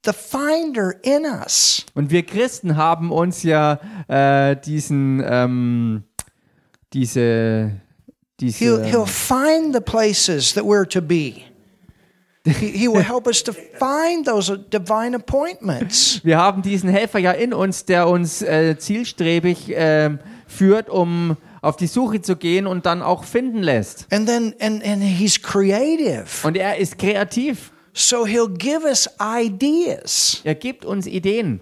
the 0.04 0.12
finder 0.12 0.94
in 1.02 1.24
us. 1.24 1.84
Und 1.94 2.10
wir 2.10 2.24
Christen 2.24 2.76
haben 2.76 3.10
uns 3.10 3.42
ja 3.42 3.80
äh, 4.06 4.56
diesen, 4.56 5.22
ähm, 5.26 6.04
diese, 6.92 7.72
diese, 8.40 8.58
He'll, 8.58 8.84
he'll 8.84 9.06
find 9.06 9.74
the 9.74 9.80
places 9.80 10.54
that 10.54 10.64
we're 10.64 10.86
to 10.88 11.00
be. 11.00 11.44
He, 12.44 12.88
will 12.88 13.02
help 13.02 13.26
us 13.26 13.42
to 13.44 13.52
find 13.78 14.24
those 14.24 14.50
divine 14.70 15.14
appointments. 15.14 16.20
wir 16.24 16.38
haben 16.38 16.62
diesen 16.62 16.88
Helfer 16.88 17.18
ja 17.18 17.32
in 17.32 17.52
uns, 17.52 17.84
der 17.84 18.08
uns 18.08 18.42
äh, 18.42 18.78
zielstrebig 18.78 19.72
ähm, 19.74 20.18
führt, 20.46 20.88
um 20.88 21.36
auf 21.60 21.76
die 21.76 21.86
Suche 21.86 22.22
zu 22.22 22.36
gehen 22.36 22.66
und 22.66 22.86
dann 22.86 23.02
auch 23.02 23.24
finden 23.24 23.62
lässt. 23.62 24.06
And 24.10 24.26
then 24.26 24.54
and, 24.60 24.84
and 24.84 25.02
he's 25.02 25.40
creative. 25.40 26.26
Und 26.42 26.56
er 26.56 26.78
ist 26.78 26.98
kreativ. 26.98 27.72
So 27.92 28.24
he'll 28.24 28.48
give 28.48 28.84
us 28.84 29.08
ideas, 29.20 30.40
Er 30.44 30.54
gibt 30.54 30.84
uns 30.84 31.06
Ideen, 31.06 31.60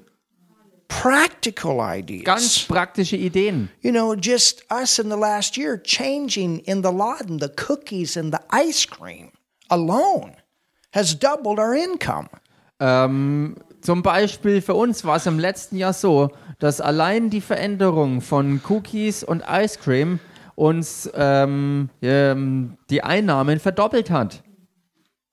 practical 0.88 1.78
ganz 1.78 1.98
ideas. 1.98 2.66
praktische 2.68 3.16
Ideen. 3.16 3.68
You 3.80 3.92
know, 3.92 4.14
just 4.14 4.64
us 4.70 4.98
in 4.98 5.10
the 5.10 5.16
last 5.16 5.56
year 5.56 5.80
changing 5.82 6.60
in 6.60 6.82
the 6.82 6.90
Laden 6.90 7.38
the 7.38 7.48
cookies 7.48 8.16
and 8.16 8.32
the 8.32 8.40
ice 8.50 8.86
cream 8.86 9.30
alone 9.68 10.36
has 10.92 11.18
doubled 11.18 11.58
our 11.58 11.74
income. 11.74 12.28
Ähm, 12.78 13.56
zum 13.80 14.02
Beispiel 14.02 14.60
für 14.60 14.74
uns 14.74 15.04
war 15.04 15.16
es 15.16 15.26
im 15.26 15.38
letzten 15.38 15.76
Jahr 15.76 15.92
so, 15.92 16.30
dass 16.58 16.80
allein 16.80 17.30
die 17.30 17.40
Veränderung 17.40 18.20
von 18.20 18.60
Cookies 18.68 19.22
und 19.22 19.44
Ice 19.48 19.78
Cream 19.78 20.18
uns 20.54 21.08
ähm, 21.14 21.90
ähm, 22.02 22.78
die 22.90 23.02
Einnahmen 23.02 23.60
verdoppelt 23.60 24.10
hat. 24.10 24.42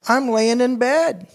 I'm 0.05 0.31
laying 0.31 0.59
in 0.59 0.79
bed 0.79 1.25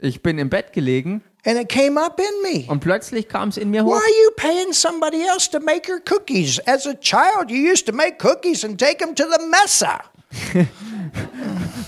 Ich 0.00 0.22
bin 0.22 0.38
im 0.38 0.48
Bett 0.48 0.72
gelegen 0.72 1.22
and 1.44 1.58
it 1.58 1.68
came 1.68 1.98
up 1.98 2.18
in 2.20 2.42
me. 2.52 2.64
und 2.68 2.80
plötzlich 2.80 3.28
kam 3.28 3.48
es 3.48 3.56
in 3.56 3.70
mir 3.70 3.84
Why 3.84 3.90
hoch. 3.90 3.94
are 3.94 4.24
you 4.24 4.30
paying 4.36 4.72
somebody 4.72 5.22
else 5.26 5.48
to 5.50 5.60
make 5.60 5.88
your 5.90 6.00
cookies? 6.00 6.58
As 6.66 6.86
a 6.86 6.94
child, 6.94 7.50
you 7.50 7.58
used 7.70 7.86
to 7.86 7.92
make 7.92 8.18
cookies 8.18 8.64
and 8.64 8.78
take 8.78 8.98
them 8.98 9.14
to 9.14 9.24
the 9.24 9.44
mesa. 9.46 10.00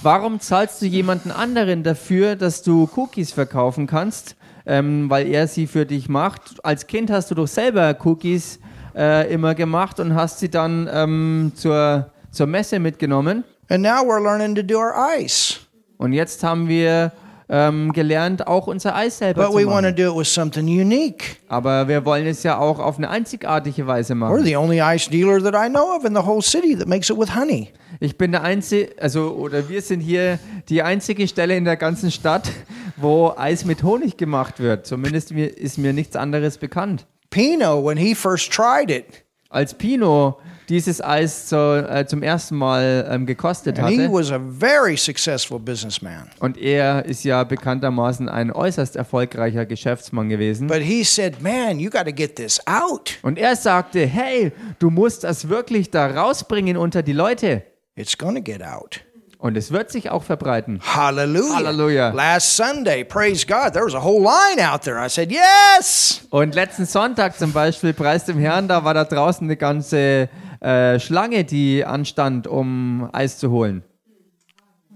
Warum 0.02 0.40
zahlst 0.40 0.80
du 0.80 0.86
jemanden 0.86 1.30
anderen 1.30 1.82
dafür, 1.82 2.36
dass 2.36 2.62
du 2.62 2.88
Cookies 2.96 3.32
verkaufen 3.32 3.86
kannst, 3.86 4.34
ähm, 4.64 5.10
weil 5.10 5.26
er 5.28 5.46
sie 5.46 5.66
für 5.66 5.84
dich 5.84 6.08
macht? 6.08 6.64
Als 6.64 6.86
Kind 6.86 7.10
hast 7.10 7.30
du 7.30 7.34
doch 7.34 7.46
selber 7.48 7.94
Cookies 8.04 8.58
äh, 8.96 9.30
immer 9.32 9.54
gemacht 9.54 10.00
und 10.00 10.14
hast 10.14 10.38
sie 10.38 10.48
dann 10.48 10.88
ähm, 10.90 11.52
zur, 11.54 12.10
zur 12.30 12.46
Messe 12.46 12.78
mitgenommen. 12.78 13.44
And 13.68 13.82
now 13.82 14.02
we're 14.02 14.22
learning 14.22 14.54
to 14.54 14.62
do 14.62 14.78
our 14.78 14.94
ice. 15.18 15.60
Und 15.98 16.14
jetzt 16.14 16.42
haben 16.42 16.66
wir 16.66 17.12
ähm, 17.50 17.92
gelernt, 17.92 18.46
auch 18.46 18.68
unser 18.68 18.94
Eis 18.94 19.18
selber 19.18 19.46
But 19.48 19.54
we 19.56 19.62
zu 19.62 19.66
want 19.68 19.80
to 19.84 19.90
machen. 19.90 19.96
do 19.96 20.12
it 20.12 20.16
with 20.18 20.32
something 20.32 20.64
unique. 20.66 21.36
Aber 21.48 21.88
wir 21.88 22.04
wollen 22.04 22.26
es 22.26 22.42
ja 22.44 22.58
auch 22.58 22.78
auf 22.78 22.96
eine 22.98 23.10
einzigartige 23.10 23.86
Weise 23.86 24.12
We're 24.12 24.16
machen. 24.16 24.44
the 24.44 24.56
only 24.56 24.80
ice 24.80 25.10
dealer 25.10 25.42
that 25.42 25.54
I 25.54 25.68
know 25.68 25.96
of 25.96 26.04
in 26.04 26.14
the 26.14 26.22
whole 26.24 26.40
city 26.42 26.76
that 26.78 26.86
makes 26.86 27.10
it 27.10 27.18
with 27.18 27.34
honey. 27.34 27.70
Ich 27.98 28.16
bin 28.16 28.30
der 28.32 28.42
einzige, 28.44 28.92
also 29.00 29.32
oder 29.32 29.68
wir 29.68 29.82
sind 29.82 30.00
hier 30.00 30.38
die 30.68 30.82
einzige 30.82 31.26
Stelle 31.26 31.56
in 31.56 31.64
der 31.64 31.76
ganzen 31.76 32.10
Stadt, 32.12 32.48
wo 32.96 33.34
Eis 33.36 33.64
mit 33.64 33.82
Honig 33.82 34.16
gemacht 34.16 34.60
wird. 34.60 34.86
Zumindest 34.86 35.32
mir, 35.32 35.46
ist 35.46 35.76
mir 35.76 35.92
nichts 35.92 36.14
anderes 36.16 36.56
bekannt. 36.58 37.06
Pino, 37.30 37.84
when 37.84 37.96
he 37.98 38.14
first 38.14 38.52
tried 38.52 38.90
it, 38.90 39.24
Als 39.48 39.74
Pino 39.74 40.38
dieses 40.70 41.02
Eis 41.04 41.46
zu, 41.46 41.56
äh, 41.56 42.06
zum 42.06 42.22
ersten 42.22 42.56
Mal 42.56 43.06
ähm, 43.10 43.26
gekostet 43.26 43.78
and 43.78 43.88
he 43.88 43.98
hatte, 43.98 44.12
was 44.12 44.30
a 44.32 44.38
very 44.38 44.96
successful 44.96 45.58
businessman. 45.58 46.30
und 46.38 46.56
er 46.56 47.04
ist 47.04 47.24
ja 47.24 47.44
bekanntermaßen 47.44 48.28
ein 48.28 48.50
äußerst 48.52 48.96
erfolgreicher 48.96 49.66
Geschäftsmann 49.66 50.28
gewesen, 50.28 50.68
But 50.68 50.78
he 50.82 51.04
said, 51.04 51.42
Man, 51.42 51.78
you 51.80 51.90
got 51.90 52.04
to 52.06 52.12
get 52.12 52.36
this 52.36 52.60
out. 52.66 53.18
und 53.22 53.38
er 53.38 53.56
sagte, 53.56 54.06
hey, 54.06 54.52
du 54.78 54.88
musst 54.90 55.24
das 55.24 55.48
wirklich 55.48 55.90
da 55.90 56.06
rausbringen 56.06 56.76
unter 56.76 57.02
die 57.02 57.12
Leute. 57.12 57.64
It's 57.96 58.16
going 58.16 58.36
to 58.36 58.40
get 58.42 58.62
out. 58.62 59.00
Und 59.38 59.56
es 59.56 59.72
wird 59.72 59.90
sich 59.90 60.10
auch 60.10 60.22
verbreiten. 60.22 60.80
Hallelujah. 60.84 61.54
Hallelujah. 61.56 62.10
Last 62.10 62.56
Sunday, 62.56 63.04
praise 63.04 63.46
God, 63.46 63.72
there 63.72 63.86
was 63.86 63.94
a 63.94 64.02
whole 64.04 64.22
line 64.22 64.60
out 64.62 64.82
there. 64.82 64.98
I 65.02 65.08
said, 65.08 65.32
Yes. 65.32 66.20
Und 66.28 66.54
letzten 66.54 66.84
Sonntag 66.84 67.38
zum 67.38 67.50
Beispiel, 67.52 67.94
Preis 67.94 68.26
dem 68.26 68.38
Herrn, 68.38 68.68
da 68.68 68.84
war 68.84 68.92
da 68.92 69.04
draußen 69.04 69.46
eine 69.46 69.56
ganze 69.56 70.28
äh, 70.60 70.98
Schlange, 71.00 71.44
die 71.44 71.84
anstand, 71.84 72.46
um 72.46 73.08
Eis 73.12 73.38
zu 73.38 73.50
holen. 73.50 73.82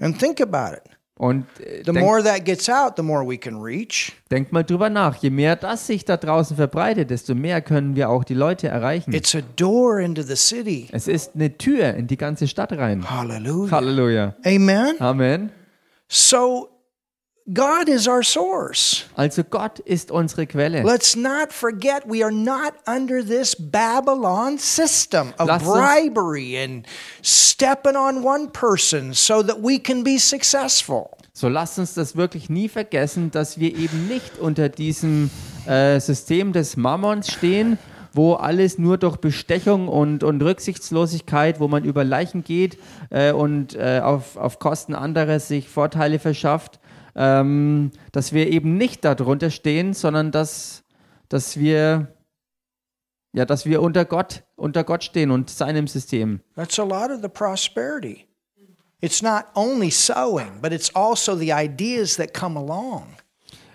And 0.01 0.19
think 0.19 0.41
about 0.41 0.77
it. 0.77 0.83
Und 1.17 1.47
äh, 1.61 1.79
The 1.85 1.93
denk, 1.93 2.01
more 2.01 2.23
that 2.25 2.45
gets 2.45 2.69
out, 2.69 2.95
the 2.97 3.03
more 3.03 3.25
we 3.25 3.39
can 3.39 3.61
reach. 3.63 4.13
denk 4.33 4.51
mal 4.51 4.65
drüber 4.65 4.91
nach. 4.91 5.17
Je 5.17 5.31
mehr 5.31 5.55
das 5.55 5.87
sich 5.87 6.05
da 6.05 6.17
draußen 6.17 6.57
verbreitet, 6.57 7.11
desto 7.11 7.37
mehr 7.37 7.63
können 7.63 7.95
wir 7.95 8.11
auch 8.11 8.25
die 8.25 8.35
Leute 8.35 8.67
erreichen. 8.67 9.13
It's 9.13 9.35
a 9.35 9.41
door 9.57 10.01
into 10.01 10.23
the 10.23 10.35
city. 10.35 10.89
Es 10.91 11.07
ist 11.07 11.37
eine 11.37 11.57
Tür 11.57 11.95
in 11.95 12.09
die 12.09 12.17
ganze 12.17 12.49
Stadt 12.49 12.73
rein. 12.73 13.09
Hallelujah. 13.09 13.71
Halleluja. 13.71 14.35
Amen. 14.45 14.97
Amen. 15.01 15.53
So, 16.09 16.69
God 17.53 17.91
is 17.91 18.09
our 18.09 18.23
source. 18.23 19.05
Also 19.17 19.45
Gott 19.45 19.79
ist 19.79 20.11
unsere 20.11 20.47
Quelle. 20.47 20.83
Let's 20.83 21.15
not 21.15 21.53
forget 21.53 22.05
we 22.07 22.25
are 22.25 22.33
not 22.33 22.73
under 22.87 23.23
this 23.23 23.55
Babylon 23.55 24.57
system 24.59 25.35
of 25.39 25.49
bribery 25.63 26.57
and 26.57 26.87
stepping 27.23 27.97
on 27.97 28.25
one 28.25 28.49
person 28.49 29.13
so 29.13 29.43
that 29.43 29.59
we 29.63 29.79
can 29.79 30.03
be 30.03 30.19
successful. 30.19 31.11
So 31.35 31.49
lasst 31.49 31.79
uns 31.79 31.93
das 31.93 32.17
wirklich 32.17 32.49
nie 32.49 32.71
vergessen, 32.71 33.31
dass 33.31 33.59
wir 33.59 33.77
eben 33.77 34.09
nicht 34.09 34.39
unter 34.39 34.71
diesem 34.71 35.29
äh, 35.67 36.01
System 36.01 36.55
des 36.55 36.79
Mammons 36.79 37.31
stehen, 37.31 37.77
wo 38.15 38.35
alles 38.35 38.79
nur 38.79 38.97
durch 38.97 39.19
Bestechung 39.19 39.89
und, 39.89 40.25
und 40.25 40.41
Rücksichtslosigkeit, 40.41 41.61
wo 41.61 41.69
man 41.69 41.85
über 41.85 42.05
Leichen 42.05 42.43
geht 42.43 42.79
äh, 43.11 43.33
und 43.33 43.75
äh, 43.75 44.01
auf, 44.03 44.37
auf 44.37 44.61
Kosten 44.61 44.95
anderer 44.95 45.41
sich 45.41 45.69
Vorteile 45.69 46.19
verschafft, 46.19 46.79
ähm, 47.17 47.91
dass 48.13 48.33
wir 48.33 48.49
eben 48.51 48.77
nicht 48.77 49.05
darunter 49.05 49.51
stehen, 49.51 49.95
sondern 49.95 50.31
dass, 50.33 50.83
dass 51.29 51.59
wir 51.59 52.09
ja, 53.37 53.45
dass 53.45 53.67
wir 53.67 53.83
unter 53.83 54.05
Gott, 54.05 54.45
unter 54.55 54.85
Gott 54.85 55.03
stehen 55.03 55.33
und 55.33 55.51
seinem 55.51 55.89
System. 55.89 56.41
That's 56.55 56.79
a 56.79 56.85
lot 56.85 57.11
of 57.11 57.21
the 57.21 57.29
prosperity. 57.29 58.27
It's 59.01 59.23
not 59.23 59.47
only 59.55 59.91
sowing, 59.91 60.61
but 60.63 60.73
it's 60.73 60.95
also 60.95 61.37
the 61.37 61.53
ideas 61.53 62.17
that 62.17 62.33
come 62.33 62.59
along. 62.59 63.07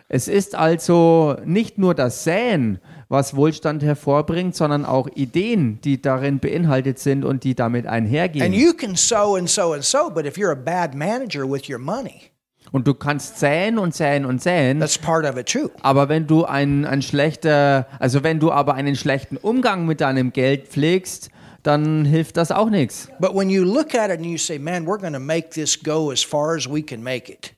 Es 0.08 0.28
ist 0.28 0.56
also 0.56 1.36
nicht 1.46 1.78
nur 1.78 1.94
das 1.94 2.24
Säen, 2.24 2.80
was 3.10 3.36
Wohlstand 3.36 3.84
hervorbringt, 3.84 4.56
sondern 4.56 4.86
auch 4.86 5.08
Ideen, 5.14 5.82
die 5.82 6.02
darin 6.02 6.40
beinhaltet 6.40 6.98
sind 6.98 7.26
und 7.26 7.44
die 7.44 7.54
damit 7.54 7.86
And 7.86 7.94
einhergehen. 7.94 8.54
you 8.54 8.74
can 8.74 8.96
sow 8.96 9.36
and 9.36 9.50
sow 9.50 9.74
and 9.74 9.84
sow, 9.84 10.10
but 10.10 10.26
if 10.26 10.38
you're 10.38 10.52
a 10.52 10.56
bad 10.56 10.96
manager 10.96 11.48
with 11.48 11.70
your 11.70 11.80
money, 11.80 12.29
Und 12.72 12.88
du 12.88 12.94
kannst 12.94 13.40
säen 13.40 13.78
und 13.80 13.96
säen 13.96 14.26
und 14.26 14.42
säen, 14.42 14.80
that's 14.80 14.98
part 14.98 15.26
of 15.26 15.38
it 15.38 15.48
too. 15.48 15.70
aber 15.82 16.08
wenn 16.10 16.28
du 16.28 16.46
ein, 16.46 16.86
ein 16.86 17.02
schlechter, 17.02 17.88
also 18.00 18.24
wenn 18.24 18.40
du 18.40 18.52
aber 18.52 18.76
einen 18.76 18.96
schlechten 18.96 19.38
Umgang 19.38 19.86
mit 19.86 20.02
deinem 20.02 20.32
Geld 20.34 20.68
pflegst, 20.68 21.30
dann 21.64 22.06
hilft 22.06 22.38
das 22.38 22.52
auch 22.52 22.70
nichts. 22.70 23.10
But 23.20 23.36
when 23.36 23.50
you 23.50 23.64
look 23.64 23.96
at 23.96 24.12
it 24.12 24.18
and 24.18 24.26
you 24.26 24.38
say, 24.38 24.60
man, 24.60 24.86
we're 24.86 25.00
going 25.00 25.14
to 25.14 25.20
make 25.20 25.50
this 25.50 25.82
go 25.82 26.12
as 26.12 26.24
far 26.24 26.56
as 26.56 26.70
we 26.70 26.82
can 26.84 27.02
make 27.02 27.32
it. 27.32 27.56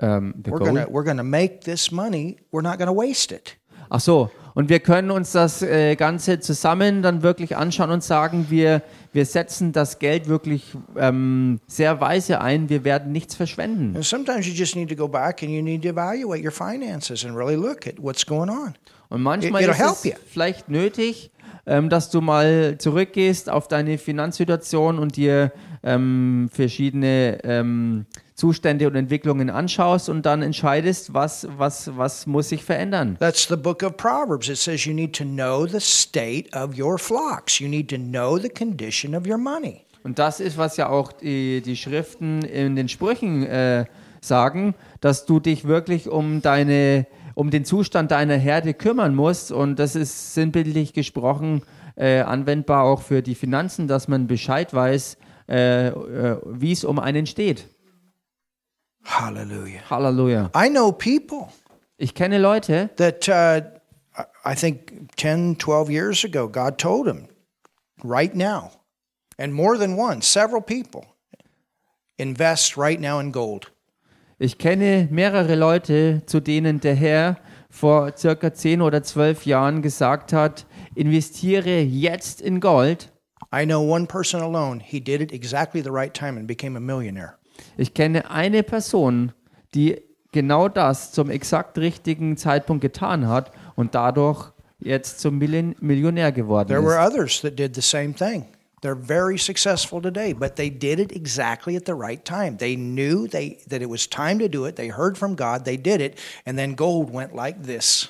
Ähm, 0.00 0.34
the 0.44 0.50
We're 0.50 0.58
going 0.58 0.76
to 0.76 0.90
we're 0.90 1.04
going 1.04 1.18
to 1.18 1.24
make 1.24 1.60
this 1.60 1.90
money. 1.90 2.38
We're 2.52 2.62
not 2.62 2.78
going 2.78 2.88
to 2.88 2.96
waste 2.96 3.32
it. 3.34 3.56
Ach 3.90 4.00
so, 4.00 4.30
und 4.54 4.68
wir 4.68 4.80
können 4.80 5.10
uns 5.10 5.32
das 5.32 5.62
äh, 5.62 5.96
Ganze 5.96 6.40
zusammen 6.40 7.02
dann 7.02 7.22
wirklich 7.22 7.56
anschauen 7.56 7.90
und 7.90 8.02
sagen, 8.02 8.46
wir, 8.50 8.82
wir 9.12 9.26
setzen 9.26 9.72
das 9.72 9.98
Geld 9.98 10.28
wirklich 10.28 10.76
ähm, 10.96 11.60
sehr 11.66 12.00
weise 12.00 12.40
ein, 12.40 12.68
wir 12.68 12.84
werden 12.84 13.12
nichts 13.12 13.34
verschwenden. 13.34 13.96
And 13.96 14.04
sometimes 14.04 14.46
you 14.46 14.52
just 14.52 14.76
need 14.76 14.88
to 14.88 14.96
go 14.96 15.08
back 15.08 15.42
and 15.42 15.50
you 15.50 15.62
need 15.62 15.82
to 15.82 15.88
evaluate 15.88 16.44
your 16.44 16.52
finances 16.52 17.24
and 17.24 17.36
really 17.36 17.56
look 17.56 17.86
at 17.86 17.94
what's 17.98 18.24
going 18.24 18.48
on. 18.48 18.74
Und 19.08 19.22
manchmal 19.22 19.62
It'll 19.62 19.70
ist 19.70 20.06
es 20.06 20.12
vielleicht 20.30 20.68
nötig, 20.68 21.32
ähm, 21.66 21.88
dass 21.88 22.10
du 22.10 22.20
mal 22.20 22.78
zurückgehst 22.78 23.50
auf 23.50 23.66
deine 23.66 23.98
Finanzsituation 23.98 24.98
und 24.98 25.16
dir 25.16 25.52
ähm, 25.82 26.48
verschiedene 26.52 27.38
ähm, 27.44 28.06
Zustände 28.34 28.86
und 28.86 28.94
Entwicklungen 28.94 29.50
anschaust 29.50 30.08
und 30.08 30.24
dann 30.24 30.42
entscheidest, 30.42 31.12
was, 31.12 31.46
was, 31.56 31.90
was 31.96 32.26
muss 32.26 32.48
sich 32.48 32.64
verändern. 32.64 33.16
That's 33.20 33.46
the 33.48 33.56
book 33.56 33.82
of 33.82 33.96
Proverbs. 33.96 34.48
It 34.48 34.56
says 34.56 34.84
you 34.84 34.94
need 34.94 35.14
to 35.16 35.24
know 35.24 35.66
the 35.66 35.80
state 35.80 36.48
of 36.56 36.78
your 36.78 36.98
flocks. 36.98 37.58
You 37.58 37.68
need 37.68 37.88
to 37.90 37.96
know 37.96 38.38
the 38.38 38.48
condition 38.48 39.14
of 39.14 39.26
your 39.26 39.38
money. 39.38 39.82
Und 40.02 40.18
das 40.18 40.40
ist, 40.40 40.56
was 40.56 40.76
ja 40.76 40.88
auch 40.88 41.12
die, 41.12 41.60
die 41.60 41.76
Schriften 41.76 42.42
in 42.42 42.76
den 42.76 42.88
Sprüchen 42.88 43.44
äh, 43.44 43.84
sagen, 44.22 44.74
dass 45.00 45.26
du 45.26 45.40
dich 45.40 45.66
wirklich 45.66 46.08
um 46.08 46.40
deine, 46.40 47.06
um 47.34 47.50
den 47.50 47.64
Zustand 47.64 48.10
deiner 48.10 48.36
Herde 48.36 48.72
kümmern 48.72 49.14
musst. 49.14 49.52
Und 49.52 49.78
das 49.78 49.96
ist 49.96 50.34
sinnbildlich 50.34 50.94
gesprochen 50.94 51.62
äh, 51.96 52.20
anwendbar 52.20 52.84
auch 52.84 53.02
für 53.02 53.22
die 53.22 53.34
Finanzen, 53.34 53.86
dass 53.88 54.08
man 54.08 54.26
Bescheid 54.26 54.72
weiß, 54.72 55.18
äh, 55.50 55.88
äh, 55.88 56.40
wie 56.46 56.72
es 56.72 56.84
um 56.84 56.98
einen 56.98 57.26
steht. 57.26 57.66
Hallelujah. 59.04 59.80
Halleluja. 59.90 60.50
I 60.54 60.68
know 60.68 60.92
people 60.92 61.48
Ich 62.02 62.14
kenne 62.14 62.38
Leute, 62.38 62.88
that 62.96 63.28
uh, 63.28 63.60
I 64.42 64.54
think 64.54 65.14
10, 65.16 65.58
12 65.58 65.90
years 65.90 66.24
ago, 66.24 66.48
God 66.48 66.78
told 66.78 67.06
him, 67.06 67.28
right 68.02 68.34
now, 68.34 68.70
and 69.36 69.52
more 69.52 69.76
than 69.76 69.98
one, 69.98 70.22
several 70.22 70.62
people, 70.62 71.04
invest 72.16 72.78
right 72.78 72.98
now 72.98 73.20
in 73.20 73.32
gold. 73.32 73.70
Ich 74.38 74.56
kenne 74.56 75.08
mehrere 75.10 75.56
Leute, 75.56 76.22
zu 76.24 76.40
denen 76.40 76.80
der 76.80 76.94
Herr 76.94 77.36
vor 77.68 78.16
circa 78.16 78.54
10 78.54 78.80
oder 78.80 79.02
12 79.02 79.44
Jahren 79.44 79.82
gesagt 79.82 80.32
hat, 80.32 80.64
investiere 80.94 81.80
jetzt 81.82 82.40
in 82.40 82.60
Gold. 82.60 83.12
I 83.52 83.64
know 83.64 83.80
one 83.80 84.06
person 84.06 84.40
alone, 84.40 84.80
he 84.80 85.00
did 85.00 85.20
it 85.20 85.32
exactly 85.32 85.82
the 85.82 85.90
right 85.90 86.12
time 86.14 86.36
and 86.38 86.46
became 86.46 86.76
a 86.76 86.80
millionaire. 86.80 87.36
Ich 87.76 87.92
kenne 87.94 88.30
eine 88.30 88.62
Person, 88.62 89.32
die 89.74 90.00
genau 90.32 90.68
das 90.68 91.12
zum 91.12 91.30
exakt 91.30 91.76
richtigen 91.78 92.36
Zeitpunkt 92.36 92.80
getan 92.82 93.26
hat 93.28 93.50
und 93.74 93.94
dadurch 93.94 94.52
jetzt 94.78 95.20
zum 95.20 95.38
Millionär 95.38 96.32
geworden 96.32 96.68
There 96.68 96.82
were 96.82 96.98
ist. 96.98 97.12
others 97.12 97.40
that 97.42 97.58
did 97.58 97.74
the 97.74 97.82
same 97.82 98.14
thing. 98.14 98.46
They're 98.82 98.94
very 98.96 99.36
successful 99.36 100.00
today, 100.00 100.32
but 100.32 100.56
they 100.56 100.70
did 100.70 100.98
it 101.00 101.12
exactly 101.12 101.76
at 101.76 101.84
the 101.84 101.92
right 101.92 102.24
time. 102.24 102.56
They 102.56 102.76
knew 102.76 103.26
they, 103.28 103.58
that 103.68 103.82
it 103.82 103.90
was 103.90 104.08
time 104.08 104.38
to 104.38 104.48
do 104.48 104.64
it. 104.64 104.76
They 104.76 104.88
heard 104.88 105.18
from 105.18 105.34
God, 105.34 105.66
they 105.66 105.76
did 105.76 106.00
it, 106.00 106.18
and 106.46 106.56
then 106.56 106.74
gold 106.76 107.12
went 107.12 107.34
like 107.34 107.64
this. 107.64 108.08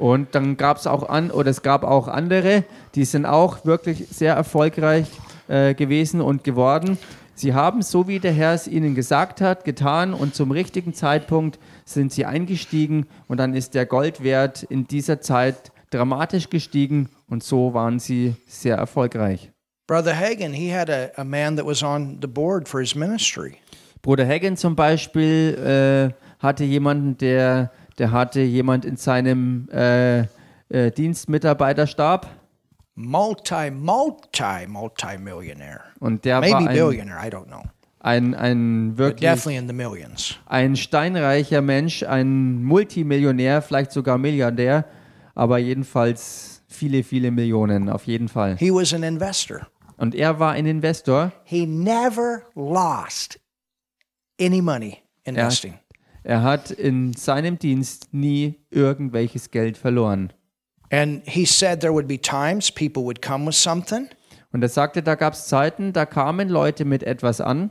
Und 0.00 0.34
dann 0.34 0.56
gab 0.56 0.78
es 0.78 0.86
auch 0.86 1.08
an, 1.10 1.30
oder 1.30 1.50
es 1.50 1.60
gab 1.60 1.84
auch 1.84 2.08
andere, 2.08 2.64
die 2.94 3.04
sind 3.04 3.26
auch 3.26 3.66
wirklich 3.66 4.08
sehr 4.08 4.34
erfolgreich 4.34 5.06
äh, 5.46 5.74
gewesen 5.74 6.22
und 6.22 6.42
geworden. 6.42 6.96
Sie 7.34 7.52
haben, 7.52 7.82
so 7.82 8.08
wie 8.08 8.18
der 8.18 8.32
Herr 8.32 8.54
es 8.54 8.66
ihnen 8.66 8.94
gesagt 8.94 9.42
hat, 9.42 9.64
getan 9.64 10.14
und 10.14 10.34
zum 10.34 10.52
richtigen 10.52 10.94
Zeitpunkt 10.94 11.58
sind 11.84 12.12
sie 12.12 12.24
eingestiegen 12.24 13.08
und 13.28 13.36
dann 13.36 13.52
ist 13.52 13.74
der 13.74 13.84
Goldwert 13.84 14.62
in 14.62 14.86
dieser 14.86 15.20
Zeit 15.20 15.70
dramatisch 15.90 16.48
gestiegen 16.48 17.10
und 17.28 17.42
so 17.42 17.74
waren 17.74 17.98
sie 17.98 18.36
sehr 18.46 18.76
erfolgreich. 18.76 19.52
Brother 19.86 20.18
Hagen, 20.18 20.54
he 20.54 20.74
had 20.74 20.88
a, 20.88 21.10
a 21.16 21.24
man 21.24 21.56
that 21.56 21.66
was 21.66 21.82
on 21.82 22.18
the 22.22 22.28
board 22.28 22.66
for 22.66 22.80
his 22.80 22.94
ministry. 22.94 23.56
Bruder 24.00 24.26
Hagen 24.26 24.56
zum 24.56 24.76
Beispiel 24.76 26.14
äh, 26.14 26.42
hatte 26.42 26.64
jemanden, 26.64 27.18
der, 27.18 27.70
der 28.00 28.10
hatte 28.12 28.40
jemand 28.40 28.84
in 28.86 28.96
seinem 28.96 29.68
äh, 29.70 30.20
äh, 30.70 30.90
Dienstmitarbeiterstab 30.96 32.28
Multi, 32.96 33.70
multi, 33.70 34.66
multi 34.66 35.18
millionaire. 35.18 35.80
und 36.00 36.24
der 36.24 36.40
Maybe 36.40 36.52
war 36.52 36.60
ein, 36.60 36.74
billionaire, 36.74 37.26
I 37.26 37.30
don't 37.30 37.46
know. 37.46 37.62
ein, 38.00 38.34
ein 38.34 38.98
wirklich 38.98 39.20
definitely 39.20 39.56
in 39.58 39.68
the 39.68 39.74
millions. 39.74 40.34
ein 40.46 40.76
steinreicher 40.76 41.60
Mensch, 41.60 42.02
ein 42.02 42.62
Multimillionär, 42.64 43.62
vielleicht 43.62 43.92
sogar 43.92 44.18
Milliardär, 44.18 44.86
aber 45.34 45.58
jedenfalls 45.58 46.62
viele, 46.68 47.02
viele 47.02 47.30
Millionen 47.30 47.90
auf 47.90 48.06
jeden 48.06 48.28
Fall. 48.28 48.56
He 48.56 48.72
was 48.72 48.94
an 48.94 49.02
investor. 49.02 49.66
Und 49.98 50.14
er 50.14 50.38
war 50.38 50.52
ein 50.52 50.64
Investor. 50.64 51.30
He 51.44 51.66
never 51.66 52.42
lost 52.54 53.38
any 54.40 54.62
money 54.62 54.96
investing. 55.24 55.74
Er 55.74 55.89
hat 56.24 56.70
in 56.70 57.12
seinem 57.14 57.58
Dienst 57.58 58.12
nie 58.12 58.56
irgendwelches 58.70 59.50
Geld 59.50 59.76
verloren. 59.78 60.32
And 60.92 61.22
he 61.24 61.46
said 61.46 61.80
there 61.80 61.92
would 61.92 62.08
be 62.08 62.18
times 62.18 62.70
people 62.70 63.04
would 63.04 63.22
come 63.22 63.46
with 63.46 63.54
something 63.56 64.08
Und 64.52 64.62
er 64.62 64.68
sagte, 64.68 65.02
da 65.02 65.14
gab 65.14 65.34
es 65.34 65.46
Zeiten, 65.46 65.92
da 65.92 66.04
kamen 66.06 66.48
Leute 66.48 66.84
mit 66.84 67.02
etwas 67.04 67.40
an. 67.40 67.70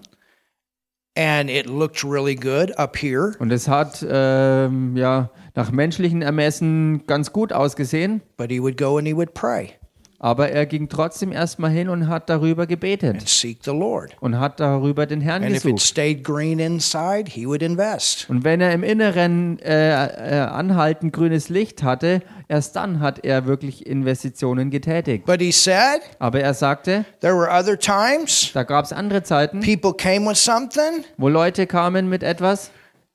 and 1.18 1.50
it 1.50 1.66
looked 1.66 2.04
really 2.04 2.36
good 2.36 2.72
up 2.78 2.96
here, 2.96 3.36
und 3.40 3.52
es 3.52 3.68
hat 3.68 4.06
ähm, 4.10 4.96
ja 4.96 5.30
nach 5.56 5.72
menschlichen 5.72 6.22
Ermessen 6.22 7.06
ganz 7.08 7.34
gut 7.34 7.52
ausgesehen, 7.52 8.22
but 8.38 8.50
he 8.50 8.62
would 8.62 8.78
go 8.78 8.98
and 8.98 9.06
he 9.08 9.14
would 9.14 9.34
pray 9.34 9.72
aber 10.20 10.50
er 10.50 10.66
ging 10.66 10.90
trotzdem 10.90 11.32
erstmal 11.32 11.72
hin 11.72 11.88
und 11.90 12.08
hat 12.10 12.30
darüber 12.30 12.64
and 12.64 12.70
gebetet 12.70 13.28
seek 13.28 13.60
the 13.64 13.72
Lord. 13.72 14.16
und 14.20 14.38
hat 14.40 14.60
darüber 14.60 15.06
den 15.06 15.22
Herrn 15.22 15.44
And 15.44 15.52
if 15.52 15.58
it 15.58 15.64
gesucht. 15.64 15.82
stayed 15.82 16.24
green 16.24 16.60
inside, 16.60 17.32
he 17.32 17.48
would 17.48 17.62
invest. 17.64 18.30
Und 18.30 18.44
wenn 18.44 18.60
er 18.62 18.74
im 18.74 18.84
Inneren 18.84 19.60
äh, 19.60 20.06
äh, 20.06 20.40
anhaltend 20.42 21.14
grünes 21.14 21.48
Licht 21.50 21.84
hatte, 21.84 22.22
erst 22.50 22.76
dann 22.76 23.00
hat 23.00 23.24
er 23.26 23.46
wirklich 23.46 23.86
Investitionen 23.88 24.70
getätigt. 24.72 25.26
But 25.26 25.40
he 25.40 25.52
said 25.52 26.02
Aber 26.20 26.42
er 26.42 26.54
sagte, 26.54 27.06
there 27.22 27.36
were 27.36 27.50
other 27.50 27.80
times 27.80 28.52
da 28.54 28.64
gab 28.64 28.86
es 28.86 28.92
andere 28.94 29.24
Zeiten, 29.24 29.62
people 29.62 29.94
came 29.94 30.30
with 30.30 30.38
something 30.44 31.06
wo 31.18 31.30
Leute 31.30 31.66
kamen 31.66 32.10
mit 32.10 32.24
etwas 32.24 32.72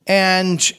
and 0.08 0.74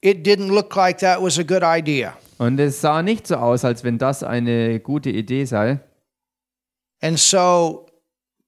it 0.00 0.26
didn't 0.26 0.48
look 0.52 0.74
like 0.74 0.98
that 0.98 1.22
was 1.22 1.38
a 1.38 1.42
good 1.42 1.62
idea. 1.62 2.14
Und 2.38 2.58
es 2.60 2.80
sah 2.80 3.02
nicht 3.02 3.26
so 3.26 3.36
aus, 3.36 3.64
als 3.64 3.84
wenn 3.84 3.98
das 3.98 4.22
eine 4.22 4.80
gute 4.80 5.10
Idee 5.10 5.44
sei. 5.44 5.80
And 7.02 7.18
so, 7.18 7.86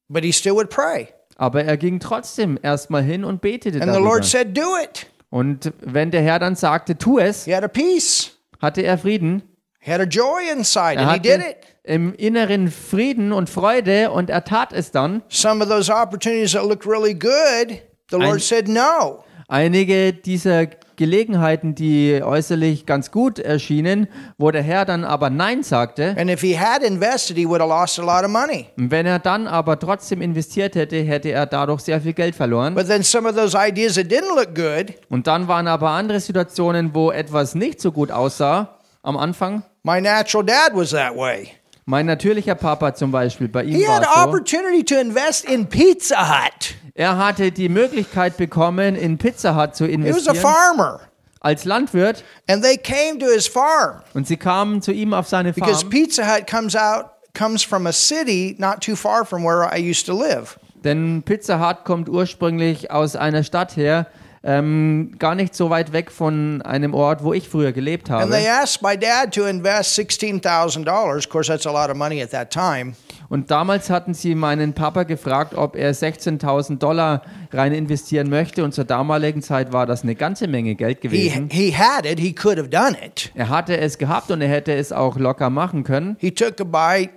but 0.08 0.24
he 0.24 0.32
still 0.32 0.54
would 0.54 0.70
pray. 0.70 1.08
Aber 1.36 1.64
er 1.64 1.76
ging 1.76 2.00
trotzdem 2.00 2.58
erstmal 2.62 3.02
hin 3.02 3.24
und 3.24 3.40
betete 3.40 3.80
And 3.80 3.90
the 3.90 3.92
darüber. 3.98 4.10
Lord 4.10 4.24
said, 4.24 4.56
Do 4.56 4.76
it. 4.82 5.06
Und 5.30 5.72
wenn 5.80 6.10
der 6.10 6.22
Herr 6.22 6.38
dann 6.38 6.56
sagte, 6.56 6.96
tu 6.96 7.18
es, 7.18 7.44
He 7.44 7.54
had 7.54 7.62
a 7.62 7.68
peace, 7.68 8.32
hatte 8.60 8.82
er 8.82 8.96
Frieden. 8.98 9.42
he 9.80 9.92
had 9.92 10.00
a 10.00 10.04
joy 10.04 10.40
inside, 10.50 10.96
Er 10.98 11.06
and 11.08 11.12
he 11.12 11.20
did 11.20 11.38
hatte 11.40 11.50
it. 11.50 11.56
im 11.84 12.14
Inneren 12.14 12.70
Frieden 12.70 13.32
und 13.32 13.48
Freude 13.48 14.10
und 14.10 14.30
er 14.30 14.44
tat 14.44 14.72
es 14.72 14.90
dann. 14.90 15.22
Some 15.28 15.62
of 15.62 15.68
those 15.70 15.92
opportunities 15.92 16.52
that 16.52 16.64
looked 16.64 16.86
really 16.86 17.14
good, 17.14 17.80
the 18.10 18.16
Lord 18.16 18.40
said 18.42 18.68
no. 18.68 19.22
Einige 19.48 20.12
dieser 20.14 20.66
Gelegenheiten, 20.98 21.74
die 21.74 22.20
äußerlich 22.22 22.84
ganz 22.84 23.10
gut 23.10 23.38
erschienen, 23.38 24.08
wo 24.36 24.50
der 24.50 24.62
Herr 24.62 24.84
dann 24.84 25.04
aber 25.04 25.30
Nein 25.30 25.62
sagte, 25.62 26.14
And 26.18 26.28
if 26.30 26.42
he 26.42 26.58
had 26.58 26.82
invested, 26.82 27.38
he 27.38 27.48
would 27.48 27.62
have 27.62 27.70
lost 27.70 27.98
a 27.98 28.02
lot 28.02 28.22
of 28.24 28.30
money. 28.30 28.66
und 28.76 28.90
wenn 28.90 29.06
er 29.06 29.18
dann 29.18 29.46
aber 29.46 29.78
trotzdem 29.78 30.20
investiert 30.20 30.74
hätte, 30.74 30.96
hätte 30.96 31.30
er 31.30 31.46
dadurch 31.46 31.80
sehr 31.80 32.00
viel 32.02 32.12
Geld 32.12 32.34
verloren. 32.34 32.74
But 32.74 32.88
then 32.88 33.02
some 33.02 33.26
of 33.26 33.34
those 33.34 33.56
ideas 33.56 33.94
that 33.94 34.06
didn't 34.12 34.34
look 34.36 34.54
good, 34.54 34.92
Und 35.08 35.26
dann 35.26 35.48
waren 35.48 35.66
aber 35.68 35.88
andere 35.90 36.20
Situationen, 36.20 36.94
wo 36.94 37.10
etwas 37.10 37.54
nicht 37.54 37.80
so 37.80 37.92
gut 37.92 38.10
aussah 38.10 38.76
am 39.02 39.16
Anfang. 39.16 39.62
my 39.84 40.00
natural 40.00 40.44
dad 40.44 40.72
was 40.74 40.90
that 40.90 41.16
way. 41.16 41.48
Mein 41.90 42.04
natürlicher 42.04 42.54
Papa 42.54 42.94
zum 42.94 43.10
Beispiel, 43.12 43.48
bei 43.48 43.64
ihm 43.64 43.74
He 43.74 43.88
had 43.88 44.02
war 44.02 44.10
es 44.10 44.22
so. 44.22 44.28
opportunity 44.28 44.84
to 44.84 44.94
invest 44.96 45.46
in 45.46 45.64
Pizza 45.70 46.28
Hut. 46.28 46.74
Er 46.94 47.16
hatte 47.16 47.50
die 47.50 47.70
Möglichkeit 47.70 48.36
bekommen, 48.36 48.94
in 48.94 49.16
Pizza 49.16 49.56
Hut 49.56 49.74
zu 49.74 49.86
He 49.86 49.92
was 49.96 50.26
a 50.28 50.32
investieren 50.32 50.36
farmer, 50.36 51.00
als 51.40 51.64
Landwirt. 51.64 52.24
and 52.46 52.62
they 52.62 52.76
came 52.76 53.18
to 53.18 53.24
his 53.34 53.46
farm 53.48 54.02
Und 54.12 54.26
sie 54.26 54.36
kamen 54.36 54.82
zu 54.82 54.92
ihm 54.92 55.14
auf 55.14 55.28
seine 55.28 55.54
because 55.54 55.80
Farm. 55.80 55.88
Pizza 55.88 56.26
Hut 56.30 56.46
comes 56.46 56.76
out 56.76 57.06
comes 57.32 57.62
from 57.62 57.86
a 57.86 57.92
city 57.92 58.54
not 58.58 58.82
too 58.82 58.94
far 58.94 59.24
from 59.24 59.42
where 59.42 59.66
I 59.74 59.78
used 59.78 60.04
to 60.08 60.12
live. 60.12 60.58
Denn 60.84 61.22
Pizza 61.24 61.58
Hut 61.58 61.86
kommt 61.86 62.10
ursprünglich 62.10 62.90
aus 62.90 63.16
einer 63.16 63.44
Stadt 63.44 63.78
her, 63.78 64.06
ähm, 64.50 65.12
gar 65.18 65.34
nicht 65.34 65.54
so 65.54 65.68
weit 65.68 65.92
weg 65.92 66.10
von 66.10 66.62
einem 66.62 66.94
Ort, 66.94 67.22
wo 67.22 67.34
ich 67.34 67.46
früher 67.48 67.72
gelebt 67.72 68.10
And 68.10 68.30
they 68.32 68.46
habe. 68.46 68.62
asked 68.62 68.80
my 68.82 68.96
dad 68.96 69.34
to 69.34 69.44
invest 69.44 69.94
sixteen 69.94 70.40
thousand 70.40 70.86
dollars. 70.88 71.26
Of 71.26 71.30
course, 71.30 71.48
that's 71.52 71.66
a 71.66 71.70
lot 71.70 71.90
of 71.90 71.96
money 71.98 72.22
at 72.22 72.30
that 72.30 72.50
time. 72.50 72.94
Und 73.28 73.50
damals 73.50 73.90
hatten 73.90 74.14
sie 74.14 74.34
meinen 74.34 74.72
Papa 74.72 75.02
gefragt, 75.02 75.52
ob 75.54 75.76
er 75.76 75.92
16.000 75.92 76.78
Dollar 76.78 77.20
rein 77.52 77.74
investieren 77.74 78.30
möchte. 78.30 78.64
Und 78.64 78.72
zur 78.72 78.84
damaligen 78.86 79.42
Zeit 79.42 79.70
war 79.70 79.84
das 79.84 80.02
eine 80.02 80.14
ganze 80.14 80.48
Menge 80.48 80.76
Geld 80.76 81.00
He 81.02 81.08
gewesen. 81.08 81.50
he 81.52 81.76
had 81.76 82.06
it. 82.06 82.18
He 82.18 82.32
could 82.32 82.56
have 82.56 82.70
done 82.70 82.96
it. 83.04 83.30
Er 83.34 83.50
hatte 83.50 83.76
es 83.76 83.98
gehabt 83.98 84.30
und 84.30 84.40
er 84.40 84.48
hätte 84.48 84.72
es 84.72 84.92
auch 84.92 85.18
locker 85.18 85.50
machen 85.50 85.84
können. 85.84 86.16
He 86.20 86.30
took 86.30 86.58
a 86.58 86.64
bite. 86.64 87.12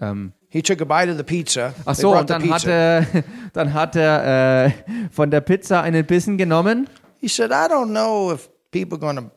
Ähm, 0.00 0.32
He 0.54 0.62
took 0.62 0.80
a 0.80 0.84
bite 0.84 1.10
of 1.10 1.16
the 1.16 1.24
pizza. 1.24 1.74
ach 1.84 1.96
so, 1.96 2.16
und 2.16 2.30
dann 2.30 2.48
hat 2.48 2.64
er, 2.64 3.04
dann 3.52 3.74
hat 3.74 3.96
er 3.96 4.66
äh, 4.66 4.70
von 5.10 5.28
der 5.28 5.40
Pizza 5.40 5.82
einen 5.82 6.06
Bissen 6.06 6.38
genommen. 6.38 6.88
He 7.20 7.26
said, 7.26 7.50
"I 7.50 7.66
don't 7.68 7.88
know 7.90 8.32
if 8.32 8.48
people 8.70 8.96
to 9.00 9.32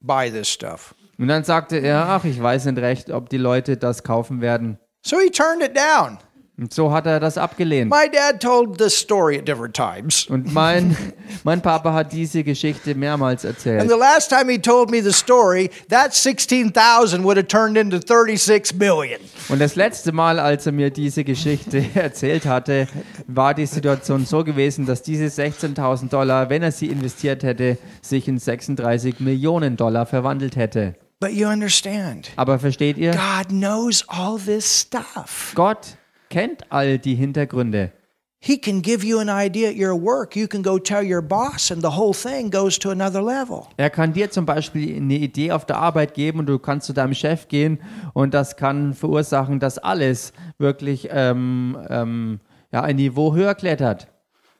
buy 0.00 0.30
this 0.30 0.48
stuff." 0.48 0.94
Und 1.18 1.26
dann 1.26 1.42
sagte 1.42 1.78
er, 1.78 2.08
ach, 2.08 2.24
ich 2.24 2.40
weiß 2.40 2.66
nicht 2.66 2.78
recht, 2.78 3.10
ob 3.10 3.30
die 3.30 3.36
Leute 3.36 3.76
das 3.76 4.04
kaufen 4.04 4.40
werden. 4.40 4.78
So 5.04 5.18
he 5.18 5.28
turned 5.28 5.60
it 5.60 5.76
down. 5.76 6.18
Und 6.56 6.72
so 6.72 6.92
hat 6.92 7.04
er 7.06 7.18
das 7.18 7.36
abgelehnt. 7.36 7.90
My 7.90 8.08
dad 8.08 8.40
told 8.40 8.78
this 8.78 8.96
story 8.96 9.36
at 9.38 9.48
different 9.48 9.74
times. 9.74 10.26
Und 10.26 10.54
mein, 10.54 10.96
mein 11.42 11.60
Papa 11.60 11.92
hat 11.92 12.12
diese 12.12 12.44
Geschichte 12.44 12.94
mehrmals 12.94 13.44
And 13.44 13.54
erzählt. 13.56 13.90
the 13.90 13.98
last 13.98 14.30
time 14.30 14.48
he 14.48 14.58
told 14.58 14.88
me 14.88 15.02
the 15.02 15.12
story, 15.12 15.68
that 15.88 16.14
16,000 16.14 17.24
would 17.24 17.36
have 17.36 17.48
turned 17.48 17.76
into 17.76 17.98
36 17.98 18.72
million. 18.78 19.18
Und 19.48 19.60
das 19.60 19.74
letzte 19.74 20.12
Mal, 20.12 20.38
als 20.38 20.64
er 20.66 20.72
mir 20.72 20.90
diese 20.90 21.24
Geschichte 21.24 21.84
erzählt 21.94 22.46
hatte, 22.46 22.86
war 23.26 23.52
die 23.54 23.66
Situation 23.66 24.24
so 24.24 24.44
gewesen, 24.44 24.86
dass 24.86 25.02
diese 25.02 25.24
16.000 25.24 26.08
Dollar, 26.08 26.50
wenn 26.50 26.62
er 26.62 26.70
sie 26.70 26.86
investiert 26.86 27.42
hätte, 27.42 27.78
sich 28.00 28.28
in 28.28 28.38
36 28.38 29.18
Millionen 29.18 29.76
Dollar 29.76 30.06
verwandelt 30.06 30.54
hätte. 30.54 30.94
But 31.18 31.32
you 31.32 31.48
understand, 31.48 32.30
Aber 32.36 32.60
versteht 32.60 32.96
ihr? 32.96 33.10
God 33.10 33.48
knows 33.48 34.04
all 34.08 34.38
this 34.38 34.82
stuff. 34.82 35.52
Gott 35.56 35.96
kennt 36.34 36.72
all 36.72 36.98
die 36.98 37.14
Hintergründe. 37.14 37.92
He 38.40 38.58
can 38.58 38.82
give 38.82 39.06
you 39.06 39.20
an 39.20 39.30
idea 39.30 39.70
at 39.70 39.76
your 39.76 39.94
work. 39.94 40.36
You 40.36 40.48
can 40.48 40.62
go 40.62 40.78
tell 40.78 41.02
your 41.02 41.22
boss, 41.22 41.70
and 41.70 41.80
the 41.80 41.92
whole 41.96 42.12
thing 42.12 42.50
goes 42.50 42.76
to 42.80 42.90
another 42.90 43.22
level. 43.22 43.68
Er 43.76 43.88
kann 43.88 44.12
dir 44.12 44.30
zum 44.30 44.44
Beispiel 44.44 44.96
eine 44.96 45.14
Idee 45.14 45.52
auf 45.52 45.64
der 45.64 45.78
Arbeit 45.78 46.12
geben 46.12 46.40
und 46.40 46.46
du 46.46 46.58
kannst 46.58 46.88
zu 46.88 46.92
deinem 46.92 47.14
Chef 47.14 47.46
gehen 47.46 47.78
und 48.14 48.34
das 48.34 48.56
kann 48.56 48.94
verursachen, 48.94 49.60
dass 49.60 49.78
alles 49.78 50.32
wirklich 50.58 51.08
ähm, 51.10 51.78
ähm, 51.88 52.40
ja, 52.72 52.82
ein 52.82 52.96
Niveau 52.96 53.32
höher 53.32 53.54
klettert. 53.54 54.08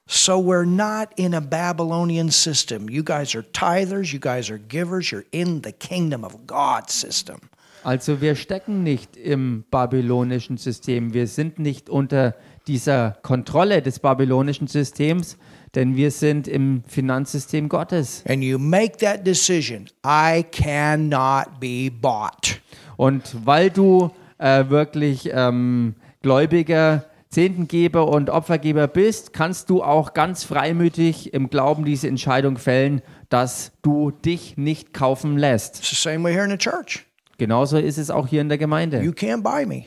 So 0.06 0.38
we're 0.38 0.64
not 0.64 1.08
in 1.16 1.34
a 1.34 1.40
Babylonian 1.40 2.30
system. 2.30 2.88
You 2.88 3.02
guys 3.02 3.34
are 3.34 3.44
tithers, 3.52 4.12
you 4.12 4.20
guys 4.20 4.48
are 4.48 4.60
givers, 4.60 5.10
you're 5.10 5.26
in 5.32 5.62
the 5.62 5.72
kingdom 5.72 6.24
of 6.24 6.46
God 6.46 6.88
system. 6.88 7.40
Also 7.84 8.22
wir 8.22 8.34
stecken 8.34 8.82
nicht 8.82 9.14
im 9.14 9.64
babylonischen 9.70 10.56
System, 10.56 11.12
wir 11.12 11.26
sind 11.26 11.58
nicht 11.58 11.90
unter 11.90 12.34
dieser 12.66 13.18
Kontrolle 13.22 13.82
des 13.82 13.98
babylonischen 13.98 14.68
Systems, 14.68 15.36
denn 15.74 15.94
wir 15.94 16.10
sind 16.10 16.48
im 16.48 16.82
Finanzsystem 16.86 17.68
Gottes. 17.68 18.24
And 18.26 18.42
you 18.42 18.58
make 18.58 18.96
that 18.98 19.26
decision. 19.26 19.90
I 20.02 20.42
cannot 20.50 21.60
be 21.60 21.90
bought. 21.90 22.58
Und 22.96 23.36
weil 23.44 23.68
du 23.68 24.10
äh, 24.38 24.64
wirklich 24.70 25.28
ähm, 25.30 25.94
Gläubiger, 26.22 27.04
Zehntengeber 27.28 28.08
und 28.08 28.30
Opfergeber 28.30 28.86
bist, 28.86 29.34
kannst 29.34 29.68
du 29.68 29.82
auch 29.82 30.14
ganz 30.14 30.42
freimütig 30.44 31.34
im 31.34 31.50
Glauben 31.50 31.84
diese 31.84 32.08
Entscheidung 32.08 32.56
fällen, 32.56 33.02
dass 33.28 33.72
du 33.82 34.10
dich 34.10 34.56
nicht 34.56 34.94
kaufen 34.94 35.36
lässt. 35.36 35.80
It's 35.80 35.90
the 35.90 35.96
same 35.96 36.24
way 36.24 36.32
here 36.32 36.44
in 36.44 36.50
the 36.50 36.56
church. 36.56 37.04
Genauso 37.38 37.78
ist 37.78 37.98
es 37.98 38.10
auch 38.10 38.26
hier 38.26 38.40
in 38.40 38.48
der 38.48 38.58
Gemeinde. 38.58 39.02
You 39.02 39.12
can't 39.12 39.42
buy 39.42 39.66
me. 39.66 39.84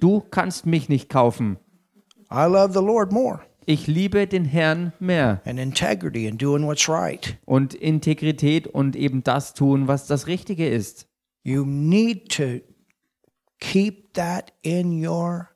Du 0.00 0.20
kannst 0.20 0.66
mich 0.66 0.88
nicht 0.88 1.08
kaufen. 1.08 1.58
I 2.30 2.46
love 2.46 2.72
the 2.72 2.84
Lord 2.84 3.12
more. 3.12 3.40
Ich 3.66 3.86
liebe 3.86 4.26
den 4.26 4.44
Herrn 4.44 4.92
mehr. 4.98 5.40
And 5.46 5.58
integrity 5.58 6.28
and 6.28 6.40
doing 6.40 6.66
what's 6.66 6.88
right. 6.88 7.38
Und 7.46 7.74
Integrität 7.74 8.66
und 8.66 8.96
eben 8.96 9.22
das 9.22 9.54
tun, 9.54 9.88
was 9.88 10.06
das 10.06 10.26
Richtige 10.26 10.68
ist. 10.68 11.06
You 11.42 11.64
need 11.64 12.30
to 12.36 12.60
keep 13.60 14.12
that 14.14 14.52
in 14.62 15.06
your 15.06 15.48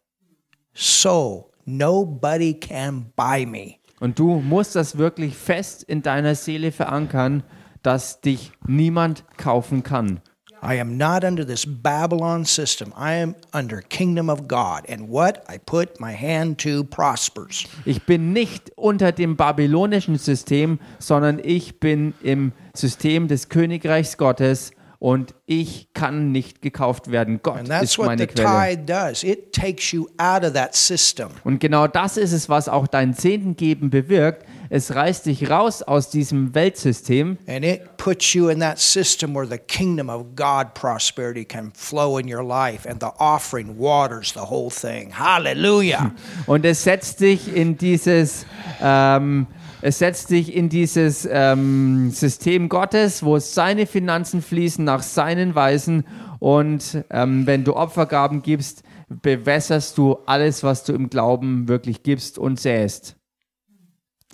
soul. 0.72 1.50
Nobody 1.64 2.54
can 2.54 3.12
buy 3.14 3.44
me. 3.44 3.74
Und 4.00 4.18
du 4.18 4.40
musst 4.40 4.74
das 4.74 4.96
wirklich 4.96 5.36
fest 5.36 5.82
in 5.82 6.02
deiner 6.02 6.34
Seele 6.34 6.72
verankern, 6.72 7.42
dass 7.82 8.20
dich 8.20 8.52
niemand 8.66 9.24
kaufen 9.36 9.82
kann. 9.82 10.20
I 10.62 10.80
am 10.80 10.96
not 10.96 11.24
under 11.24 11.46
this 11.46 11.64
Babylon 11.66 12.44
system. 12.44 12.92
I 12.96 13.14
am 13.14 13.34
under 13.52 13.80
kingdom 13.80 14.28
of 14.28 14.48
God, 14.48 14.88
and 14.88 15.08
what 15.08 15.42
I 15.48 15.58
put 15.58 16.00
my 16.00 16.12
hand 16.12 16.58
to 16.62 16.84
prospers. 16.84 17.64
Ich 17.84 18.02
bin 18.04 18.32
nicht 18.32 18.72
unter 18.76 19.12
dem 19.12 19.36
babylonischen 19.36 20.18
System, 20.18 20.78
sondern 20.98 21.38
ich 21.42 21.78
bin 21.78 22.14
im 22.22 22.52
System 22.74 23.28
des 23.28 23.48
Königreichs 23.48 24.16
Gottes 24.16 24.72
und 25.00 25.34
ich 25.46 25.88
kann 25.94 26.32
nicht 26.32 26.60
gekauft 26.60 27.10
werden. 27.12 27.38
Gott 27.42 27.58
And 27.58 27.68
that's 27.68 27.84
ist 27.84 27.98
what 27.98 28.06
meine 28.06 28.22
the 28.22 28.26
Quelle. 28.26 28.76
tithe 28.76 28.84
does. 28.84 29.22
It 29.22 29.52
takes 29.52 29.92
you 29.92 30.08
out 30.18 30.42
of 30.44 30.54
that 30.54 30.74
system. 30.74 31.28
Und 31.44 31.60
genau 31.60 31.86
das 31.86 32.16
ist 32.16 32.32
es, 32.32 32.48
was 32.48 32.68
auch 32.68 32.88
dein 32.88 33.14
Zehntengeben 33.14 33.90
bewirkt. 33.90 34.44
Es 34.70 34.94
reißt 34.94 35.26
dich 35.26 35.48
raus 35.48 35.82
aus 35.82 36.10
diesem 36.10 36.54
Weltsystem 36.54 37.38
And 37.46 37.64
it 37.64 37.96
puts 37.96 38.34
you 38.34 38.48
in 38.48 38.60
that 38.60 38.78
system 38.78 39.34
where 39.34 39.46
the 39.46 39.58
kingdom 39.58 40.10
of 40.10 40.36
God 40.36 40.74
prosperity 40.74 41.44
can 41.44 41.72
flow 41.74 42.18
in 42.18 42.32
your 42.32 42.44
life, 42.44 42.88
and 42.88 43.00
the 43.00 43.10
offering 43.18 43.78
waters 43.78 44.32
the 44.34 44.40
whole 44.40 44.70
thing. 44.70 45.12
Hallelujah. 45.18 46.12
und 46.46 46.64
es 46.64 46.84
setzt 46.84 47.20
dich 47.20 47.54
in 47.54 47.78
dieses, 47.78 48.44
ähm, 48.80 49.46
es 49.80 49.98
setzt 49.98 50.30
dich 50.30 50.54
in 50.54 50.68
dieses 50.68 51.28
ähm, 51.30 52.10
System 52.10 52.68
Gottes, 52.68 53.22
wo 53.22 53.38
seine 53.38 53.86
Finanzen 53.86 54.42
fließen 54.42 54.84
nach 54.84 55.02
seinen 55.02 55.54
Weisen 55.54 56.04
und 56.38 57.04
ähm, 57.10 57.46
wenn 57.46 57.64
du 57.64 57.74
Opfergaben 57.74 58.42
gibst, 58.42 58.82
bewässerst 59.08 59.96
du 59.96 60.18
alles, 60.26 60.62
was 60.62 60.84
du 60.84 60.92
im 60.92 61.08
Glauben 61.08 61.68
wirklich 61.68 62.02
gibst 62.02 62.38
und 62.38 62.60
säst. 62.60 63.17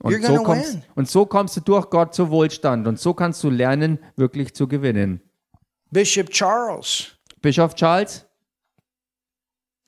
Und 0.02 0.22
so, 0.24 0.42
kommst, 0.42 0.78
und 0.94 1.08
so 1.08 1.26
kommst 1.26 1.56
du 1.56 1.60
durch 1.60 1.88
Gott 1.88 2.14
zu 2.14 2.30
Wohlstand 2.30 2.86
und 2.86 2.98
so 2.98 3.14
kannst 3.14 3.42
du 3.44 3.50
lernen, 3.50 3.98
wirklich 4.16 4.54
zu 4.54 4.66
gewinnen. 4.66 5.20
Bishop 5.90 6.30
Charles, 6.30 7.12
Bischof 7.40 7.74
Charles, 7.74 8.26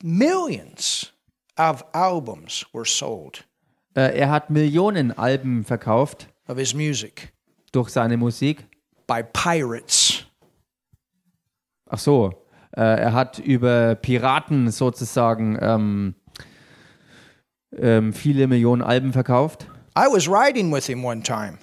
millions 0.01 1.13
of 1.57 1.83
albums 1.93 2.65
were 2.71 2.85
sold 2.85 3.45
äh, 3.97 4.15
er 4.17 4.29
hat 4.29 4.49
Millionen 4.49 5.11
Alben 5.17 5.63
verkauft 5.63 6.29
of 6.47 6.57
his 6.57 6.73
music 6.73 7.33
durch 7.71 7.89
seine 7.89 8.15
Musik. 8.15 8.67
by 9.07 9.23
pirates. 9.33 10.25
Ach 11.89 11.97
so, 11.97 12.45
äh, 12.75 12.81
er 12.81 13.13
hat 13.13 13.39
über 13.39 13.95
Piraten 13.95 14.69
sozusagen 14.69 15.57
ähm, 15.59 16.15
ähm, 17.75 18.13
viele 18.13 18.47
Millionen 18.47 18.81
Alben 18.81 19.13
verkauft. 19.13 19.67
I 19.97 20.07
was 20.07 20.27
riding 20.27 20.71
with 20.71 20.85
him 20.87 21.03
one 21.03 21.23
time 21.23 21.57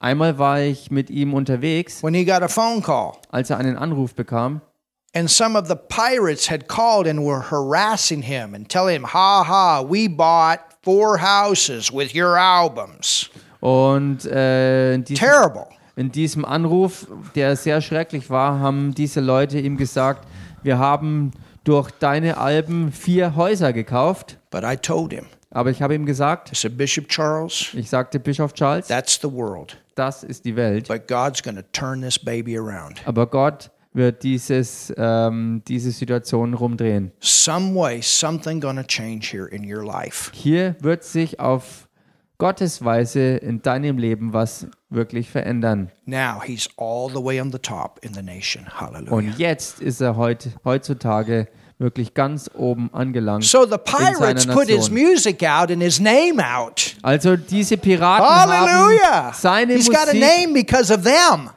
Einmal 0.00 0.38
war 0.38 0.60
ich 0.60 0.90
mit 0.90 1.08
ihm 1.10 1.32
unterwegs, 1.34 2.02
when 2.02 2.14
he 2.14 2.24
got 2.24 2.42
a 2.42 2.48
phone 2.48 2.82
call, 2.82 3.14
als 3.30 3.50
er 3.50 3.58
einen 3.58 3.76
Anruf 3.76 4.14
bekam. 4.14 4.60
and 5.14 5.30
some 5.30 5.56
of 5.56 5.66
the 5.68 5.76
pirates 5.76 6.50
had 6.50 6.68
called 6.68 7.06
and 7.06 7.24
were 7.24 7.40
harassing 7.40 8.22
him 8.22 8.54
and 8.54 8.68
telling 8.68 8.96
him, 8.96 9.04
Ha 9.04 9.44
ha, 9.44 9.82
we 9.82 10.08
bought 10.08 10.60
four 10.82 11.18
houses 11.18 11.90
with 11.92 12.14
your 12.14 12.36
albums. 12.36 13.30
Und 13.60 14.26
äh, 14.26 14.94
in, 14.94 15.04
diesem, 15.04 15.26
Terrible. 15.26 15.66
in 15.96 16.12
diesem 16.12 16.44
Anruf, 16.44 17.06
der 17.34 17.56
sehr 17.56 17.80
schrecklich 17.80 18.28
war, 18.28 18.58
haben 18.60 18.92
diese 18.94 19.20
Leute 19.20 19.58
ihm 19.58 19.76
gesagt, 19.78 20.26
wir 20.62 20.78
haben 20.78 21.30
durch 21.62 21.90
deine 21.92 22.36
Alben 22.36 22.92
vier 22.92 23.36
Häuser 23.36 23.72
gekauft. 23.72 24.36
But 24.50 24.64
I 24.64 24.76
told 24.76 25.12
him, 25.14 25.26
Aber 25.54 25.70
ich 25.70 25.80
habe 25.80 25.94
ihm 25.94 26.04
gesagt, 26.04 26.50
I 26.52 26.54
said, 26.54 26.76
Bishop 26.76 27.08
Charles, 27.08 27.68
ich 27.74 27.88
sagte 27.88 28.18
Bischof 28.18 28.52
Charles, 28.52 28.88
that's 28.88 29.18
the 29.20 29.32
world. 29.32 29.78
das 29.94 30.24
ist 30.24 30.44
die 30.44 30.56
Welt. 30.56 30.88
But 30.88 31.08
God's 31.08 31.42
going 31.42 31.56
to 31.56 31.62
turn 31.72 32.02
this 32.02 32.18
baby 32.18 32.58
around. 32.58 33.00
Aber 33.06 33.26
Gott 33.26 33.70
wird 33.92 34.24
dieses, 34.24 34.92
ähm, 34.96 35.62
diese 35.68 35.92
Situation 35.92 36.54
rumdrehen. 36.54 37.12
Some 37.20 37.74
way, 37.74 38.02
something 38.02 38.60
going 38.60 38.76
to 38.76 38.82
change 38.82 39.30
here 39.30 39.46
in 39.46 39.64
your 39.64 39.84
life. 39.84 40.30
Hier 40.34 40.74
wird 40.80 41.04
sich 41.04 41.38
auf 41.38 41.88
Gottes 42.38 42.84
Weise 42.84 43.36
in 43.36 43.62
deinem 43.62 43.96
Leben 43.96 44.32
was 44.32 44.66
wirklich 44.90 45.30
verändern. 45.30 45.92
Now 46.04 46.42
he's 46.44 46.68
all 46.76 47.08
the 47.08 47.22
way 47.22 47.40
on 47.40 47.52
the 47.52 47.58
top 47.60 48.00
in 48.02 48.12
the 48.12 48.22
nation. 48.22 48.66
Hallelujah. 48.66 49.12
Und 49.12 49.38
jetzt 49.38 49.80
ist 49.80 50.00
er 50.00 50.16
heut, 50.16 50.48
heutzutage 50.64 51.46
wirklich 51.78 52.14
ganz 52.14 52.50
oben 52.54 52.90
angelangt. 52.92 53.44
So 53.44 53.66
the 53.66 53.78
pirates 53.78 54.46
put 54.46 54.68
his 54.68 54.90
music 54.90 55.42
out 55.42 55.70
and 55.70 55.82
his 55.82 56.00
name 56.00 56.40
out. 56.40 56.96
Also 57.02 57.36
diese 57.36 57.76
Piraten 57.76 58.26
Hallelujah. 58.26 59.26
haben 59.26 59.34
seine 59.34 59.74
He's 59.74 59.88
got 59.88 60.08
a 60.08 60.14
Musik, 60.14 60.20
name 60.20 60.52
because 60.54 60.92
of 60.92 61.02
them. 61.02 61.50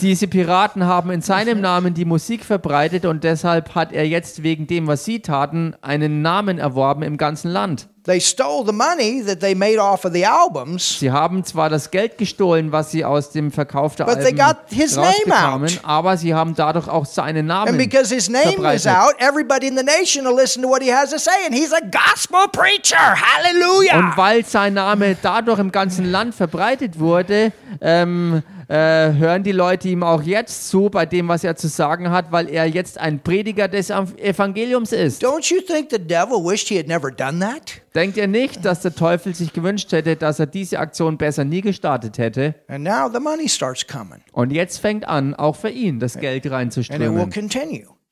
Diese 0.00 0.26
Piraten 0.28 0.84
haben 0.84 1.10
in 1.10 1.20
seinem 1.20 1.60
Namen 1.60 1.94
die 1.94 2.04
Musik 2.04 2.44
verbreitet 2.44 3.04
und 3.04 3.24
deshalb 3.24 3.74
hat 3.74 3.92
er 3.92 4.06
jetzt 4.06 4.42
wegen 4.42 4.66
dem, 4.66 4.86
was 4.86 5.04
sie 5.04 5.20
taten, 5.20 5.74
einen 5.80 6.22
Namen 6.22 6.58
erworben 6.58 7.02
im 7.02 7.16
ganzen 7.16 7.50
Land. 7.50 7.88
They 8.06 8.20
stole 8.20 8.66
the 8.66 8.72
money 8.72 9.24
that 9.24 9.40
they 9.40 9.54
made 9.54 9.78
off 9.78 10.04
of 10.04 10.12
the 10.12 10.26
albums, 10.26 10.98
Sie 10.98 11.10
haben 11.10 11.42
zwar 11.42 11.70
das 11.70 11.90
Geld 11.90 12.18
gestohlen, 12.18 12.70
was 12.70 12.90
sie 12.90 13.02
aus 13.02 13.30
dem 13.30 13.50
Verkauf 13.50 13.96
der 13.96 14.06
Alben 14.06 14.36
got 14.36 14.56
his 14.68 14.96
name 14.96 15.06
rausbekamen, 15.06 15.78
aber 15.84 16.18
sie 16.18 16.34
haben 16.34 16.54
dadurch 16.54 16.86
auch 16.86 17.06
seinen 17.06 17.38
and 17.38 17.48
Namen 17.48 17.78
because 17.78 18.14
his 18.14 18.28
name 18.28 18.44
is 18.74 18.82
verbreitet. 18.82 18.88
out, 18.88 19.14
everybody 19.20 19.68
in 19.68 19.76
the 19.78 19.82
nation 19.82 20.26
will 20.26 20.36
listen 20.36 20.62
to 20.62 20.68
what 20.68 20.82
he 20.82 20.92
has 20.92 21.08
to 21.12 21.18
say, 21.18 21.46
and 21.46 21.54
he's 21.54 21.72
a 21.72 21.80
gospel 21.80 22.46
preacher. 22.52 22.98
Hallelujah! 22.98 23.98
Und 23.98 24.16
weil 24.18 24.44
sein 24.44 24.74
Name 24.74 25.16
dadurch 25.22 25.58
im 25.58 25.72
ganzen 25.72 26.10
Land 26.10 26.34
verbreitet 26.34 26.98
wurde, 26.98 27.52
ähm, 27.80 28.42
äh, 28.68 29.12
hören 29.12 29.42
die 29.42 29.52
Leute 29.52 29.88
ihm 29.88 30.02
auch 30.02 30.22
jetzt 30.22 30.68
zu 30.68 30.88
bei 30.90 31.06
dem, 31.06 31.28
was 31.28 31.44
er 31.44 31.56
zu 31.56 31.68
sagen 31.68 32.10
hat, 32.10 32.32
weil 32.32 32.48
er 32.48 32.66
jetzt 32.66 32.98
ein 32.98 33.20
Prediger 33.20 33.68
des 33.68 33.90
Ev- 33.90 34.16
Evangeliums 34.18 34.92
ist. 34.92 35.24
Don't 35.24 35.52
you 35.54 35.60
think 35.60 35.88
the 35.90 35.98
devil 35.98 36.36
wished 36.44 36.68
he 36.68 36.78
had 36.78 36.86
never 36.88 37.10
done 37.10 37.40
that? 37.40 37.80
Denkt 37.94 38.16
ihr 38.16 38.26
nicht, 38.26 38.64
dass 38.64 38.80
der 38.80 38.94
Teufel 38.94 39.34
sich 39.34 39.52
gewünscht 39.52 39.92
hätte, 39.92 40.16
dass 40.16 40.38
er 40.40 40.46
diese 40.46 40.78
Aktion 40.78 41.16
besser 41.16 41.44
nie 41.44 41.60
gestartet 41.60 42.18
hätte? 42.18 42.54
And 42.68 42.84
now 42.84 43.08
the 43.12 43.20
money 43.20 43.48
starts 43.48 43.86
coming, 43.86 44.20
Und 44.32 44.50
jetzt 44.52 44.78
fängt 44.78 45.06
an, 45.06 45.34
auch 45.34 45.56
für 45.56 45.70
ihn 45.70 46.00
das 46.00 46.14
Geld 46.18 46.36
and 46.36 46.36
it 46.36 46.44
will 46.44 46.52
reinzuströmen. 46.52 47.30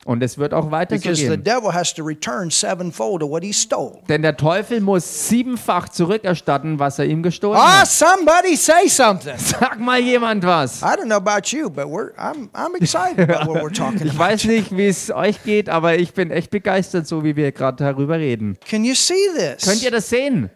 Und 0.04 0.22
es 0.22 0.36
wird 0.36 0.52
auch 0.52 0.70
weiter 0.72 0.96
so 0.98 1.02
gehen. 1.10 1.44
Denn 4.08 4.22
der 4.22 4.36
Teufel 4.36 4.80
muss 4.80 5.28
siebenfach 5.28 5.88
zurückerstatten, 5.90 6.78
was 6.78 6.98
er 6.98 7.04
ihm 7.04 7.22
gestohlen 7.22 7.58
Ah, 7.60 7.80
hat. 7.80 7.88
somebody 7.88 8.56
say 8.56 8.88
something. 8.88 9.34
Sag 9.38 9.78
mal 9.78 10.00
jemand 10.00 10.44
was. 10.44 10.82
You, 10.82 11.68
I'm 11.68 12.48
I'm 12.52 14.04
Ich 14.04 14.18
weiß 14.18 14.44
nicht, 14.44 14.76
wie 14.76 14.86
es 14.86 15.10
euch 15.10 15.42
geht, 15.44 15.68
aber 15.68 15.96
ich 15.96 16.12
bin 16.14 16.30
echt 16.30 16.50
begeistert, 16.50 17.06
so 17.06 17.22
wie 17.22 17.36
wir 17.36 17.52
gerade 17.52 17.84
darüber 17.84 18.18
reden. 18.18 18.58
Can 18.68 18.84
you 18.84 18.94
see 18.94 19.14
this? 19.36 19.64
Könnt 19.64 19.82
ihr 19.82 19.90
das 19.90 20.08
sehen? 20.08 20.50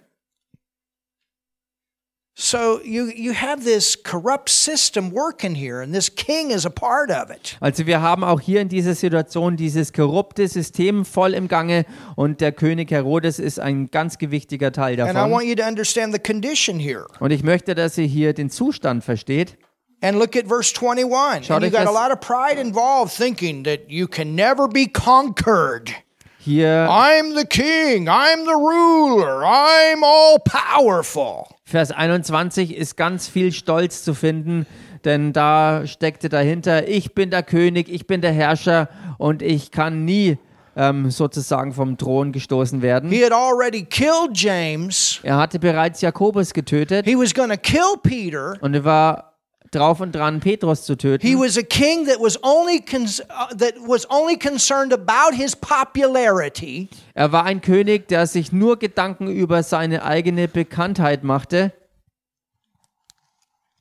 So 2.38 2.82
you 2.84 3.06
you 3.06 3.32
have 3.32 3.64
this 3.64 3.96
corrupt 3.96 4.50
system 4.50 5.10
working 5.10 5.54
here, 5.54 5.80
and 5.80 5.94
this 5.94 6.10
king 6.10 6.50
is 6.50 6.66
a 6.66 6.70
part 6.70 7.10
of 7.10 7.30
it. 7.30 7.56
Also 7.60 7.86
wir 7.86 8.02
haben 8.02 8.22
auch 8.24 8.40
hier 8.40 8.60
in 8.60 8.68
dieser 8.68 8.94
Situation 8.94 9.56
dieses 9.56 9.94
korrupte 9.94 10.46
System 10.46 11.06
voll 11.06 11.32
im 11.32 11.48
Gange 11.48 11.86
und 12.14 12.42
der 12.42 12.52
König 12.52 12.90
Herodes 12.90 13.38
ist 13.38 13.58
ein 13.58 13.90
ganz 13.90 14.18
gewichtiger 14.18 14.70
Teil 14.70 14.96
davon. 14.96 15.16
And 15.16 15.26
I 15.26 15.32
want 15.32 15.46
you 15.46 15.54
to 15.54 15.62
understand 15.62 16.12
the 16.12 16.18
condition 16.18 16.78
here. 16.78 17.06
Und 17.20 17.30
ich 17.30 17.42
möchte, 17.42 17.74
dass 17.74 17.96
ihr 17.96 18.04
hier 18.04 18.34
den 18.34 18.50
Zustand 18.50 19.02
versteht. 19.02 19.56
And 20.02 20.18
look 20.18 20.36
at 20.36 20.46
verse 20.46 20.74
21. 20.74 21.46
Schaut 21.46 21.62
And 21.62 21.64
you 21.64 21.70
got 21.70 21.88
a 21.88 21.90
lot 21.90 22.12
of 22.12 22.20
pride 22.20 22.60
involved 22.60 23.14
thinking 23.16 23.64
that 23.64 23.88
you 23.88 24.06
can 24.06 24.34
never 24.34 24.68
be 24.68 24.86
conquered. 24.86 25.90
Hier 26.38 26.86
I'm 26.90 27.34
the 27.34 27.46
king, 27.46 28.10
I'm 28.10 28.44
the 28.44 28.56
ruler, 28.56 29.42
I'm 29.42 30.04
all 30.04 30.38
powerful. 30.38 31.55
Vers 31.68 31.90
21 31.90 32.76
ist 32.76 32.96
ganz 32.96 33.26
viel 33.26 33.50
Stolz 33.50 34.04
zu 34.04 34.14
finden, 34.14 34.66
denn 35.04 35.32
da 35.32 35.84
steckte 35.84 36.28
dahinter, 36.28 36.86
ich 36.86 37.12
bin 37.12 37.30
der 37.30 37.42
König, 37.42 37.88
ich 37.88 38.06
bin 38.06 38.20
der 38.20 38.30
Herrscher 38.30 38.88
und 39.18 39.42
ich 39.42 39.72
kann 39.72 40.04
nie 40.04 40.38
ähm, 40.76 41.10
sozusagen 41.10 41.72
vom 41.72 41.98
Thron 41.98 42.30
gestoßen 42.30 42.82
werden. 42.82 43.10
He 43.10 43.24
had 43.24 43.32
already 43.32 43.82
killed 43.82 44.30
James. 44.34 45.18
Er 45.24 45.38
hatte 45.38 45.58
bereits 45.58 46.02
Jakobus 46.02 46.52
getötet 46.54 47.04
He 47.04 47.16
was 47.16 47.34
going 47.34 47.50
to 47.50 47.56
kill 47.56 47.96
Peter. 48.00 48.54
und 48.60 48.74
er 48.74 48.84
war 48.84 49.35
drauf 49.76 50.00
und 50.00 50.12
dran, 50.12 50.40
Petrus 50.40 50.84
zu 50.84 50.94
He 50.94 50.96
töten. 50.96 51.38
was 51.38 51.56
a 51.56 51.62
king 51.62 52.06
that 52.06 52.18
was 52.20 52.38
only 52.42 52.78
uh, 52.80 53.54
that 53.56 53.74
was 53.86 54.06
only 54.10 54.36
concerned 54.36 54.92
about 54.92 55.34
his 55.34 55.54
popularity. 55.54 56.88
Er 57.14 57.30
war 57.32 57.44
ein 57.44 57.60
König, 57.60 58.08
der 58.08 58.26
sich 58.26 58.50
nur 58.52 58.78
Gedanken 58.78 59.28
über 59.28 59.62
seine 59.62 60.02
eigene 60.04 60.48
Bekanntheit 60.48 61.22
machte. 61.22 61.72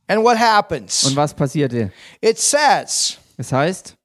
And 0.08 0.24
what 0.24 0.38
happens? 0.38 1.04
Und 1.04 1.16
was 1.16 1.34
passierte? 1.34 1.92
It 2.22 2.38
says, 2.38 3.18
Es 3.38 3.52
heißt, 3.52 3.96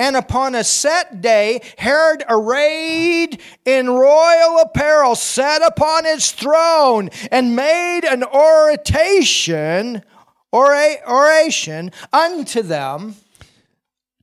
And 0.00 0.16
upon 0.16 0.54
a 0.54 0.62
set 0.62 1.20
day, 1.22 1.60
Herod, 1.76 2.22
arrayed 2.28 3.40
in 3.64 3.88
royal 3.88 4.60
apparel, 4.60 5.16
sat 5.16 5.60
upon 5.66 6.04
his 6.04 6.30
throne 6.30 7.10
and 7.32 7.56
made 7.56 8.04
an 8.04 8.22
oration, 8.22 9.96
ora- 9.96 10.02
oration 10.52 11.90
unto 12.12 12.62
them. 12.62 13.16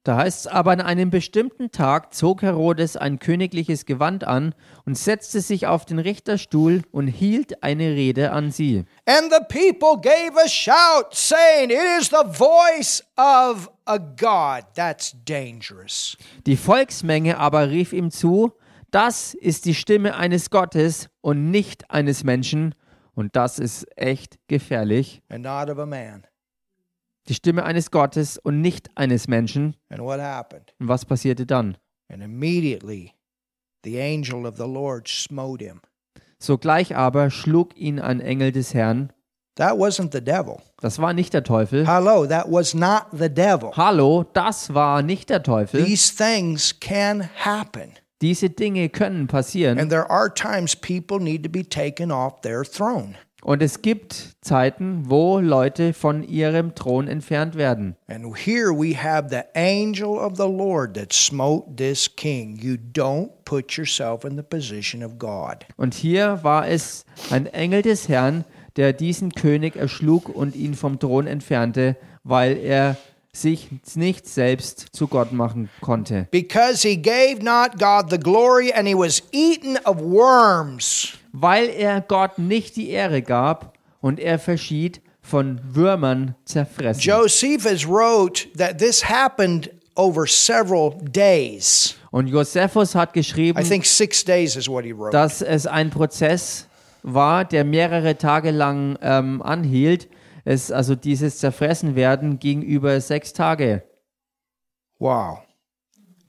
Da 0.06 0.18
heißt 0.18 0.42
es 0.42 0.48
aber, 0.48 0.72
an 0.72 0.82
einem 0.82 1.10
bestimmten 1.10 1.72
Tag 1.72 2.14
zog 2.14 2.44
Herodes 2.44 2.96
ein 2.96 3.18
königliches 3.18 3.88
Gewand 3.88 4.24
an 4.24 4.54
und 4.86 4.96
setzte 4.96 5.42
sich 5.42 5.66
auf 5.66 5.84
den 5.86 5.98
Richterstuhl 5.98 6.84
und 6.92 7.08
hielt 7.08 7.64
eine 7.64 7.90
Rede 7.90 8.32
an 8.32 8.52
sie. 8.52 8.86
And 9.08 9.32
the 9.32 9.44
people 9.50 10.00
gave 10.00 10.40
a 10.40 10.48
shout, 10.48 11.08
saying, 11.12 11.72
It 11.72 12.00
is 12.00 12.10
the 12.10 12.24
voice 12.24 13.04
of 13.18 13.72
a 13.86 13.98
God. 13.98 14.66
That's 14.76 15.16
dangerous. 15.26 16.16
Die 16.46 16.56
Volksmenge 16.56 17.40
aber 17.40 17.72
rief 17.72 17.92
ihm 17.92 18.12
zu, 18.12 18.54
das 18.92 19.34
ist 19.34 19.66
die 19.66 19.74
Stimme 19.74 20.16
eines 20.16 20.52
Gottes 20.52 21.10
und 21.22 21.50
nicht 21.50 21.90
eines 21.90 22.24
Menschen, 22.24 22.76
und 23.16 23.36
das 23.36 23.60
ist 23.60 23.86
echt 23.98 24.38
gefährlich. 24.48 25.22
And 25.30 25.44
not 25.44 25.70
of 25.70 25.80
a 25.80 25.86
man. 25.86 26.26
Die 27.28 27.34
Stimme 27.34 27.64
eines 27.64 27.90
Gottes 27.90 28.38
und 28.38 28.62
nicht 28.62 28.90
eines 28.96 29.28
Menschen. 29.28 29.76
And 29.90 30.02
what 30.02 30.20
happened? 30.20 30.76
Und 30.80 30.88
was 30.88 31.06
passierte 31.06 31.46
dann? 31.46 31.78
And 32.12 32.22
immediately 32.22 33.14
the 33.84 34.00
angel 34.00 34.46
of 34.46 34.58
the 34.58 34.68
Lord 34.68 35.08
smote 35.08 35.64
him. 35.64 35.82
Sogleich 36.38 36.96
aber 36.96 37.32
schlug 37.32 37.76
ihn 37.76 38.00
ein 38.00 38.20
Engel 38.20 38.52
des 38.52 38.74
Herrn. 38.74 39.12
That 39.56 39.78
wasn't 39.78 40.12
the 40.12 40.22
devil. 40.22 40.58
Das 40.82 41.00
war 41.00 41.14
nicht 41.14 41.34
der 41.34 41.44
Teufel. 41.44 41.88
Hello, 41.88 42.28
that 42.28 42.52
was 42.52 42.74
not 42.74 43.06
the 43.14 43.30
devil. 43.30 43.72
Hallo, 43.76 44.26
das 44.34 44.74
war 44.74 45.02
nicht 45.02 45.30
der 45.30 45.42
Teufel. 45.42 45.84
These 45.84 46.14
things 46.16 46.78
can 46.78 47.30
happen. 47.44 47.94
Diese 48.22 48.50
Dinge 48.50 48.90
können 48.90 49.28
passieren. 49.28 49.78
And 49.80 49.90
there 49.90 50.10
are 50.10 50.34
times 50.34 50.76
people 50.76 51.20
need 51.20 51.44
to 51.44 51.50
be 51.50 51.64
taken 51.64 52.12
off 52.12 52.42
their 52.42 52.64
throne. 52.64 53.16
Und 53.46 53.62
es 53.62 53.84
gibt 53.84 54.38
Zeiten, 54.42 55.04
wo 55.08 55.40
Leute 55.40 55.94
von 55.94 56.24
ihrem 56.24 56.74
Thron 56.74 57.08
entfernt 57.08 57.54
werden. 57.54 57.96
And 58.08 58.36
here 58.36 58.72
we 58.72 58.98
have 58.98 59.30
the 59.30 59.44
angel 59.54 60.18
of 60.18 60.36
the 60.38 60.48
Lord 60.48 60.96
that 60.96 61.14
smote 61.14 61.76
this 61.76 62.10
king. 62.16 62.58
You 62.58 62.78
don't 62.94 63.30
put 63.46 63.74
yourself 63.74 64.26
in 64.26 64.36
the 64.36 64.42
position 64.42 65.04
of 65.04 65.20
God. 65.20 65.58
Und 65.78 65.94
hier 65.94 66.40
war 66.42 66.68
es 66.68 67.06
ein 67.30 67.46
Engel 67.46 67.84
des 67.84 68.10
Herrn, 68.10 68.46
der 68.78 68.94
diesen 68.94 69.32
König 69.34 69.76
erschlug 69.76 70.28
und 70.28 70.56
ihn 70.56 70.74
vom 70.74 70.98
Thron 70.98 71.28
entfernte, 71.28 71.98
weil 72.24 72.58
er 72.58 72.98
sich 73.36 73.70
nicht 73.96 74.28
selbst 74.28 74.88
zu 74.92 75.08
Gott 75.08 75.32
machen 75.32 75.70
konnte. 75.82 76.28
Because 76.32 76.88
he 76.88 76.96
gave 76.98 77.44
not 77.44 77.78
God 77.80 78.10
the 78.10 78.18
glory 78.18 78.72
and 78.74 78.88
he 78.88 78.96
was 78.96 79.24
eaten 79.32 79.78
of 79.86 79.98
worms. 80.00 81.14
Weil 81.32 81.70
er 81.70 82.02
Gott 82.02 82.38
nicht 82.40 82.76
die 82.76 82.90
Ehre 82.90 83.22
gab 83.22 83.78
und 84.02 84.20
er 84.20 84.40
verschied 84.40 85.02
von 85.22 85.60
Würmern 85.74 86.36
zerfressen. 86.46 87.02
Josephus 87.02 87.88
wrote 87.88 88.48
that 88.58 88.78
this 88.78 89.04
happened 89.10 89.70
over 89.96 90.28
several 90.28 90.94
days. 91.12 91.96
Und 92.12 92.28
Josephus 92.28 92.96
hat 92.96 93.10
I 93.10 93.20
geschrieben, 93.20 93.64
think 93.64 93.86
six 93.86 94.24
days 94.24 94.56
is 94.56 94.70
what 94.70 94.86
he 94.86 94.94
wrote. 94.94 95.12
dass 95.12 95.42
es 95.42 95.68
ein 95.68 95.90
Prozess 95.90 96.68
war, 97.04 97.44
der 97.44 97.66
mehrere 97.66 98.18
Tage 98.18 98.52
lang 98.52 98.98
ähm, 99.02 99.42
anhielt. 99.42 100.08
Es, 100.46 100.72
also 100.72 100.96
dieses 100.96 101.40
Zerfressenwerden 101.40 102.40
ging 102.40 102.62
über 102.62 103.02
sechs 103.02 103.34
Tage. 103.34 103.84
Wow. 105.00 105.40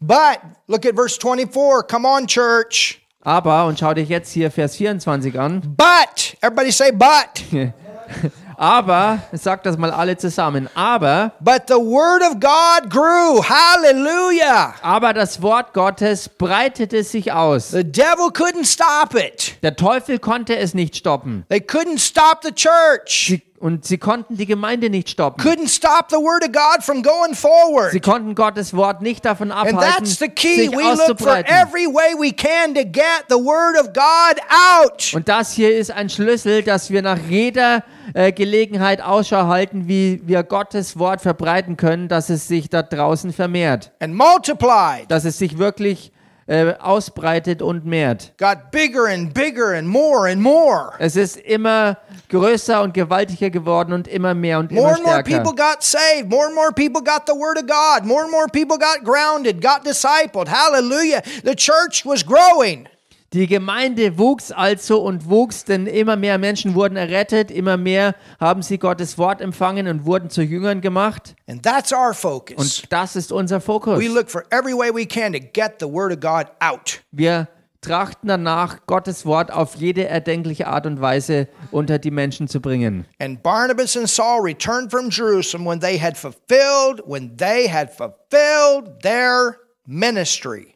But 0.01 0.41
look 0.67 0.85
at 0.87 0.97
verse 0.97 1.19
24. 1.21 1.87
Come 1.89 2.09
on, 2.09 2.27
church. 2.27 3.03
Aber, 3.21 3.67
und 3.67 3.79
schau 3.79 3.93
dich 3.93 4.09
jetzt 4.09 4.33
hier 4.33 4.51
Vers 4.51 4.77
24 4.77 5.39
an, 5.39 5.61
But, 5.77 6.37
everybody 6.41 6.71
say, 6.73 6.91
but. 6.93 7.43
aber, 8.59 9.21
sagt 9.33 9.67
das 9.67 9.77
mal 9.77 9.91
alle 9.91 10.17
zusammen, 10.17 10.69
aber, 10.75 11.33
But 11.41 11.63
the 11.69 11.75
word 11.75 12.23
of 12.23 12.41
God 12.41 12.91
grew. 12.91 13.43
Hallelujah. 13.43 14.75
aber 14.83 15.13
das 15.13 15.41
Wort 15.43 15.73
Gottes 15.73 16.29
breitete 16.29 17.03
sich 17.05 17.33
aus. 17.33 17.71
The 17.71 17.85
devil 17.85 18.29
couldn't 18.33 18.65
stop 18.67 19.15
it. 19.15 19.55
Der 19.63 19.77
Teufel 19.77 20.19
konnte 20.19 20.57
es 20.57 20.75
nicht 20.75 20.97
stoppen. 20.97 21.45
They 21.49 21.61
couldn't 21.61 21.99
stop 22.01 22.41
the 22.43 22.53
church. 22.53 23.43
Und 23.59 23.87
sie 23.87 23.97
konnten 23.97 24.37
die 24.37 24.45
Gemeinde 24.45 24.91
nicht 24.91 25.09
stoppen. 25.09 25.43
Couldn't 25.43 25.69
stop 25.75 26.11
the 26.11 26.17
word 26.17 26.45
of 26.45 26.53
God 26.53 26.85
from 26.85 27.03
going 27.03 27.35
forward. 27.35 27.91
Sie 27.91 28.01
konnten 28.01 28.35
Gottes 28.35 28.75
Wort 28.77 29.01
nicht 29.01 29.25
davon 29.25 29.51
And 29.51 29.75
abhalten, 29.75 30.05
that's 30.05 30.19
the 30.19 30.29
key. 30.29 30.57
sich 30.67 30.71
We 30.73 30.83
look 30.83 30.85
for 30.85 31.03
auszubreiten. 31.03 31.51
every 31.51 31.87
way 31.87 32.15
we 32.19 32.33
can 32.33 32.75
to 32.75 32.83
get 32.85 33.25
the 33.31 33.37
word 33.37 33.79
of 33.81 33.95
God 33.95 34.39
out. 34.51 35.15
Und 35.15 35.27
das 35.29 35.53
hier 35.53 35.75
ist 35.75 35.91
ein 35.91 36.11
Schlüssel, 36.11 36.63
dass 36.63 36.91
wir 36.91 37.01
nach 37.01 37.19
jeder 37.31 37.83
äh, 38.15 38.33
Gelegenheit 38.33 39.01
Ausschau 39.01 39.47
halten, 39.47 39.89
wie 39.89 40.21
wir 40.25 40.43
Gottes 40.43 40.99
Wort 40.99 41.21
verbreiten 41.21 41.77
können, 41.77 42.09
dass 42.09 42.31
es 42.31 42.49
sich 42.49 42.69
da 42.71 42.83
draußen 42.83 43.33
vermehrt, 43.33 43.93
And 44.01 44.15
multiplied. 44.15 45.11
dass 45.11 45.25
es 45.25 45.39
sich 45.39 45.59
wirklich 45.59 46.13
äh, 46.49 46.75
ausbreitet 46.79 47.61
und 47.61 47.85
mehrt. 47.85 48.33
got 48.39 48.71
bigger 48.71 49.07
and 49.07 49.35
bigger 49.35 49.77
and 49.77 49.89
more 49.89 50.31
and 50.31 50.41
more. 50.41 50.93
Es 51.01 51.17
ist 51.17 51.37
immer 51.39 51.99
größer 52.29 52.83
und 52.83 52.95
gewaltiger 52.95 53.51
geworden 53.51 53.93
und 53.93 54.07
immer 54.07 54.33
mehr 54.35 54.61
und 54.61 54.71
More 54.71 54.91
immer 54.91 54.95
and 54.97 55.05
more 55.05 55.21
stärker. 55.23 55.43
people 55.43 55.55
got 55.57 55.83
saved. 55.83 56.29
More 56.31 56.47
and 56.47 56.55
more 56.55 56.71
people 56.73 57.03
got 57.03 57.23
the 57.27 57.33
Word 57.35 57.59
of 57.59 57.67
God. 57.67 58.05
More 58.07 58.23
and 58.23 58.31
more 58.31 58.47
people 58.53 58.79
got 58.79 59.03
grounded, 59.05 59.61
got 59.61 59.85
discipled. 59.85 60.47
Hallelujah. 60.49 61.21
The 61.45 61.57
church 61.57 62.05
was 62.05 62.23
growing. 62.25 62.87
Die 63.33 63.47
Gemeinde 63.47 64.19
wuchs 64.19 64.53
also 64.53 65.03
und 65.03 65.29
wuchs, 65.29 65.65
denn 65.65 65.87
immer 65.87 66.17
mehr 66.17 66.39
Menschen 66.39 66.75
wurden 66.75 66.97
errettet, 66.97 67.51
immer 67.51 67.77
mehr 67.77 68.15
haben 68.39 68.63
sie 68.63 68.79
Gottes 68.79 69.19
Wort 69.19 69.41
empfangen 69.41 69.89
und 69.89 70.07
wurden 70.07 70.31
zu 70.31 70.43
Jüngern 70.43 70.81
gemacht. 70.81 71.35
And 71.49 71.63
that's 71.63 71.93
our 71.93 72.15
focus. 72.15 72.57
Und 72.57 72.93
das 72.93 73.17
ist 73.17 73.33
unser 73.33 73.61
Fokus. 73.61 73.99
We 73.99 74.09
look 74.09 74.31
for 74.31 74.45
every 74.51 74.75
way 74.75 74.95
we 74.95 75.07
can 75.07 75.33
to 75.33 75.41
get 75.41 75.77
the 75.81 75.87
Word 75.87 76.13
of 76.13 76.21
God 76.21 76.47
out. 76.61 77.03
Wir 77.11 77.49
trachten 77.81 78.29
danach, 78.29 78.87
Gottes 78.87 79.27
Wort 79.27 79.53
auf 79.53 79.77
jede 79.77 80.07
erdenkliche 80.07 80.67
Art 80.67 80.87
und 80.87 81.01
Weise 81.01 81.49
unter 81.71 81.99
die 81.99 82.11
Menschen 82.11 82.49
zu 82.49 82.61
bringen. 82.61 83.07
And 83.21 83.43
Barnabas 83.43 83.97
and 83.97 84.09
Saul 84.09 84.41
returned 84.43 84.91
from 84.91 85.11
Jerusalem 85.11 85.67
when 85.67 85.81
they 85.81 85.99
had 85.99 86.17
fulfilled, 86.17 87.03
when 87.07 87.37
they 87.37 87.69
had 87.69 87.91
fulfilled 87.91 89.03
their 89.03 89.59
ministry. 89.87 90.76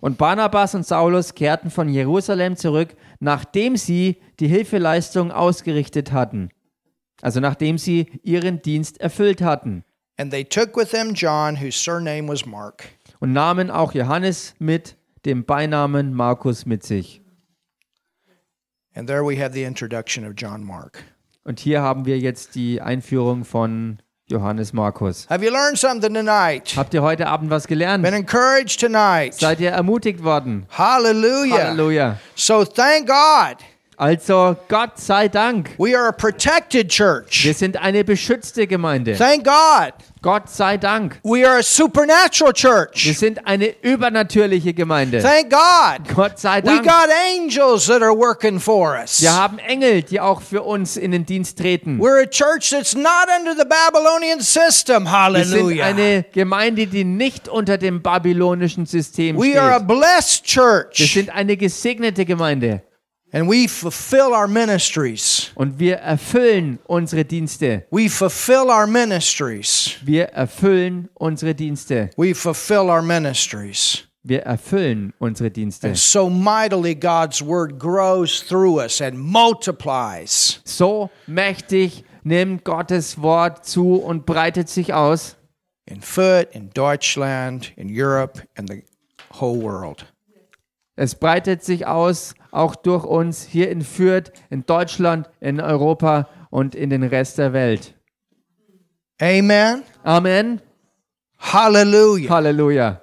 Und 0.00 0.18
Barnabas 0.18 0.74
und 0.74 0.86
Saulus 0.86 1.34
kehrten 1.34 1.70
von 1.70 1.88
Jerusalem 1.88 2.56
zurück, 2.56 2.96
nachdem 3.20 3.76
sie 3.76 4.20
die 4.40 4.48
Hilfeleistung 4.48 5.32
ausgerichtet 5.32 6.12
hatten. 6.12 6.50
Also 7.22 7.40
nachdem 7.40 7.78
sie 7.78 8.06
ihren 8.22 8.62
Dienst 8.62 9.00
erfüllt 9.00 9.40
hatten. 9.42 9.84
And 10.18 10.30
they 10.30 10.44
took 10.44 10.76
with 10.76 10.90
them 10.90 11.12
John, 11.14 11.56
whose 11.56 11.78
surname 11.78 12.28
was 12.28 12.46
Mark. 12.46 12.88
Und 13.20 13.32
nahmen 13.32 13.70
auch 13.70 13.92
Johannes 13.92 14.54
mit 14.58 14.96
dem 15.24 15.44
Beinamen 15.44 16.14
Markus 16.14 16.66
mit 16.66 16.84
sich. 16.84 17.22
And 18.94 19.06
there 19.06 19.22
we 19.22 19.36
have 19.36 19.52
the 19.52 19.64
introduction 19.64 20.26
of 20.26 20.32
John 20.36 20.64
Mark. 20.64 21.04
Und 21.44 21.60
hier 21.60 21.82
haben 21.82 22.06
wir 22.06 22.18
jetzt 22.18 22.54
die 22.54 22.80
Einführung 22.80 23.44
von 23.44 23.98
Johannes 24.28 24.72
Markus. 24.72 25.24
Have 25.28 25.44
you 25.44 25.52
learned 25.52 25.78
something 25.78 26.12
tonight? 26.12 26.74
Habt 26.76 26.92
ihr 26.94 27.02
heute 27.02 27.28
Abend 27.28 27.48
was 27.48 27.68
gelernt? 27.68 28.02
Been 28.02 28.12
encouraged 28.12 28.80
tonight? 28.80 29.34
Seid 29.34 29.60
ihr 29.60 29.70
ermutigt 29.70 30.24
worden? 30.24 30.66
Hallelujah. 30.68 31.68
Halleluja. 31.70 32.18
So 32.34 32.64
thank 32.64 33.06
God. 33.06 33.58
Also 33.98 34.56
Gott 34.68 34.98
sei 34.98 35.28
Dank. 35.28 35.70
We 35.78 35.96
are 35.98 36.08
a 36.08 36.12
protected 36.12 36.90
church. 36.90 37.44
Wir 37.44 37.54
sind 37.54 37.78
eine 37.78 38.04
beschützte 38.04 38.66
Gemeinde. 38.66 39.14
Thank 39.16 39.44
God. 39.44 39.94
Gott 40.20 40.50
sei 40.50 40.76
Dank. 40.76 41.18
We 41.22 41.48
are 41.48 41.58
a 41.60 41.62
supernatural 41.62 42.52
Wir 42.52 42.54
church. 42.54 43.16
sind 43.18 43.46
eine 43.46 43.74
übernatürliche 43.82 44.74
Gemeinde. 44.74 45.22
Thank 45.22 45.50
God. 45.50 46.14
Gott 46.14 46.38
sei 46.38 46.58
We 46.58 46.62
Dank. 46.66 46.82
got 46.84 47.08
angels 47.38 47.86
that 47.86 48.02
are 48.02 48.14
working 48.14 48.60
for 48.60 48.98
us. 49.00 49.22
Wir 49.22 49.32
haben 49.34 49.58
Engel, 49.60 50.02
die 50.02 50.20
auch 50.20 50.42
für 50.42 50.62
uns 50.62 50.96
in 50.98 51.12
den 51.12 51.24
Dienst 51.24 51.58
treten. 51.58 51.98
We're 51.98 52.22
a 52.22 52.26
church 52.26 52.70
that's 52.70 52.94
not 52.94 53.28
under 53.38 53.54
the 53.56 53.64
Babylonian 53.66 54.40
system. 54.40 55.04
Wir 55.04 55.44
sind 55.44 55.54
Hallelujah. 55.56 55.86
eine 55.86 56.24
Gemeinde, 56.32 56.86
die 56.86 57.04
nicht 57.04 57.48
unter 57.48 57.78
dem 57.78 58.02
babylonischen 58.02 58.84
System 58.84 59.38
We 59.38 59.58
are 59.58 59.74
a 59.74 59.76
steht. 59.76 59.88
blessed 59.88 60.42
Wir 60.44 60.62
church. 60.62 61.12
sind 61.14 61.30
eine 61.30 61.56
gesegnete 61.56 62.24
Gemeinde 62.26 62.82
And 63.36 63.50
we 63.50 63.68
fulfill 63.68 64.32
our 64.32 64.48
ministries. 64.48 65.50
und 65.56 65.78
wir 65.78 65.96
erfüllen 65.96 66.78
unsere 66.86 67.22
Dienste. 67.22 67.84
We 67.90 68.08
fulfill 68.08 68.70
our 68.70 68.86
ministries. 68.86 69.98
Wir 70.02 70.28
erfüllen 70.32 71.10
unsere 71.12 71.54
Dienste. 71.54 72.08
We 72.16 72.34
fulfill 72.34 72.88
our 72.88 73.02
ministries. 73.02 74.04
Wir 74.22 74.40
erfüllen 74.46 75.12
unsere 75.18 75.50
Dienste. 75.50 75.88
And 75.88 75.98
so 75.98 76.30
mightily 76.30 76.94
God's 76.94 77.42
word 77.42 77.78
grows 77.78 78.40
through 78.40 78.80
us 78.80 79.02
and 79.02 79.18
multiplies. 79.18 80.62
So 80.64 81.10
mächtig 81.26 82.04
nimmt 82.24 82.64
Gottes 82.64 83.20
Wort 83.20 83.66
zu 83.66 83.96
und 83.96 84.24
breitet 84.24 84.70
sich 84.70 84.94
aus 84.94 85.36
in 85.84 86.00
Foot, 86.00 86.48
in 86.52 86.70
Deutschland, 86.70 87.74
in 87.76 87.90
Europe, 87.90 88.42
and 88.56 88.70
the 88.70 88.82
whole 89.38 89.60
world. 89.60 90.06
Es 90.96 91.14
breitet 91.14 91.62
sich 91.62 91.86
aus, 91.86 92.34
auch 92.50 92.74
durch 92.74 93.04
uns 93.04 93.44
hier 93.44 93.70
in 93.70 93.82
Fürth, 93.82 94.32
in 94.48 94.64
Deutschland, 94.64 95.28
in 95.40 95.60
Europa 95.60 96.28
und 96.50 96.74
in 96.74 96.88
den 96.88 97.02
Rest 97.02 97.36
der 97.36 97.52
Welt. 97.52 97.94
Amen. 99.20 99.82
Amen. 100.02 100.62
Hallelujah. 101.38 102.30
Halleluja. 102.30 103.02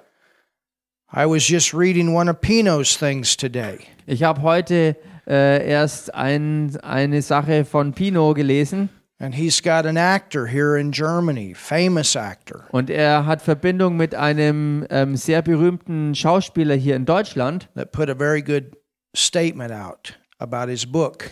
I 1.12 1.24
was 1.26 1.48
just 1.48 1.72
reading 1.72 2.12
one 2.12 2.28
of 2.28 2.40
Pino's 2.40 2.98
things 2.98 3.36
today. 3.36 3.78
Ich 4.06 4.24
habe 4.24 4.42
heute 4.42 4.96
äh, 5.28 5.64
erst 5.64 6.12
ein, 6.12 6.76
eine 6.82 7.22
Sache 7.22 7.64
von 7.64 7.92
Pino 7.92 8.34
gelesen 8.34 8.88
And 9.24 9.34
he's 9.34 9.62
got 9.62 9.86
an 9.86 9.96
actor 9.96 10.46
here 10.48 10.76
in 10.76 10.92
Germany, 10.92 11.54
famous 11.54 12.14
actor. 12.14 12.66
und 12.72 12.90
er 12.90 13.24
hat 13.24 13.40
Verbindung 13.40 13.96
mit 13.96 14.14
einem 14.14 14.86
ähm, 14.90 15.16
sehr 15.16 15.40
berühmten 15.40 16.14
Schauspieler 16.14 16.74
hier 16.74 16.94
in 16.94 17.06
Deutschland. 17.06 17.70
that 17.74 17.90
put 17.90 18.10
a 18.10 18.14
very 18.14 18.42
good 18.42 18.76
statement 19.16 19.72
out 19.72 20.18
about 20.38 20.68
his 20.68 20.84
book. 20.84 21.30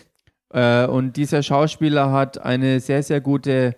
Äh, 0.54 0.86
und 0.86 1.18
dieser 1.18 1.42
Schauspieler 1.42 2.10
hat 2.10 2.38
eine 2.38 2.80
sehr, 2.80 3.02
sehr 3.02 3.20
gute 3.20 3.76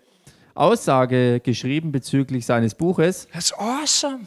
Aussage 0.54 1.40
geschrieben 1.40 1.90
bezüglich 1.90 2.46
seines 2.46 2.76
Buches. 2.76 3.26
That's 3.32 3.52
awesome. 3.54 4.26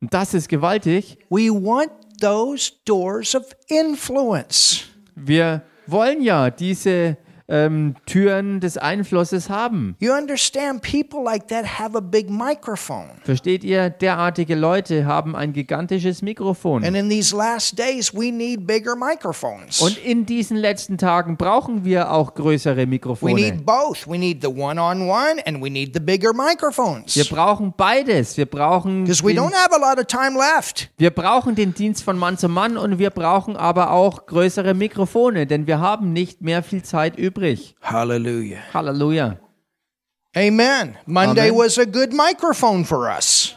Und 0.00 0.12
das 0.12 0.34
ist 0.34 0.48
gewaltig. 0.48 1.16
We 1.30 1.48
want 1.48 1.92
those 2.20 2.72
doors 2.84 3.36
of 3.36 3.44
influence. 3.68 4.82
Wir 5.14 5.62
wollen 5.86 6.22
ja 6.22 6.50
diese 6.50 7.18
ähm, 7.48 7.94
Türen 8.06 8.60
des 8.60 8.78
Einflusses 8.78 9.50
haben. 9.50 9.96
You 10.00 10.12
understand, 10.12 10.82
people 10.82 11.22
like 11.22 11.48
that 11.48 11.78
have 11.78 11.96
a 11.96 12.00
big 12.00 12.30
microphone. 12.30 13.10
Versteht 13.24 13.64
ihr? 13.64 13.90
Derartige 13.90 14.54
Leute 14.54 15.06
haben 15.06 15.34
ein 15.36 15.52
gigantisches 15.52 16.22
Mikrofon. 16.22 16.84
And 16.84 16.96
in 16.96 17.08
these 17.10 17.34
last 17.36 17.78
days, 17.78 18.12
we 18.14 18.30
need 18.30 18.66
bigger 18.66 18.94
microphones. 18.96 19.80
Und 19.80 19.98
in 19.98 20.26
diesen 20.26 20.56
letzten 20.56 20.98
Tagen 20.98 21.36
brauchen 21.36 21.84
wir 21.84 22.12
auch 22.12 22.34
größere 22.34 22.76
we 22.76 22.86
Mikrofone. 22.86 23.34
need 23.34 23.66
both. 23.66 24.06
We 24.08 24.18
need 24.18 24.42
the 24.42 24.48
one 24.48 24.80
on 24.80 25.08
one 25.08 25.44
and 25.46 25.62
we 25.62 25.70
need 25.70 25.92
the 25.94 26.00
bigger 26.00 26.32
microphones. 26.32 27.14
Wir 27.16 27.24
brauchen 27.24 27.74
beides. 27.76 28.36
Wir 28.36 28.46
brauchen, 28.46 29.04
Because 29.04 29.24
we 29.24 29.32
don't 29.32 29.52
have 29.54 29.70
a 29.72 29.78
lot 29.78 29.98
of 29.98 30.06
time 30.06 30.36
left. 30.38 30.90
wir 30.98 31.10
brauchen 31.10 31.54
den 31.54 31.74
Dienst 31.74 32.02
von 32.02 32.16
Mann 32.18 32.38
zu 32.38 32.48
Mann 32.48 32.76
und 32.76 32.98
wir 32.98 33.10
brauchen 33.10 33.56
aber 33.56 33.90
auch 33.90 34.26
größere 34.26 34.74
Mikrofone, 34.74 35.46
denn 35.46 35.66
wir 35.66 35.80
haben 35.80 36.12
nicht 36.12 36.40
mehr 36.42 36.62
viel 36.62 36.82
Zeit 36.82 37.16
übrig. 37.18 37.31
Hallelujah. 37.80 38.58
Halleluja. 38.72 39.38
Amen. 40.36 40.96
Monday 41.06 41.48
Amen. 41.50 41.58
was 41.58 41.78
a 41.78 41.84
good 41.84 42.12
microphone 42.12 42.84
for 42.84 43.08
us. 43.08 43.54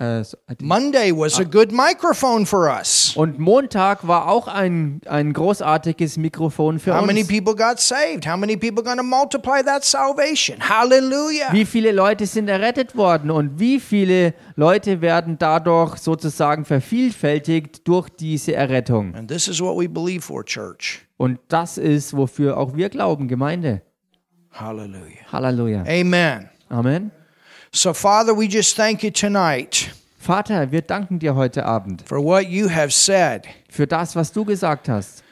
Äh, 0.00 0.24
so- 0.24 0.36
Monday 0.60 1.12
was 1.12 1.38
a 1.38 1.44
good 1.44 1.70
microphone 1.70 2.44
for 2.46 2.68
us. 2.68 3.12
Und 3.14 3.38
Montag 3.38 4.08
war 4.08 4.26
auch 4.28 4.48
ein, 4.48 5.00
ein 5.06 5.32
großartiges 5.32 6.16
Mikrofon 6.16 6.80
für 6.80 6.96
How 6.98 7.06
many 7.06 7.20
uns. 7.20 7.28
people 7.28 7.54
got 7.54 7.78
saved? 7.78 8.26
How 8.26 8.36
many 8.36 8.56
people 8.56 8.82
going 8.82 8.96
to 8.96 9.04
multiply 9.04 9.62
that 9.62 9.84
salvation? 9.84 10.58
Hallelujah. 10.60 11.52
Wie 11.52 11.64
viele 11.64 11.92
Leute 11.92 12.26
sind 12.26 12.48
errettet 12.48 12.96
worden 12.96 13.30
und 13.30 13.60
wie 13.60 13.78
viele 13.78 14.34
Leute 14.56 15.00
werden 15.00 15.38
dadurch 15.38 15.98
sozusagen 15.98 16.64
vervielfältigt 16.64 17.86
durch 17.86 18.08
diese 18.08 18.54
Errettung? 18.54 19.14
And 19.14 19.28
this 19.30 19.46
is 19.46 19.60
what 19.60 19.76
we 19.78 19.88
believe 19.88 20.22
for, 20.22 20.44
church. 20.44 21.03
Und 21.16 21.38
das 21.48 21.78
ist, 21.78 22.16
wofür 22.16 22.56
auch 22.56 22.76
wir 22.76 22.88
glauben, 22.88 23.28
Gemeinde. 23.28 23.82
Hallelujah. 24.50 25.32
Halleluja. 25.32 25.82
Amen. 25.82 26.48
Amen. 26.68 27.10
So, 27.72 27.92
Father, 27.92 28.36
we 28.36 28.44
just 28.44 28.76
thank 28.76 29.02
you 29.02 29.10
tonight 29.10 29.90
Vater, 30.24 30.72
wir 30.72 30.80
danken 30.80 31.18
dir 31.18 31.34
heute 31.34 31.66
Abend 31.66 32.00
for 32.06 32.24
what 32.24 32.48
you 32.48 32.70
have 32.70 32.90
said. 32.90 33.42
für 33.68 33.86
das, 33.86 34.16
was 34.16 34.32
du 34.32 34.46
gesagt 34.46 34.88
hast. 34.88 35.22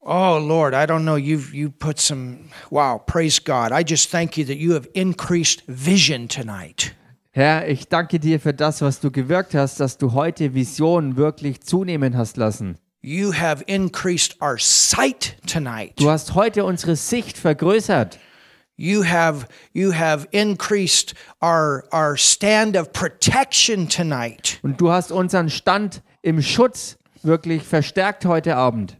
Oh 0.00 0.38
Lord, 0.38 0.74
I 0.74 0.84
don't 0.84 1.04
know. 1.04 1.16
You've 1.16 1.54
you 1.54 1.70
put 1.70 1.98
some 1.98 2.50
wow, 2.68 2.98
praise 2.98 3.42
God. 3.42 3.72
I 3.72 3.82
just 3.82 4.10
thank 4.10 4.36
you 4.36 4.44
that 4.44 4.58
you 4.58 4.74
have 4.74 4.86
increased 4.92 5.62
vision 5.66 6.28
tonight. 6.28 6.94
Herr, 7.30 7.66
ich 7.66 7.88
danke 7.88 8.20
dir 8.20 8.38
für 8.40 8.52
das, 8.52 8.82
was 8.82 9.00
du 9.00 9.10
gewirkt 9.10 9.54
hast, 9.54 9.80
dass 9.80 9.96
du 9.96 10.12
heute 10.12 10.52
Visionen 10.52 11.16
wirklich 11.16 11.62
zunehmen 11.62 12.14
hast 12.14 12.36
lassen. 12.36 12.76
You 13.06 13.32
have 13.32 13.62
increased 13.66 14.34
our 14.40 14.56
sight 14.56 15.36
tonight. 15.46 15.92
Du 15.96 16.08
hast 16.08 16.34
heute 16.34 16.64
unsere 16.64 16.96
Sicht 16.96 17.36
vergrößert. 17.36 18.18
You 18.78 19.04
have 19.04 19.46
you 19.74 19.92
have 19.92 20.26
increased 20.30 21.12
our 21.42 21.84
our 21.92 22.16
stand 22.16 22.78
of 22.78 22.94
protection 22.94 23.90
tonight. 23.90 24.58
Und 24.62 24.80
du 24.80 24.90
hast 24.90 25.12
unseren 25.12 25.50
Stand 25.50 26.00
im 26.22 26.40
Schutz 26.40 26.96
wirklich 27.22 27.62
verstärkt 27.62 28.24
heute 28.24 28.56
Abend. 28.56 28.96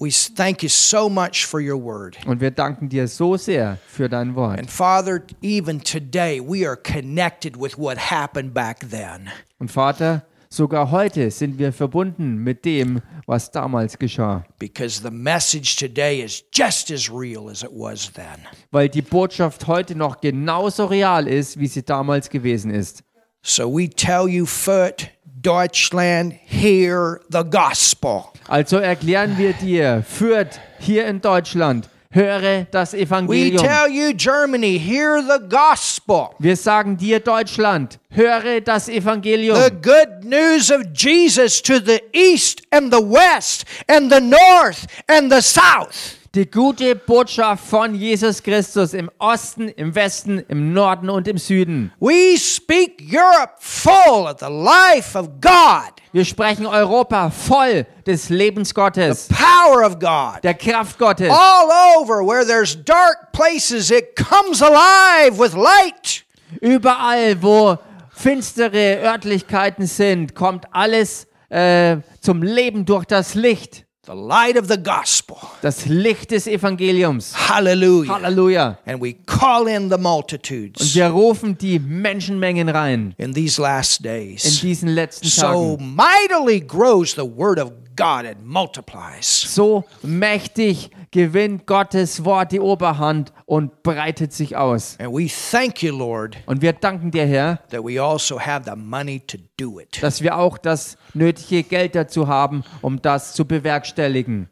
We 0.00 0.10
thank 0.10 0.64
you 0.64 0.68
so 0.68 1.08
much 1.08 1.46
for 1.46 1.60
your 1.60 1.80
word. 1.80 2.16
Und 2.26 2.40
wir 2.40 2.50
danken 2.50 2.88
dir 2.88 3.06
so 3.06 3.36
sehr 3.36 3.78
für 3.86 4.08
dein 4.08 4.34
Wort. 4.34 4.58
And 4.58 4.68
Father, 4.68 5.22
even 5.40 5.80
today 5.80 6.40
we 6.40 6.66
are 6.66 6.76
connected 6.76 7.56
with 7.56 7.78
what 7.78 8.10
happened 8.10 8.52
back 8.52 8.80
then. 8.90 9.28
Und 9.60 9.70
Vater, 9.70 10.26
Sogar 10.48 10.90
heute 10.90 11.30
sind 11.30 11.58
wir 11.58 11.72
verbunden 11.72 12.36
mit 12.36 12.64
dem, 12.64 13.00
was 13.26 13.50
damals 13.50 13.98
geschah. 13.98 14.44
because 14.58 15.00
the 15.02 15.10
message 15.10 15.76
today 15.76 16.20
is 16.22 16.42
just 16.52 16.90
as 16.90 17.10
real 17.10 17.48
as 17.50 17.62
it 17.62 17.70
was 17.72 18.10
then. 18.12 18.46
Weil 18.70 18.88
die 18.88 19.02
Botschaft 19.02 19.66
heute 19.66 19.96
noch 19.96 20.20
genauso 20.20 20.86
real 20.86 21.26
ist, 21.26 21.58
wie 21.58 21.66
sie 21.66 21.82
damals 21.84 22.30
gewesen 22.30 22.70
ist. 22.70 23.02
So 23.42 23.68
we 23.68 23.88
tell 23.88 24.28
you, 24.28 24.46
Foot, 24.46 25.10
Deutschland, 25.42 26.34
hear 26.46 27.20
the 27.28 27.44
gospel. 27.44 28.24
Also 28.48 28.78
erklären 28.78 29.36
wir 29.38 29.52
dir, 29.52 30.02
führt 30.06 30.60
hier 30.78 31.06
in 31.06 31.20
Deutschland, 31.20 31.88
höre 32.16 32.64
das 32.70 32.92
We 32.92 33.00
Evangelium. 33.02 33.62
tell 33.62 33.88
you, 33.88 34.12
Germany, 34.12 34.78
hear 34.78 35.22
the 35.22 35.38
gospel. 35.48 36.30
Wir 36.38 36.56
sagen 36.56 36.96
dir, 36.96 37.20
Deutschland, 37.20 37.98
höre 38.10 38.60
das 38.60 38.88
Evangelium. 38.88 39.56
The 39.56 39.70
good 39.70 40.24
news 40.24 40.70
of 40.70 40.82
Jesus 40.94 41.62
to 41.62 41.74
the 41.78 42.00
east 42.12 42.62
and 42.72 42.92
the 42.92 43.00
west 43.00 43.64
and 43.86 44.10
the 44.12 44.20
north 44.20 44.86
and 45.06 45.30
the 45.30 45.42
south. 45.42 46.15
Die 46.34 46.50
gute 46.50 46.94
Botschaft 46.96 47.64
von 47.66 47.94
Jesus 47.94 48.42
Christus 48.42 48.92
im 48.92 49.10
Osten, 49.18 49.68
im 49.68 49.94
Westen, 49.94 50.38
im 50.48 50.72
Norden 50.74 51.08
und 51.08 51.26
im 51.28 51.38
Süden. 51.38 51.92
We 51.98 52.36
speak 52.36 53.00
Europe 53.10 53.54
full 53.58 54.26
of 54.26 54.36
the 54.40 54.46
life 54.50 55.16
of 55.18 55.28
God, 55.40 55.92
Wir 56.12 56.24
sprechen 56.26 56.66
Europa 56.66 57.30
voll 57.30 57.86
des 58.06 58.28
Lebens 58.28 58.74
Gottes, 58.74 59.28
power 59.28 59.86
of 59.86 59.98
God. 59.98 60.42
der 60.42 60.54
Kraft 60.54 60.98
Gottes. 60.98 61.30
All 61.30 61.70
over 61.98 62.26
where 62.26 62.44
there's 62.44 62.76
dark 62.84 63.32
places, 63.32 63.90
it 63.90 64.14
comes 64.16 64.60
alive 64.60 65.38
with 65.38 65.54
light. 65.54 66.24
Überall, 66.60 67.40
wo 67.42 67.78
finstere 68.10 68.98
Örtlichkeiten 69.02 69.86
sind, 69.86 70.34
kommt 70.34 70.66
alles 70.72 71.26
äh, 71.48 71.96
zum 72.20 72.42
Leben 72.42 72.84
durch 72.84 73.06
das 73.06 73.34
Licht. 73.34 73.85
The 74.06 74.12
light 74.14 74.56
of 74.56 74.68
the 74.68 74.76
gospel. 74.80 75.36
Das 75.62 75.86
Licht 75.86 76.30
des 76.30 76.46
Evangeliums. 76.46 77.34
Hallelujah. 77.48 78.14
Halleluja. 78.14 78.78
And 78.86 79.00
we 79.02 79.14
call 79.26 79.66
in 79.66 79.88
the 79.88 79.96
Und 79.96 80.02
multitudes 80.02 80.94
wir 80.94 81.08
rufen 81.08 81.58
die 81.58 81.78
Menschenmengen 81.80 82.68
rein 82.68 83.14
in 83.18 83.34
these 83.34 83.60
last 83.60 83.98
in 83.98 84.04
days. 84.04 84.60
diesen 84.60 84.90
letzten 84.90 85.26
So 85.26 85.76
Tagen. 85.76 85.96
mightily 85.96 86.60
grows 86.60 87.14
the 87.16 87.22
word 87.28 87.58
of 87.58 87.72
God 87.96 88.26
and 88.26 88.46
multiplies. 88.46 89.26
So 89.54 89.84
mächtig 90.02 90.90
gewinnt 91.10 91.66
Gottes 91.66 92.24
Wort 92.24 92.52
die 92.52 92.60
Oberhand 92.60 93.32
und 93.46 93.82
breitet 93.82 94.32
sich 94.34 94.54
aus. 94.54 94.96
And 95.00 95.12
we 95.12 95.28
thank 95.50 95.82
you, 95.82 95.96
Lord, 95.96 96.36
Und 96.46 96.60
wir 96.62 96.74
danken 96.74 97.10
dir, 97.10 97.24
Herr, 97.26 97.56
that 97.70 97.82
we 97.82 98.00
also 98.00 98.38
have 98.38 98.64
the 98.66 98.76
money 98.76 99.20
to 99.26 99.38
do 99.58 99.80
it. 99.80 100.02
dass 100.02 100.20
wir 100.20 100.36
auch 100.36 100.58
das 100.58 100.96
nötige 101.16 101.62
Geld 101.62 101.94
dazu 101.94 102.28
haben, 102.28 102.62
um 102.82 103.02
das 103.02 103.34
zu 103.34 103.44
bewerkstelligen. 103.44 104.48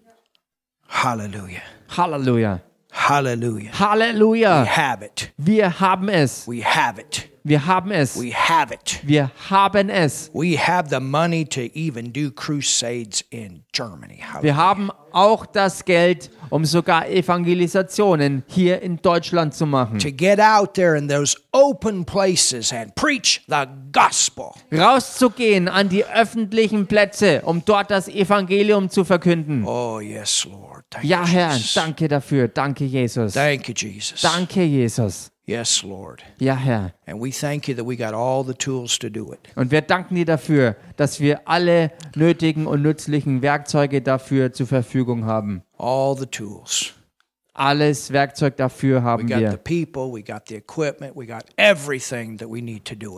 Halleluja. 0.88 2.60
Hallelujah. 2.92 3.70
We 3.72 3.78
Halleluja. 3.78 4.64
have 4.64 5.04
it. 5.04 5.32
Wir 5.36 5.80
haben 5.80 6.08
es. 6.08 6.46
We 6.48 6.64
have 6.64 7.00
it. 7.00 7.28
Wir 7.46 7.66
haben 7.66 7.90
es. 7.90 8.18
We 8.18 8.32
have 8.32 8.72
it. 8.72 9.00
Wir 9.02 9.30
haben 9.50 9.90
es. 9.90 10.30
We 10.32 10.56
have 10.56 10.88
the 10.88 10.98
money 10.98 11.44
to 11.44 11.60
even 11.74 12.10
do 12.10 12.30
crusades 12.30 13.22
in 13.28 13.64
Germany. 13.72 14.20
Wir 14.40 14.56
haben 14.56 14.90
auch 15.12 15.44
das 15.44 15.84
Geld, 15.84 16.30
um 16.48 16.64
sogar 16.64 17.06
Evangelisationen 17.06 18.44
hier 18.46 18.80
in 18.80 18.96
Deutschland 18.96 19.52
zu 19.52 19.66
machen. 19.66 19.98
To 19.98 20.10
get 20.10 20.40
out 20.40 20.72
there 20.72 20.96
in 20.96 21.06
those 21.06 21.36
open 21.52 22.06
places 22.06 22.72
and 22.72 22.94
preach 22.94 23.42
the 23.46 23.66
gospel. 23.92 24.52
Rauszugehen 24.72 25.68
an 25.68 25.90
die 25.90 26.06
öffentlichen 26.06 26.86
Plätze, 26.86 27.42
um 27.42 27.62
dort 27.62 27.90
das 27.90 28.08
Evangelium 28.08 28.88
zu 28.88 29.04
verkünden. 29.04 29.64
Oh, 29.66 30.00
yes, 30.00 30.46
Lord. 30.50 30.86
Thank 30.88 31.04
Ja, 31.04 31.26
Herr, 31.26 31.58
danke 31.74 32.08
dafür. 32.08 32.48
Danke, 32.48 32.86
Jesus. 32.86 33.34
Thank 33.34 33.68
you, 33.68 33.74
Jesus. 33.76 34.22
Danke, 34.22 34.62
Jesus. 34.62 35.33
Yes, 35.46 35.82
Lord. 35.82 36.22
Ja, 36.38 36.54
Herr. 36.54 36.94
And 37.06 37.20
we 37.20 37.30
thank 37.30 37.68
you 37.68 37.74
that 37.74 37.86
we 37.86 37.96
got 37.96 38.14
all 38.14 38.44
the 38.44 38.54
tools 38.54 38.98
to 39.00 39.10
do 39.10 39.32
it. 39.32 39.40
Und 39.56 39.70
wir 39.70 39.82
danken 39.82 40.14
dir 40.14 40.24
dafür, 40.24 40.76
dass 40.96 41.20
wir 41.20 41.46
alle 41.46 41.92
nötigen 42.16 42.66
und 42.66 42.80
nützlichen 42.80 43.42
Werkzeuge 43.42 44.00
dafür 44.00 44.54
zur 44.54 44.66
Verfügung 44.66 45.26
haben. 45.26 45.62
All 45.76 46.16
the 46.16 46.26
tools. 46.26 46.94
Alles 47.56 48.10
Werkzeug 48.12 48.56
dafür 48.56 49.04
haben 49.04 49.28
wir. 49.28 49.56
people. 49.58 50.12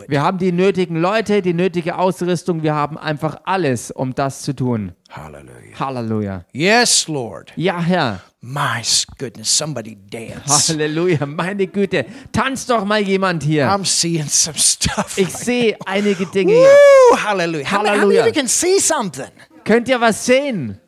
Wir 0.09 0.23
haben 0.23 0.39
die 0.39 0.53
nötigen 0.53 0.97
Leute, 0.97 1.41
die 1.41 1.55
nötige 1.55 1.97
Ausrüstung. 1.97 2.63
Wir 2.63 2.75
haben 2.75 2.99
einfach 2.99 3.41
alles, 3.45 3.91
um 3.91 4.15
das 4.15 4.43
zu 4.43 4.55
tun. 4.55 4.93
Hallelujah. 5.09 5.79
Halleluja. 5.81 6.45
Yes, 6.53 7.09
Lord. 7.09 7.53
Ja, 7.57 7.81
Herr. 7.81 8.21
My 8.43 8.83
goodness, 9.19 9.57
somebody 9.57 9.97
dance. 10.11 10.71
Halleluja. 10.71 11.25
Meine 11.25 11.67
Güte. 11.67 12.05
Tanzt 12.31 12.69
doch 12.69 12.85
mal 12.85 13.01
jemand 13.01 13.43
hier. 13.43 13.67
I'm 13.71 13.87
seeing 13.87 14.27
some 14.29 14.59
stuff. 14.59 15.17
Ich 15.17 15.31
sehe 15.31 15.79
einige 15.87 16.27
Dinge 16.27 16.53
hier. 16.53 16.69
Woo, 17.13 17.17
hallelujah. 17.17 17.73
How, 17.73 17.83
many- 17.83 17.99
how 18.01 18.07
many 18.07 18.21
of 18.21 18.27
you 18.27 18.33
can 18.33 18.49
see 18.49 18.79
something? 18.81 19.31
Könnt 19.65 19.89
ihr 19.89 19.99
was 20.01 20.27
sehen? 20.27 20.79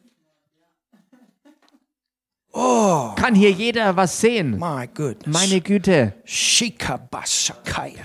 Oh, 2.60 3.12
Kann 3.14 3.36
hier 3.36 3.52
jeder 3.52 3.94
was 3.94 4.20
sehen? 4.20 4.58
my 4.58 4.88
goodness. 4.92 5.32
Meine 5.32 5.60
Güte. 5.60 6.14
Shikabasakaya. 6.24 8.02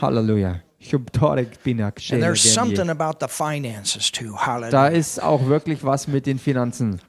Halleluja. 0.00 0.62
And 0.92 2.22
there's 2.22 2.42
something 2.54 2.88
about 2.88 3.18
the 3.20 3.28
finances 3.28 4.10
too. 4.10 4.34
Da 4.70 4.88
ist 4.88 5.22
auch 5.22 5.44
wirklich 5.46 5.84
was 5.84 6.08
mit 6.08 6.24
den 6.26 6.38
Finanzen. 6.38 7.00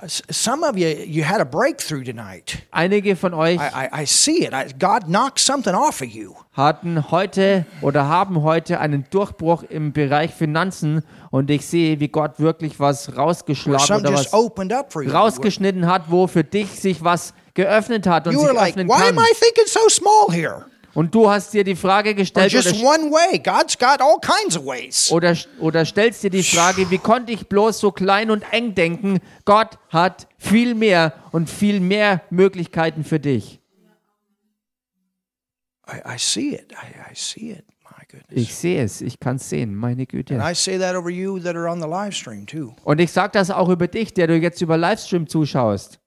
S- 0.00 0.22
Some 0.30 0.66
of 0.68 0.76
you, 0.76 0.88
you 0.88 1.22
had 1.22 1.40
a 1.40 1.44
breakthrough 1.44 2.02
tonight. 2.02 2.62
Einige 2.72 3.14
von 3.14 3.34
euch 3.34 3.56
I, 3.60 3.86
I, 3.92 4.02
I 4.02 4.06
see 4.06 4.44
it. 4.44 4.52
I, 4.52 4.72
God 4.76 5.04
knocked 5.06 5.38
something 5.38 5.74
off 5.74 6.00
of 6.00 6.08
you. 6.08 6.32
hatten 6.52 7.10
heute 7.12 7.66
oder 7.82 8.08
haben 8.08 8.42
heute 8.42 8.80
einen 8.80 9.04
Durchbruch 9.10 9.62
im 9.64 9.92
Bereich 9.92 10.32
Finanzen 10.32 11.02
und 11.32 11.50
ich 11.50 11.66
sehe, 11.66 11.98
wie 11.98 12.08
Gott 12.08 12.38
wirklich 12.38 12.78
was 12.78 13.16
rausgeschlagen 13.16 13.96
oder 13.96 14.12
was 14.12 14.32
opened 14.34 14.70
up 14.70 14.92
for 14.92 15.02
you. 15.02 15.10
rausgeschnitten 15.10 15.86
hat, 15.86 16.02
wo 16.08 16.26
für 16.26 16.44
dich 16.44 16.68
sich 16.78 17.02
was 17.02 17.32
geöffnet 17.54 18.06
hat 18.06 18.26
und 18.26 18.34
You 18.34 18.40
sich 18.40 18.52
like, 18.52 18.76
öffnen 18.76 18.86
kann. 18.86 19.16
I 19.16 19.34
thinking 19.40 19.66
so 19.66 19.88
small 19.88 20.30
here? 20.30 20.66
Und 20.94 21.14
du 21.14 21.30
hast 21.30 21.54
dir 21.54 21.64
die 21.64 21.74
Frage 21.74 22.14
gestellt 22.14 22.54
oder, 25.10 25.36
oder 25.58 25.84
stellst 25.86 26.22
dir 26.22 26.28
die 26.28 26.42
Frage, 26.42 26.90
wie 26.90 26.98
konnte 26.98 27.32
ich 27.32 27.48
bloß 27.48 27.78
so 27.80 27.92
klein 27.92 28.30
und 28.30 28.44
eng 28.52 28.74
denken? 28.74 29.20
Gott 29.46 29.78
hat 29.88 30.28
viel 30.36 30.74
mehr 30.74 31.14
und 31.32 31.48
viel 31.48 31.80
mehr 31.80 32.20
Möglichkeiten 32.28 33.04
für 33.04 33.18
dich. 33.18 33.58
I, 35.88 36.14
I 36.14 36.18
see 36.18 36.54
it. 36.54 36.72
I, 36.72 37.10
I 37.10 37.14
see 37.14 37.52
it. 37.52 37.71
Ich 38.30 38.54
sehe 38.54 38.82
es, 38.82 39.00
ich 39.00 39.18
kann 39.18 39.36
es 39.36 39.48
sehen, 39.48 39.74
meine 39.74 40.06
Güte. 40.06 40.34
Und 42.84 42.98
ich 43.00 43.12
sage 43.12 43.32
das 43.32 43.50
auch 43.50 43.68
über 43.68 43.88
dich, 43.88 44.14
der 44.14 44.26
du 44.26 44.36
jetzt 44.36 44.60
über 44.60 44.76
Livestream 44.76 45.26
zuschaust. 45.26 45.98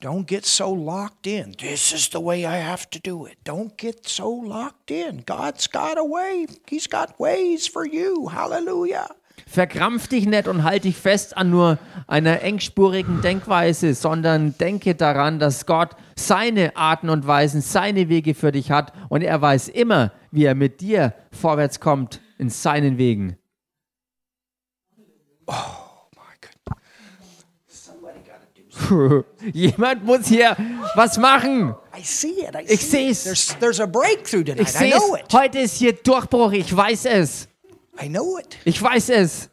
Don't 0.00 0.26
get 0.26 0.46
so 0.46 0.76
locked 0.76 1.26
in. 1.26 1.56
This 1.56 1.92
is 1.92 2.08
the 2.12 2.20
way 2.20 2.44
I 2.44 2.62
have 2.62 2.88
to 2.90 3.00
do 3.00 3.26
it. 3.26 3.36
Don't 3.44 3.76
get 3.76 4.06
so 4.08 4.44
locked 4.44 4.92
in. 4.92 5.24
God's 5.26 5.68
got 5.68 5.98
a 5.98 6.04
way. 6.04 6.46
He's 6.68 6.88
got 6.88 7.18
ways 7.18 7.66
for 7.66 7.84
you. 7.84 8.30
Hallelujah. 8.30 9.08
Verkrampf 9.48 10.06
dich 10.06 10.26
nicht 10.26 10.46
und 10.46 10.62
halt 10.62 10.84
dich 10.84 10.96
fest 10.96 11.36
an 11.36 11.50
nur 11.50 11.78
einer 12.06 12.42
engspurigen 12.42 13.22
Denkweise, 13.22 13.94
sondern 13.94 14.56
denke 14.58 14.94
daran, 14.94 15.40
dass 15.40 15.66
Gott 15.66 15.96
seine 16.14 16.76
Arten 16.76 17.08
und 17.08 17.26
Weisen, 17.26 17.60
seine 17.60 18.08
Wege 18.08 18.34
für 18.34 18.52
dich 18.52 18.70
hat 18.70 18.92
und 19.08 19.22
er 19.22 19.40
weiß 19.40 19.68
immer, 19.68 20.12
wie 20.30 20.44
er 20.44 20.54
mit 20.54 20.80
dir 20.80 21.14
vorwärts 21.32 21.80
kommt 21.80 22.20
in 22.38 22.50
seinen 22.50 22.98
Wegen. 22.98 23.36
My 25.46 25.54
goodness. 26.40 26.84
Somebody 27.66 28.20
got 28.20 28.40
to 28.54 28.94
do 28.94 29.24
Jemand 29.52 30.04
muss 30.04 30.26
hier 30.26 30.56
was 30.94 31.18
machen. 31.18 31.74
I 31.96 32.02
see 32.02 32.40
it. 32.44 32.54
I 32.54 32.62
Ich 32.64 32.72
it. 32.72 32.80
seh's. 32.80 33.24
There's, 33.24 33.56
there's 33.60 33.80
a 33.80 33.86
breakthrough 33.86 34.44
tonight. 34.44 34.60
Ich 34.62 34.72
sehe 34.72 34.94
es. 34.94 35.32
Heute 35.32 35.58
ist 35.60 35.76
hier 35.76 35.92
Durchbruch. 35.94 36.52
Ich 36.52 36.74
weiß 36.74 37.06
es. 37.06 37.48
I 38.00 38.08
know 38.08 38.38
it. 38.38 38.56
Ich 38.64 38.80
weiß 38.80 39.08
es. 39.10 39.50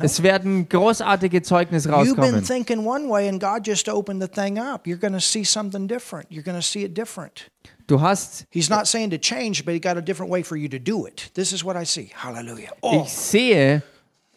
Es 0.00 0.22
werden 0.22 0.68
großartige 0.68 1.42
Zeugnisse 1.42 1.88
You've 1.88 2.14
been 2.16 2.34
rauskommen. 2.34 2.44
thinking 2.44 2.84
one 2.84 3.08
way 3.08 3.28
and 3.28 3.40
God 3.40 3.64
just 3.64 3.88
opened 3.88 4.20
the 4.20 4.28
thing 4.28 4.58
up. 4.58 4.86
You're 4.86 5.00
going 5.00 5.14
to 5.14 5.20
see 5.20 5.44
something 5.44 5.86
different. 5.86 6.30
You're 6.30 6.44
going 6.44 6.58
to 6.58 6.66
see 6.66 6.84
it 6.84 6.94
different. 6.94 7.50
Du 7.86 7.98
hast 7.98 8.46
He's 8.50 8.70
not 8.70 8.86
saying 8.86 9.10
to 9.10 9.18
change, 9.18 9.64
but 9.64 9.74
he 9.74 9.80
got 9.80 9.96
a 9.96 10.02
different 10.02 10.30
way 10.30 10.42
for 10.42 10.56
you 10.56 10.68
to 10.68 10.78
do 10.78 11.06
it. 11.06 11.30
This 11.34 11.52
is 11.52 11.62
what 11.64 11.76
I 11.76 11.84
see. 11.84 12.10
Hallelujah. 12.14 12.72
Oh, 12.82 13.02
Ich 13.02 13.12
sehe, 13.12 13.82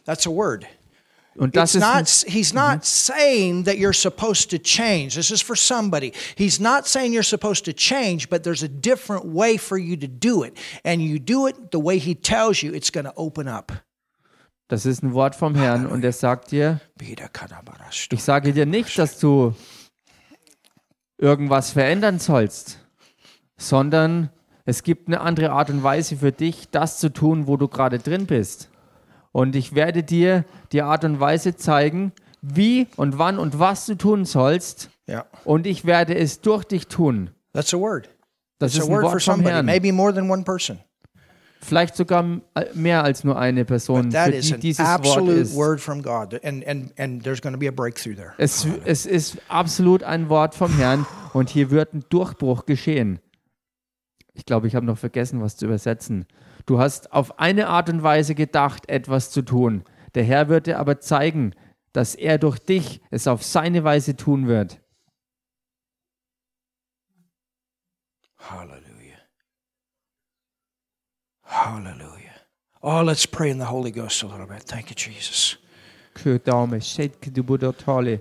that's 0.06 0.26
a 0.26 0.32
word. 0.32 0.68
Und 1.40 1.56
das 1.56 1.76
It's 1.76 1.82
not, 1.82 2.10
he's 2.28 2.54
not 2.54 2.80
mhm. 2.80 2.86
saying 2.86 3.64
that 3.64 3.78
you're 3.78 3.94
supposed 3.94 4.50
to 4.50 4.58
change. 4.58 5.16
This 5.16 5.30
is 5.30 5.42
for 5.42 5.56
somebody. 5.56 6.14
He's 6.36 6.60
not 6.60 6.88
saying 6.88 7.14
you're 7.14 7.24
supposed 7.24 7.66
to 7.66 7.74
change, 7.74 8.30
but 8.30 8.44
there's 8.44 8.64
a 8.64 8.68
different 8.68 9.26
way 9.26 9.58
for 9.58 9.78
you 9.78 9.96
to 9.98 10.08
do 10.08 10.44
it. 10.44 10.58
And 10.84 11.02
you 11.02 11.20
do 11.20 11.46
it 11.48 11.72
the 11.72 11.80
way 11.80 12.00
he 12.00 12.16
tells 12.16 12.64
you, 12.64 12.74
it's 12.74 12.90
going 12.90 13.06
to 13.06 13.14
open 13.16 13.48
up. 13.48 13.72
Das 14.68 14.86
ist 14.86 15.04
ein 15.04 15.14
Wort 15.14 15.36
vom 15.36 15.56
Herrn 15.56 15.86
und 15.86 16.04
er 16.04 16.12
sagt 16.12 16.52
dir, 16.52 16.82
ich 17.00 18.24
sage 18.24 18.54
dir 18.54 18.66
nicht, 18.66 18.98
dass 18.98 19.20
du 19.20 19.56
irgendwas 21.18 21.72
verändern 21.72 22.20
sollst, 22.20 22.80
sondern 23.58 24.30
es 24.66 24.84
gibt 24.84 25.08
eine 25.08 25.22
andere 25.22 25.52
Art 25.52 25.70
und 25.70 25.84
Weise 25.84 26.18
für 26.18 26.32
dich, 26.32 26.70
das 26.70 27.00
zu 27.00 27.12
tun, 27.14 27.48
wo 27.48 27.56
du 27.56 27.68
gerade 27.68 28.00
drin 28.00 28.26
bist. 28.26 28.70
Und 29.32 29.56
ich 29.56 29.76
werde 29.76 30.04
dir 30.04 30.46
die 30.72 30.82
Art 30.82 31.06
und 31.06 31.20
Weise 31.20 31.56
zeigen, 31.56 32.12
wie 32.42 32.88
und 32.98 33.18
wann 33.18 33.40
und 33.40 33.60
was 33.60 33.86
du 33.86 33.96
tun 33.96 34.26
sollst. 34.26 34.90
Yeah. 35.08 35.26
Und 35.46 35.66
ich 35.66 35.86
werde 35.86 36.16
es 36.16 36.42
durch 36.42 36.66
dich 36.66 36.88
tun. 36.88 37.30
That's 37.54 37.74
a 37.74 37.78
word. 37.78 38.10
Das 38.60 38.76
It's 38.76 38.84
ist 38.84 38.90
a 38.90 38.94
ein 38.94 38.96
word 38.96 39.04
for 39.04 39.14
Wort 39.14 39.24
vom 39.24 39.36
somebody, 39.36 39.64
maybe 39.64 39.94
more 39.94 40.14
than 40.14 40.30
one 40.30 40.44
person. 40.44 40.80
Vielleicht 41.60 41.96
sogar 41.96 42.24
mehr 42.74 43.04
als 43.04 43.24
nur 43.24 43.38
eine 43.38 43.66
Person, 43.66 44.12
für 44.12 44.32
die 44.32 44.60
dieses 44.60 44.80
Wort 44.80 45.28
ist. 45.28 45.56
And, 46.44 46.68
and. 46.68 46.94
Es, 48.38 48.66
es 48.86 49.06
ist 49.06 49.38
absolut 49.50 50.04
ein 50.04 50.30
Wort 50.30 50.56
vom 50.56 50.76
Herrn 50.78 51.06
und 51.34 51.50
hier 51.50 51.72
wird 51.72 51.94
ein 51.94 52.06
Durchbruch 52.10 52.66
geschehen. 52.66 53.20
Ich 54.34 54.46
glaube, 54.46 54.68
ich 54.68 54.76
habe 54.76 54.86
noch 54.86 54.98
vergessen, 54.98 55.42
was 55.42 55.58
zu 55.58 55.66
übersetzen. 55.66 56.26
Du 56.68 56.80
hast 56.80 57.12
auf 57.12 57.40
eine 57.40 57.68
Art 57.68 57.90
und 57.90 58.04
Weise 58.04 58.36
gedacht, 58.36 58.88
etwas 58.90 59.32
zu 59.32 59.42
tun. 59.42 59.84
Der 60.16 60.24
Herr 60.24 60.50
wird 60.50 60.68
dir 60.68 60.80
aber 60.80 61.00
zeigen, 61.00 61.54
dass 61.92 62.14
er 62.14 62.38
durch 62.38 62.60
dich 62.60 63.02
es 63.10 63.28
auf 63.28 63.44
seine 63.44 63.84
Weise 63.84 64.16
tun 64.16 64.48
wird. 64.48 64.80
Hallelujah. 68.38 68.87
Hallelujah. 71.48 72.34
Oh, 72.82 73.02
let's 73.02 73.26
pray 73.26 73.50
in 73.50 73.58
the 73.58 73.66
Holy 73.66 73.92
Ghost 73.92 74.22
a 74.24 74.28
little 74.28 74.46
bit. 74.46 74.64
Thank 74.64 74.90
you, 74.90 74.96
Jesus. 74.96 75.58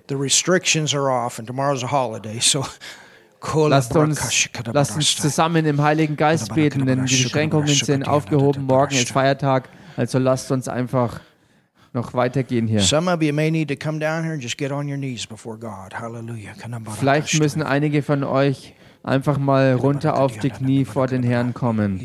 The 0.07 0.17
restrictions 0.17 0.95
are 0.95 1.11
off, 1.11 1.39
and 1.39 1.47
tomorrow's 1.47 1.83
a 1.83 1.87
holiday, 1.89 2.39
so. 2.41 2.65
Lasst 3.69 3.95
uns, 3.95 4.49
lasst 4.73 4.97
uns 4.97 5.17
zusammen 5.17 5.67
im 5.67 5.81
Heiligen 5.81 6.17
Geist 6.17 6.53
beten, 6.55 6.85
denn 6.85 7.05
die 7.07 7.23
Beschränkungen 7.23 7.69
sind 7.69 8.09
aufgehoben. 8.09 8.65
Morgen 8.65 8.95
ist 8.95 9.11
Feiertag, 9.11 9.69
also 9.97 10.19
lasst 10.19 10.51
uns 10.51 10.67
einfach 10.69 11.21
noch 11.93 12.15
weitergehen 12.15 12.67
hier. 12.67 12.81
Vielleicht 16.99 17.39
müssen 17.39 17.63
einige 17.63 18.03
von 18.03 18.25
euch 18.25 18.75
einfach 19.07 19.39
mal 19.39 19.75
runter 19.75 20.19
auf 20.19 20.37
die 20.39 20.51
Knie 20.51 20.85
vor 20.85 21.07
den 21.07 21.23
Herrn 21.23 21.55
kommen. 21.55 22.01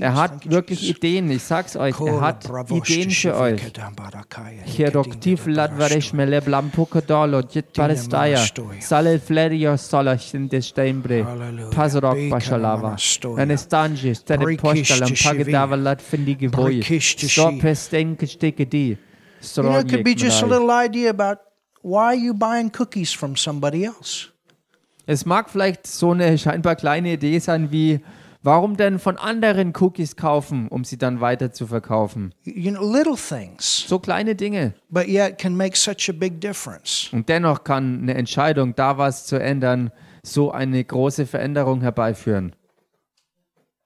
Er 0.00 0.14
hat 0.14 0.50
wirklich. 0.50 0.90
Ideen, 0.90 1.30
ich 1.30 1.42
sag's 1.42 1.76
euch, 1.76 1.98
er 2.00 2.20
hat 2.20 2.48
Ideen 2.70 3.10
für 3.10 3.36
euch. 3.36 3.60
Hieroktiv 4.64 5.46
ladvaresh 5.46 6.12
mele 6.12 6.40
blampukodolo 6.40 7.40
jit 7.40 7.72
palestaya 7.72 8.44
sale 8.80 9.18
flerio 9.18 9.76
solachin 9.76 10.48
de 10.48 10.60
steinbre. 10.60 11.24
Pasrok 11.74 12.28
pashalava 12.30 12.96
enestanji 13.38 14.14
stere 14.14 14.56
postalam 14.56 15.14
pagdava 15.14 15.76
lat 15.76 16.02
findige 16.02 16.52
voi. 16.52 16.82
Stopesten 16.82 18.16
kesteke 18.16 18.66
di. 18.66 18.98
You 19.56 19.62
know, 19.62 19.78
it 19.78 19.88
could 19.88 20.04
be 20.04 20.14
just 20.14 20.42
a 20.42 20.46
little 20.46 20.70
idea 20.70 21.10
about 21.10 21.38
why 21.82 22.14
you 22.14 22.34
buying 22.34 22.70
cookies 22.70 23.12
from 23.12 23.36
somebody 23.36 23.84
else. 23.84 24.35
Es 25.06 25.24
mag 25.24 25.48
vielleicht 25.50 25.86
so 25.86 26.10
eine 26.12 26.36
scheinbar 26.36 26.74
kleine 26.76 27.12
Idee 27.12 27.38
sein 27.38 27.70
wie, 27.70 28.00
warum 28.42 28.76
denn 28.76 28.98
von 28.98 29.16
anderen 29.16 29.72
Cookies 29.78 30.16
kaufen, 30.16 30.66
um 30.68 30.84
sie 30.84 30.98
dann 30.98 31.20
weiter 31.20 31.52
zu 31.52 31.66
verkaufen? 31.68 32.32
You 32.44 32.72
know, 32.72 32.82
little 32.92 33.14
things, 33.16 33.84
So 33.86 33.98
kleine 34.00 34.34
Dinge. 34.34 34.74
but 34.90 35.06
yet 35.06 35.38
can 35.38 35.56
make 35.56 35.76
such 35.76 36.08
a 36.08 36.12
big 36.12 36.40
difference. 36.40 37.08
Und 37.12 37.28
dennoch 37.28 37.62
kann 37.64 38.00
eine 38.02 38.14
Entscheidung, 38.14 38.74
da 38.74 38.98
was 38.98 39.26
zu 39.26 39.36
ändern, 39.40 39.90
so 40.24 40.50
eine 40.50 40.82
große 40.82 41.26
Veränderung 41.26 41.82
herbeiführen. 41.82 42.52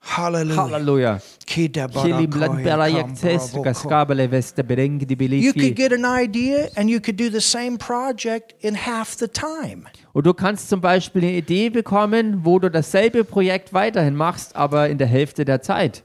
Hallelujah. 0.03 0.57
Halleluja. 0.57 1.23
Kili 1.47 2.27
bladbera 2.27 2.89
yaktes 2.89 3.53
kaskabele 3.53 4.29
veste 4.31 4.63
bereng 4.63 4.99
di 4.99 5.07
You 5.11 5.17
bilifi. 5.17 5.53
could 5.53 5.77
get 5.77 5.93
an 5.93 6.05
idea 6.05 6.69
and 6.77 6.89
you 6.89 7.01
could 7.01 7.17
do 7.17 7.29
the 7.29 7.41
same 7.41 7.77
project 7.77 8.55
in 8.61 8.75
half 8.75 9.15
the 9.19 9.29
time. 9.29 9.85
Und 10.13 10.27
du 10.27 10.33
kannst 10.33 10.69
zum 10.71 10.81
Beispiel 10.81 11.23
eine 11.23 11.33
Idee 11.33 11.69
bekommen, 11.69 12.45
wo 12.45 12.59
du 12.59 12.71
dasselbe 12.71 13.25
Projekt 13.25 13.73
weiterhin 13.75 14.17
machst, 14.17 14.57
aber 14.57 14.89
in 14.89 14.99
der 14.99 15.07
Hälfte 15.07 15.45
der 15.45 15.61
Zeit. 15.61 16.03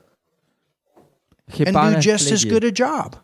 and 1.59 1.73
do 1.73 1.99
just 1.99 2.31
as 2.31 2.43
good 2.43 2.63
a 2.63 2.69
job. 2.69 3.21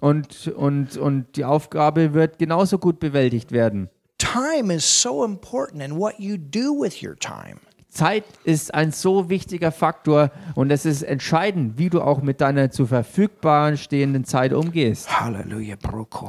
Und, 0.00 0.48
und, 0.48 0.96
und 0.98 1.36
die 1.36 1.44
Aufgabe 1.44 2.12
wird 2.12 2.38
genauso 2.38 2.78
gut 2.78 3.00
bewältigt 3.00 3.50
werden. 3.50 3.88
Time 4.18 4.72
is 4.72 4.84
so 4.84 5.24
important 5.24 5.82
in 5.82 5.98
what 5.98 6.18
you 6.18 6.36
do 6.36 6.72
with 6.72 7.02
your 7.02 7.16
time. 7.16 7.60
Zeit 7.96 8.24
ist 8.44 8.74
ein 8.74 8.92
so 8.92 9.28
wichtiger 9.30 9.72
Faktor 9.72 10.30
und 10.54 10.70
es 10.70 10.84
ist 10.84 11.02
entscheidend, 11.02 11.78
wie 11.78 11.88
du 11.88 12.02
auch 12.02 12.20
mit 12.22 12.40
deiner 12.40 12.70
zur 12.70 12.86
Verfügbaren 12.88 13.76
stehenden 13.78 14.24
Zeit 14.24 14.52
umgehst. 14.52 15.08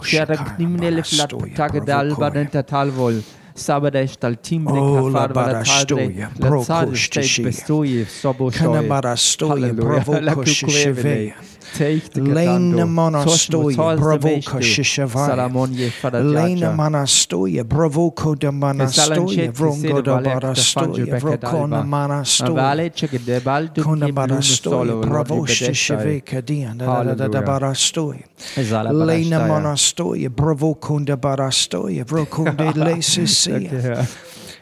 Kjære 0.03 0.37
kriminelle 0.55 1.03
flat 1.03 1.33
tage 1.55 1.81
dal 1.81 2.15
badenta 2.15 2.63
talvol. 2.63 3.21
Sabades 3.57 4.17
tal 4.19 4.35
timbre 4.37 4.79
Oh, 4.79 5.09
la 5.09 5.27
kafar 5.27 5.35
vada 5.35 5.51
barastoia, 5.53 6.27
tadre. 6.29 6.29
La 6.39 6.49
broko 6.49 6.63
tsar 6.63 6.87
shtishi. 6.95 7.27
steg 7.41 7.45
bestoje 7.45 8.05
sobo 8.05 8.51
shoye. 8.51 8.59
Kanabarastoia, 8.67 9.51
Halleluja. 9.51 10.03
bravo 10.03 10.13
La 11.67 11.85
koshisheve. 11.85 11.99
kukurevele. 11.99 12.01
Teichte 12.01 12.21
Lena 12.21 12.33
gadando. 12.43 12.87
monastoia, 12.87 13.47
Tosmo 13.51 13.83
tolste 13.83 13.99
bravo 14.01 14.27
vechte. 14.27 14.51
koshishevaya. 14.51 15.27
Salamonje 15.27 15.79
Lena 15.83 15.91
fadajaja. 16.01 16.71
manastoia, 16.75 17.63
bravoko 17.63 18.35
da 18.35 18.51
manastoia, 18.51 19.51
vrongo 19.51 20.01
da 20.01 20.21
barastoia, 20.21 21.19
vrokona 21.19 21.83
manastoia. 21.83 22.53
Vale 22.53 22.89
cheke 22.89 23.19
de 23.25 23.39
baldu 23.39 23.83
Kona 23.83 24.05
ki 24.05 24.11
bruno 24.11 24.27
barastoia, 24.27 24.71
solo 24.71 25.01
bravo 25.01 25.35
lodi 25.35 25.47
bedestai. 25.47 25.67
shisheve 25.75 26.21
kadian, 26.21 26.77
da 26.77 26.85
da 26.85 27.03
da 27.03 27.03
da 27.03 27.15
da 27.15 27.23
Hallelujah. 27.23 27.45
barastoia. 27.45 28.23
Zala 28.63 28.91
Lena 28.91 29.39
badashtaya. 29.39 29.47
monastoia, 29.47 30.29
bravo 30.29 30.73
kunda 30.75 31.15
barastoia, 31.17 32.03
vrokonde 32.03 32.73
lesisia. 32.75 34.05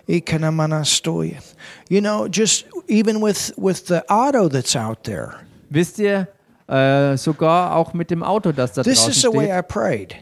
Ikana 0.08 0.52
manastoia. 0.52 1.42
You 1.90 2.00
know, 2.02 2.28
just 2.28 2.66
even 2.88 3.22
with 3.22 3.52
with 3.58 3.86
the 3.88 4.04
auto 4.10 4.48
that's 4.50 4.76
out 4.76 5.04
there. 5.04 5.32
Wisst 5.72 6.00
ihr, 6.00 6.28
äh, 6.68 7.16
sogar 7.18 7.76
auch 7.76 7.94
mit 7.94 8.10
dem 8.12 8.24
Auto, 8.24 8.52
das 8.52 8.74
da 8.74 8.84
This 8.84 9.00
draußen 9.06 9.12
is 9.12 9.22
the 9.22 9.28
way 9.30 9.46
steht, 9.46 9.58
I 9.58 9.62
prayed. 9.68 10.16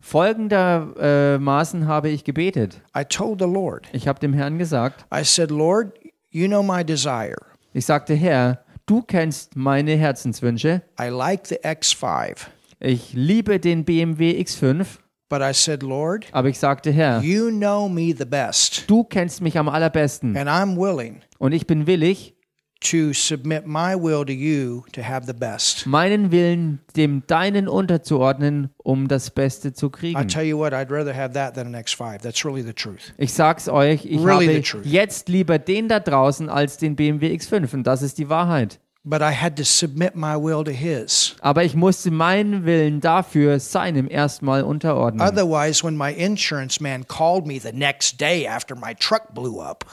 folgendermaßen 0.00 1.86
habe 1.86 2.08
ich 2.08 2.24
gebetet. 2.24 2.80
I 2.96 3.04
told 3.04 3.40
the 3.40 3.46
Lord. 3.46 3.86
Ich 3.92 4.08
habe 4.08 4.18
dem 4.20 4.32
Herrn 4.32 4.58
gesagt, 4.58 5.04
I 5.14 5.24
said, 5.24 5.50
Lord, 5.50 5.92
you 6.30 6.46
know 6.46 6.62
my 6.62 6.84
desire. 6.84 7.36
ich 7.72 7.86
sagte, 7.86 8.14
Herr, 8.14 8.64
du 8.86 9.02
kennst 9.02 9.56
meine 9.56 9.96
Herzenswünsche. 9.96 10.82
I 11.00 11.08
like 11.08 11.46
the 11.46 11.56
X5. 11.60 12.36
Ich 12.80 13.12
liebe 13.12 13.58
den 13.60 13.84
BMW 13.84 14.40
X5, 14.40 14.86
But 15.30 15.42
I 15.42 15.52
said, 15.52 15.82
Lord, 15.82 16.24
aber 16.32 16.48
ich 16.48 16.58
sagte, 16.58 16.90
Herr, 16.90 17.20
you 17.20 17.50
know 17.50 17.86
me 17.88 18.14
the 18.16 18.24
best. 18.24 18.84
du 18.88 19.04
kennst 19.04 19.42
mich 19.42 19.58
am 19.58 19.68
allerbesten 19.68 20.34
And 20.36 20.48
I'm 20.48 20.76
willing 20.78 21.20
und 21.38 21.52
ich 21.52 21.66
bin 21.66 21.86
willig, 21.86 22.34
to 22.80 23.12
submit 23.12 23.66
my 23.66 23.94
will 23.94 24.24
to 24.24 24.32
you 24.32 24.84
to 24.92 25.02
have 25.02 25.26
the 25.26 25.32
best. 25.32 25.86
meinen 25.86 26.30
Willen 26.30 26.80
dem 26.96 27.22
deinen 27.26 27.68
unterzuordnen, 27.68 28.70
um 28.78 29.08
das 29.08 29.30
Beste 29.30 29.72
zu 29.72 29.86
I 29.86 29.90
kriegen. 29.90 30.28
tell 30.28 30.44
you 30.44 30.58
what, 30.58 30.72
I'd 30.72 30.90
rather 30.90 31.14
have 31.14 31.34
that 31.34 31.54
than 31.54 31.74
an 31.74 31.74
X5. 31.74 32.20
That's 32.22 32.44
really 32.44 32.62
the 32.62 32.72
truth. 32.72 33.12
Ich 33.18 33.32
sag's 33.32 33.68
euch, 33.68 34.04
ich 34.04 34.22
Really 34.24 34.62
habe 34.62 34.82
jetzt 34.84 35.28
lieber 35.28 35.58
den 35.58 35.88
da 35.88 36.00
draußen 36.00 36.48
als 36.48 36.76
den 36.76 36.96
BMW 36.96 37.34
X5 37.34 37.74
und 37.74 37.84
das 37.86 38.02
ist 38.02 38.18
die 38.18 38.28
Wahrheit. 38.28 38.78
But 39.04 39.22
I 39.22 39.32
had 39.32 39.56
to 39.56 39.64
submit 39.64 40.16
my 40.16 40.34
will 40.36 40.62
to 40.64 40.70
His. 40.70 41.34
Aber 41.40 41.64
ich 41.64 41.74
musste 41.74 42.10
meinen 42.10 42.66
Willen 42.66 43.00
dafür 43.00 43.58
seinem 43.58 44.08
erstmal 44.10 44.62
unterordnen. 44.62 45.26
Otherwise, 45.26 45.82
when 45.82 45.96
my 45.96 46.12
insurance 46.12 46.78
man 46.82 47.06
called 47.06 47.46
me 47.46 47.58
the 47.58 47.72
next 47.72 48.20
day 48.20 48.46
after 48.46 48.76
my 48.76 48.94
truck 48.94 49.32
blew 49.34 49.60
up, 49.62 49.86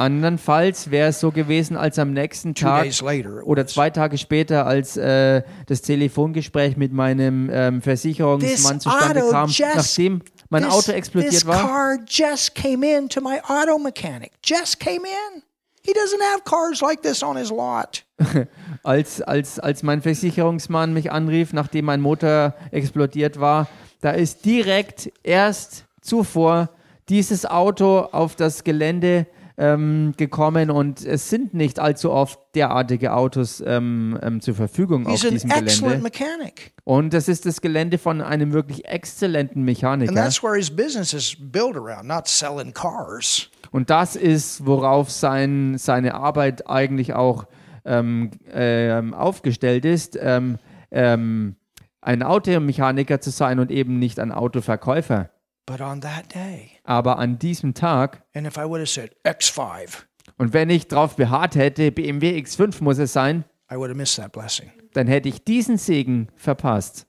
Andernfalls 0.00 0.90
wäre 0.90 1.10
es 1.10 1.20
so 1.20 1.30
gewesen, 1.30 1.76
als 1.76 1.98
am 1.98 2.14
nächsten 2.14 2.54
Tag 2.54 2.86
oder 3.44 3.66
zwei 3.66 3.90
Tage 3.90 4.16
später, 4.16 4.66
als 4.66 4.96
äh, 4.96 5.42
das 5.66 5.82
Telefongespräch 5.82 6.78
mit 6.78 6.92
meinem 6.92 7.50
ähm, 7.52 7.82
Versicherungsmann 7.82 8.78
This 8.78 8.82
zustande 8.84 9.22
kam, 9.30 9.50
just- 9.50 9.76
nachdem 9.76 10.22
mein 10.48 10.62
this, 10.62 10.72
Auto 10.72 10.92
explodiert 10.92 11.32
this 11.32 11.46
war. 11.46 11.60
car 11.60 11.98
just 12.08 12.54
came 12.54 12.82
in 12.82 13.10
to 13.10 13.20
my 13.20 13.40
auto 13.46 13.78
mechanic. 13.78 14.32
Just 14.42 14.80
came 14.80 15.02
in. 15.04 15.42
He 15.82 15.92
doesn't 15.92 16.22
have 16.32 16.44
cars 16.44 16.80
like 16.80 17.02
this 17.02 17.22
on 17.22 17.36
his 17.36 17.50
lot. 17.50 18.04
als, 18.82 19.20
als, 19.20 19.58
als 19.58 19.82
mein 19.82 20.00
Versicherungsmann 20.00 20.94
mich 20.94 21.12
anrief, 21.12 21.52
nachdem 21.52 21.84
mein 21.84 22.00
Motor 22.00 22.54
explodiert 22.70 23.38
war, 23.38 23.68
da 24.00 24.12
ist 24.12 24.46
direkt 24.46 25.12
erst 25.22 25.84
zuvor 26.00 26.70
dieses 27.10 27.44
Auto 27.44 27.98
auf 28.12 28.34
das 28.34 28.64
Gelände 28.64 29.26
ähm, 29.60 30.14
gekommen 30.16 30.70
und 30.70 31.04
es 31.04 31.28
sind 31.28 31.52
nicht 31.52 31.78
allzu 31.78 32.10
oft 32.10 32.40
derartige 32.54 33.12
Autos 33.12 33.62
ähm, 33.64 34.18
ähm, 34.22 34.40
zur 34.40 34.54
Verfügung 34.54 35.06
He's 35.06 35.22
auf 35.22 35.30
diesem 35.30 35.50
excellent 35.50 35.80
Gelände. 35.80 36.02
mechanic. 36.02 36.72
Und 36.84 37.12
das 37.12 37.28
ist 37.28 37.44
das 37.44 37.60
Gelände 37.60 37.98
von 37.98 38.22
einem 38.22 38.54
wirklich 38.54 38.86
exzellenten 38.86 39.58
And 39.58 39.66
Mechaniker. 39.66 40.14
that's 40.14 40.42
where 40.42 40.56
his 40.56 40.70
business 40.74 41.12
is 41.12 41.36
built 41.38 41.76
around, 41.76 42.08
not 42.08 42.26
selling 42.26 42.72
cars. 42.72 43.50
Und 43.70 43.90
das 43.90 44.16
ist, 44.16 44.64
worauf 44.64 45.10
sein, 45.10 45.76
seine 45.76 46.14
Arbeit 46.14 46.66
eigentlich 46.66 47.12
auch 47.12 47.44
ähm, 47.84 48.30
ähm, 48.52 49.12
aufgestellt 49.12 49.84
ist, 49.84 50.18
ähm, 50.20 50.58
ein 50.90 52.22
Automechaniker 52.22 53.20
zu 53.20 53.30
sein 53.30 53.58
und 53.58 53.70
eben 53.70 53.98
nicht 53.98 54.18
ein 54.18 54.32
Autoverkäufer. 54.32 55.28
But 55.70 55.80
on 55.80 56.00
that 56.00 56.34
day, 56.34 56.72
Aber 56.82 57.20
an 57.20 57.38
diesem 57.38 57.74
Tag, 57.74 58.24
and 58.34 58.44
if 58.44 58.56
I 58.56 58.64
would 58.64 58.80
have 58.80 58.88
said 58.88 59.14
X5, 59.24 60.02
und 60.36 60.52
wenn 60.52 60.68
ich 60.68 60.88
darauf 60.88 61.14
beharrt 61.14 61.54
hätte, 61.54 61.92
BMW 61.92 62.36
X5 62.40 62.82
muss 62.82 62.98
es 62.98 63.12
sein, 63.12 63.44
I 63.70 63.76
would 63.76 63.88
have 63.88 63.96
missed 63.96 64.16
that 64.16 64.32
blessing. 64.32 64.72
dann 64.94 65.06
hätte 65.06 65.28
ich 65.28 65.44
diesen 65.44 65.78
Segen 65.78 66.26
verpasst. 66.34 67.06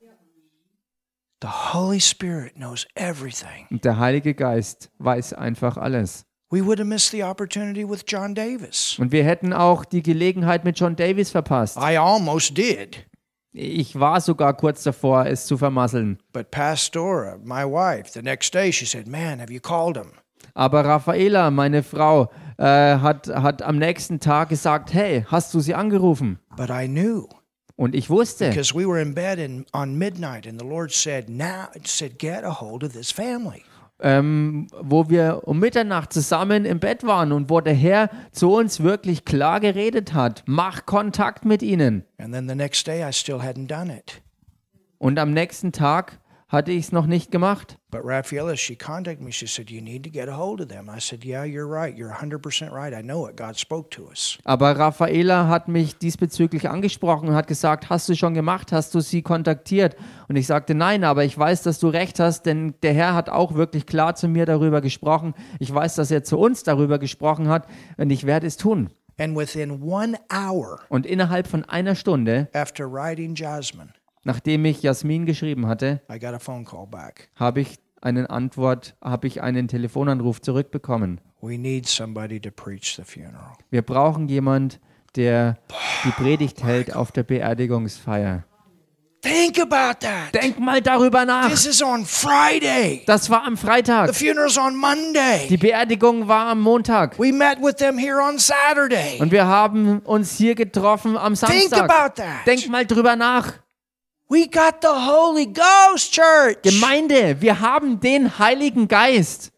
The 1.41 1.47
Holy 1.73 1.99
Spirit 1.99 2.53
knows 2.53 2.85
everything. 2.93 3.65
Und 3.71 3.83
der 3.83 3.97
Heilige 3.97 4.35
Geist 4.35 4.91
weiß 4.99 5.33
einfach 5.33 5.77
alles. 5.77 6.27
We 6.51 6.63
would 6.63 6.77
have 6.77 6.87
missed 6.87 7.09
the 7.09 7.23
opportunity 7.23 7.83
with 7.89 8.03
John 8.05 8.35
Davis. 8.35 8.99
Und 8.99 9.11
wir 9.11 9.23
hätten 9.23 9.53
auch 9.53 9.85
die 9.85 10.03
Gelegenheit 10.03 10.65
mit 10.65 10.77
John 10.77 10.95
Davis 10.95 11.31
verpasst. 11.31 11.77
I 11.77 11.97
almost 11.97 12.55
did. 12.55 13.07
Ich 13.53 13.99
war 13.99 14.21
sogar 14.21 14.53
kurz 14.53 14.83
davor, 14.83 15.25
es 15.25 15.45
zu 15.45 15.57
vermasseln. 15.57 16.19
But 16.31 16.51
Pastora, 16.51 17.37
my 17.43 17.65
wife, 17.65 18.11
the 18.13 18.21
next 18.21 18.53
day 18.53 18.71
she 18.71 18.85
said, 18.85 19.07
Man, 19.07 19.39
have 19.39 19.51
you 19.51 19.59
called 19.59 19.97
him? 19.97 20.13
Aber 20.53 20.83
Raffaela, 20.85 21.51
meine 21.51 21.83
Frau, 21.83 22.29
äh, 22.57 22.63
hat, 22.63 23.27
hat 23.27 23.61
am 23.61 23.77
nächsten 23.77 24.19
Tag 24.19 24.49
gesagt, 24.49 24.93
hey, 24.93 25.25
hast 25.29 25.53
du 25.53 25.59
sie 25.59 25.75
angerufen? 25.75 26.39
But 26.55 26.69
I 26.69 26.87
knew 26.87 27.27
Und 27.75 27.95
ich 27.95 28.09
wusste, 28.09 28.49
because 28.49 28.75
we 28.75 28.85
were 28.85 29.01
in 29.01 29.13
bed 29.13 29.39
in, 29.39 29.65
on 29.73 29.97
midnight, 29.97 30.45
and 30.45 30.59
the 30.59 30.65
Lord 30.65 30.91
said, 30.91 31.29
Now, 31.29 31.69
said, 31.83 32.19
get 32.19 32.43
a 32.43 32.61
hold 32.61 32.83
of 32.83 32.93
this 32.93 33.11
family. 33.11 33.63
Ähm, 34.01 34.67
wo 34.79 35.09
wir 35.09 35.41
um 35.45 35.59
Mitternacht 35.59 36.13
zusammen 36.13 36.65
im 36.65 36.79
Bett 36.79 37.03
waren 37.05 37.31
und 37.31 37.49
wo 37.49 37.61
der 37.61 37.73
Herr 37.73 38.09
zu 38.31 38.53
uns 38.53 38.81
wirklich 38.81 39.25
klar 39.25 39.59
geredet 39.59 40.13
hat, 40.13 40.43
mach 40.45 40.85
Kontakt 40.85 41.45
mit 41.45 41.61
ihnen. 41.61 42.03
And 42.17 42.33
then 42.33 42.47
the 42.47 42.55
next 42.55 42.87
day, 42.87 43.07
I 43.07 43.13
still 43.13 43.39
hadn't 43.39 43.67
done 43.67 43.95
it. 43.95 44.21
Und 44.97 45.17
am 45.17 45.33
nächsten 45.33 45.71
Tag 45.71 46.19
hatte 46.51 46.71
ich 46.71 46.85
es 46.85 46.91
noch 46.91 47.05
nicht 47.05 47.31
gemacht. 47.31 47.77
But 47.91 48.01
Rafaela, 48.03 48.55
she 48.57 48.75
contacted 48.75 49.21
me. 49.21 49.31
She 49.31 49.47
said, 49.47 49.69
You 49.69 49.81
need 49.81 50.03
to 50.03 50.09
get 50.09 50.27
a 50.27 50.37
hold 50.37 50.61
of 50.61 50.67
them. 50.67 50.89
I 50.89 50.99
said, 50.99 51.23
Yeah, 51.23 51.45
you're 51.45 51.67
right. 51.67 51.97
You're 51.97 52.13
100% 52.13 52.71
right. 52.71 52.93
I 52.93 53.01
know 53.01 53.27
it. 53.27 53.37
God 53.37 53.57
spoke 53.57 53.89
to 53.91 54.07
us. 54.09 54.37
Aber 54.43 54.77
Raffaela 54.77 55.47
hat 55.47 55.67
mich 55.67 55.97
diesbezüglich 55.97 56.69
angesprochen 56.69 57.29
und 57.29 57.35
hat 57.35 57.47
gesagt, 57.47 57.89
hast 57.89 58.09
du 58.09 58.15
schon 58.15 58.33
gemacht, 58.33 58.71
hast 58.71 58.93
du 58.93 58.99
sie 58.99 59.21
kontaktiert? 59.21 59.95
Und 60.27 60.35
ich 60.35 60.47
sagte, 60.47 60.75
nein, 60.75 61.03
aber 61.03 61.23
ich 61.23 61.37
weiß, 61.37 61.63
dass 61.63 61.79
du 61.79 61.87
recht 61.87 62.19
hast, 62.19 62.45
denn 62.45 62.75
der 62.83 62.93
Herr 62.93 63.13
hat 63.13 63.29
auch 63.29 63.55
wirklich 63.55 63.85
klar 63.85 64.15
zu 64.15 64.27
mir 64.27 64.45
darüber 64.45 64.81
gesprochen. 64.81 65.33
Ich 65.59 65.73
weiß, 65.73 65.95
dass 65.95 66.11
er 66.11 66.23
zu 66.23 66.37
uns 66.37 66.63
darüber 66.63 66.99
gesprochen 66.99 67.47
hat 67.47 67.67
und 67.97 68.09
ich 68.09 68.25
werde 68.25 68.47
es 68.47 68.57
tun. 68.57 68.89
And 69.17 69.37
within 69.37 69.83
one 69.83 70.17
hour 70.31 70.79
Und 70.89 71.05
innerhalb 71.05 71.47
von 71.47 71.63
einer 71.65 71.95
Stunde, 71.95 72.49
after 72.53 72.91
writing 72.91 73.35
Jasmine, 73.35 73.93
nachdem 74.23 74.65
ich 74.65 74.81
Jasmin 74.81 75.25
geschrieben 75.25 75.67
hatte, 75.67 76.01
I 76.11 76.19
got 76.19 76.33
a 76.33 76.39
phone 76.39 76.65
call 76.65 76.87
back. 76.87 77.29
habe 77.35 77.61
ich 77.61 77.79
einen 78.01 78.25
Antwort, 78.27 78.95
habe 79.03 79.27
ich 79.27 79.41
einen 79.41 79.67
Telefonanruf 79.67 80.41
zurückbekommen. 80.41 81.21
We 81.41 81.57
need 81.57 81.87
somebody 81.87 82.39
to 82.39 82.51
preach 82.51 82.95
the 82.95 83.03
funeral. 83.03 83.53
Wir 83.69 83.81
brauchen 83.81 84.27
jemand, 84.27 84.79
der 85.15 85.57
die 86.05 86.11
Predigt 86.11 86.63
hält 86.63 86.95
auf 86.95 87.11
der 87.11 87.23
Beerdigungsfeier. 87.23 88.43
Think 89.21 89.59
about 89.59 89.99
that. 89.99 90.33
Denk 90.33 90.59
mal 90.59 90.81
darüber 90.81 91.25
nach. 91.25 91.49
This 91.49 91.67
is 91.67 91.83
on 91.83 92.05
Friday. 92.05 93.03
Das 93.05 93.29
war 93.29 93.45
am 93.45 93.55
Freitag. 93.55 94.11
The 94.15 94.25
funeral's 94.25 94.57
on 94.57 94.71
Die 94.73 94.77
Monday. 94.79 95.57
Beerdigung 95.57 96.27
war 96.27 96.47
am 96.47 96.61
Montag. 96.61 97.19
We 97.19 97.31
met 97.31 97.59
with 97.61 97.75
them 97.75 97.99
here 97.99 98.19
on 98.19 98.39
Saturday. 98.39 99.19
Und 99.19 99.31
wir 99.31 99.45
haben 99.45 99.99
uns 99.99 100.35
hier 100.37 100.55
getroffen 100.55 101.17
am 101.17 101.35
Think 101.35 101.69
Samstag. 101.69 101.83
about 101.83 102.15
that. 102.15 102.47
Denk 102.47 102.67
mal 102.69 102.83
drüber 102.85 103.15
nach. 103.15 103.53
We 104.31 104.47
got 104.47 104.81
the 104.81 104.87
Holy 104.87 105.45
Ghost, 105.45 106.13
church. 106.13 106.61
Gemeinde, 106.61 107.41
wir 107.41 107.59
haben 107.59 107.99
den 107.99 108.39
Heiligen 108.39 108.87
Geist. 108.87 109.51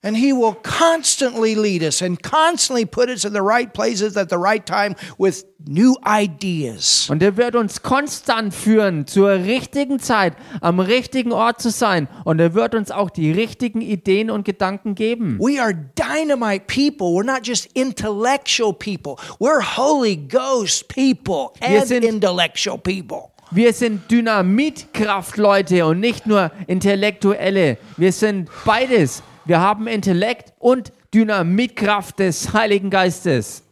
And 0.00 0.16
He 0.16 0.32
will 0.32 0.54
constantly 0.62 1.56
lead 1.56 1.82
us 1.82 2.00
and 2.00 2.22
constantly 2.22 2.86
put 2.86 3.08
us 3.08 3.24
in 3.24 3.32
the 3.32 3.42
right 3.42 3.72
places 3.72 4.16
at 4.16 4.30
the 4.30 4.38
right 4.38 4.64
time 4.64 4.94
with 5.18 5.44
new 5.66 5.96
ideas. 6.06 7.10
Und 7.10 7.20
er 7.20 7.36
wird 7.36 7.56
uns 7.56 7.82
konstant 7.82 8.54
führen, 8.54 9.08
zur 9.08 9.30
richtigen 9.30 9.98
Zeit, 9.98 10.34
am 10.60 10.78
richtigen 10.78 11.32
Ort 11.32 11.60
zu 11.60 11.70
sein. 11.70 12.06
Und 12.24 12.38
er 12.38 12.54
wird 12.54 12.76
uns 12.76 12.92
auch 12.92 13.10
die 13.10 13.32
richtigen 13.32 13.80
Ideen 13.80 14.30
und 14.30 14.44
Gedanken 14.44 14.94
geben. 14.94 15.36
We 15.40 15.60
are 15.60 15.74
dynamite 15.74 16.66
people. 16.68 17.08
We're 17.08 17.26
not 17.26 17.44
just 17.44 17.66
intellectual 17.74 18.72
people. 18.72 19.16
We're 19.40 19.76
Holy 19.76 20.14
Ghost 20.14 20.86
people 20.86 21.50
and 21.60 21.88
sind- 21.88 22.04
intellectual 22.04 22.78
people. 22.78 23.32
Wir 23.50 23.72
sind 23.72 24.10
Dynamitkraftleute 24.10 25.86
und 25.86 26.00
nicht 26.00 26.26
nur 26.26 26.50
Intellektuelle. 26.66 27.78
Wir 27.96 28.12
sind 28.12 28.50
beides. 28.64 29.22
Wir 29.46 29.60
haben 29.60 29.86
Intellekt 29.86 30.52
und 30.58 30.92
Dynamitkraft 31.14 32.18
des 32.18 32.52
Heiligen 32.52 32.90
Geistes. 32.90 33.62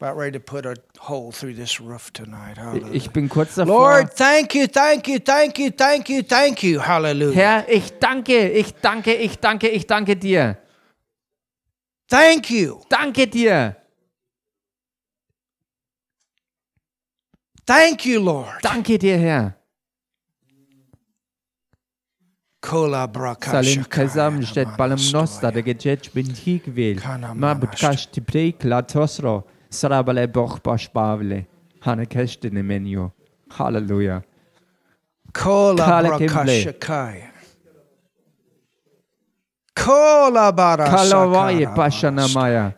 About 0.00 0.16
ready 0.16 0.30
to 0.30 0.38
put 0.38 0.64
a 0.64 0.74
hole 1.00 1.32
through 1.32 1.54
this 1.54 1.80
roof 1.80 2.12
tonight. 2.12 2.56
Hallelujah. 2.56 2.92
Ich 2.92 3.10
bin 3.10 3.28
kurz 3.28 3.56
davor. 3.56 3.74
Lord, 3.74 4.16
thank 4.16 4.54
you, 4.54 4.68
thank 4.68 5.08
you, 5.08 5.18
thank 5.18 5.58
you, 5.58 5.70
thank 5.70 6.08
you, 6.08 6.22
thank 6.22 6.62
you. 6.62 6.80
Hallelujah. 6.80 7.34
Herr, 7.34 7.68
ich 7.68 7.98
danke, 7.98 8.48
ich 8.48 8.74
danke, 8.80 9.14
ich 9.14 9.40
danke, 9.40 9.68
ich 9.68 9.88
danke 9.88 10.14
dir. 10.14 10.56
Thank 12.08 12.48
you. 12.50 12.80
Danke 12.88 13.26
dir. 13.26 13.77
Thank 17.68 18.06
you, 18.06 18.18
Lord. 18.20 18.62
Danke 18.62 18.98
dir, 18.98 19.18
Herr. 19.18 19.54
Kola 22.62 23.06
Salim 23.42 23.84
Kazam 23.84 24.42
steht 24.42 24.68
balam 24.78 24.98
nosta 25.12 25.50
de 25.54 25.60
gecec 25.60 26.14
bin 26.14 26.26
higvel. 26.26 26.98
Ma 27.34 27.52
butkash 27.54 28.06
ti 28.06 28.20
prekla 28.22 28.80
tosro. 28.82 29.44
Sarabale 29.70 30.26
boch 30.26 30.58
bashbavle. 30.64 31.46
Hane 31.82 32.06
kestene 32.06 32.62
menio. 32.62 33.12
Halleluja. 33.50 34.22
Kola 35.34 35.84
Kala 35.84 36.18
Kimble. 36.18 36.64
Brakashakaya. 36.64 37.30
Kola 39.76 40.52
Kalawaye 40.52 41.66
Barasakara. 41.66 41.76
Pashanamaya. 41.76 42.74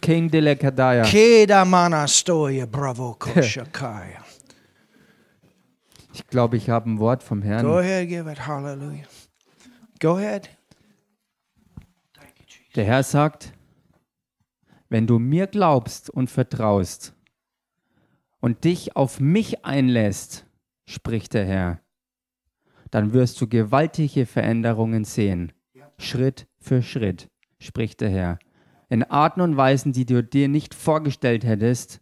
King 0.00 0.30
de 0.30 0.40
la 0.40 0.54
Kadaya. 0.54 1.04
Keda 1.04 1.64
Manastoya 1.64 2.66
Bravo 2.66 3.14
Koshakaya. 3.18 4.22
Ich 6.14 6.26
glaube, 6.26 6.56
ich 6.56 6.68
habe 6.68 6.90
ein 6.90 6.98
Wort 6.98 7.22
vom 7.22 7.40
Go 7.40 7.46
Herrn. 7.46 7.66
ahead, 7.66 8.08
give 8.08 8.30
it. 8.30 8.46
Hallelujah. 8.46 9.04
Go 10.00 10.16
ahead. 10.16 10.48
Der 12.74 12.84
Herr 12.84 13.02
sagt, 13.02 13.52
wenn 14.88 15.06
du 15.06 15.18
mir 15.18 15.46
glaubst 15.46 16.10
und 16.10 16.30
vertraust 16.30 17.14
und 18.40 18.64
dich 18.64 18.96
auf 18.96 19.20
mich 19.20 19.64
einlässt, 19.64 20.46
spricht 20.86 21.34
der 21.34 21.44
Herr, 21.46 21.80
dann 22.90 23.12
wirst 23.12 23.40
du 23.40 23.46
gewaltige 23.48 24.26
Veränderungen 24.26 25.04
sehen. 25.04 25.52
Schritt 25.98 26.46
für 26.58 26.82
Schritt, 26.82 27.28
spricht 27.60 28.00
der 28.00 28.10
Herr. 28.10 28.38
In 28.88 29.02
Arten 29.02 29.40
und 29.40 29.56
Weisen, 29.56 29.92
die 29.92 30.06
du 30.06 30.22
dir 30.22 30.48
nicht 30.48 30.74
vorgestellt 30.74 31.44
hättest, 31.44 32.00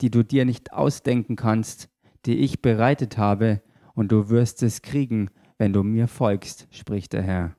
die 0.00 0.10
du 0.10 0.22
dir 0.22 0.44
nicht 0.44 0.72
ausdenken 0.72 1.36
kannst, 1.36 1.90
die 2.26 2.38
ich 2.38 2.62
bereitet 2.62 3.18
habe, 3.18 3.62
und 3.94 4.10
du 4.10 4.28
wirst 4.28 4.62
es 4.62 4.82
kriegen, 4.82 5.30
wenn 5.58 5.72
du 5.72 5.82
mir 5.84 6.08
folgst, 6.08 6.66
spricht 6.74 7.12
der 7.12 7.22
Herr. 7.22 7.56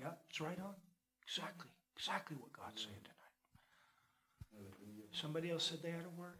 Yeah, 0.00 0.16
it's 0.28 0.40
right 0.40 0.58
on. 0.58 0.74
Exactly. 1.22 1.70
Exactly 1.94 2.36
what 2.36 2.52
God's 2.52 2.82
saying 2.82 3.02
tonight. 3.04 3.34
Somebody 5.12 5.52
said 5.58 5.82
they 5.82 5.92
had 5.92 6.06
a 6.06 6.18
word? 6.18 6.38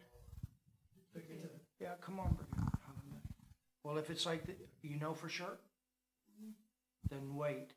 Yeah, 1.79 1.95
come 2.01 2.19
on, 2.19 2.33
brother. 2.35 2.51
Well, 3.83 3.97
if 3.97 4.09
it's 4.09 4.25
like 4.25 4.45
that, 4.45 4.57
you 4.81 4.97
know 4.97 5.13
for 5.13 5.29
sure? 5.29 5.59
Then 7.09 7.35
wait. 7.35 7.73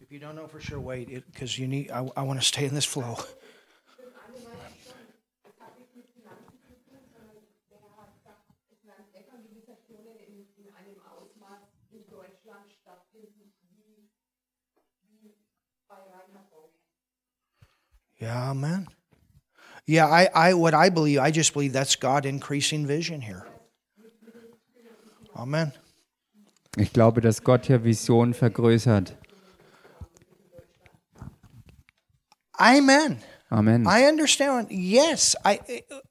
If 0.00 0.10
you 0.10 0.18
don't 0.18 0.36
know 0.36 0.46
for 0.46 0.60
sure, 0.60 0.80
wait, 0.80 1.08
because 1.32 1.58
you 1.58 1.66
need. 1.66 1.90
I, 1.90 2.06
I 2.16 2.22
want 2.22 2.40
to 2.40 2.46
stay 2.46 2.66
in 2.66 2.74
this 2.74 2.84
flow. 2.84 3.16
Yeah, 18.20 18.50
amen. 18.50 18.86
Yeah, 19.86 20.06
I, 20.06 20.28
I 20.34 20.54
what 20.54 20.72
I 20.72 20.88
believe, 20.88 21.18
I 21.18 21.30
just 21.30 21.52
believe 21.52 21.72
that's 21.72 21.94
God 21.96 22.24
increasing 22.24 22.86
vision 22.86 23.20
here. 23.20 23.44
Amen. 25.36 25.72
Ich 26.76 26.92
glaube, 26.92 27.20
dass 27.20 27.44
Gott 27.44 27.66
hier 27.66 27.84
Vision 27.84 28.34
vergrößert. 28.34 29.16
Amen. 32.58 33.18
Amen. 33.50 33.86
I 33.86 34.06
understand. 34.08 34.68
Yes, 34.70 35.36
I 35.44 35.60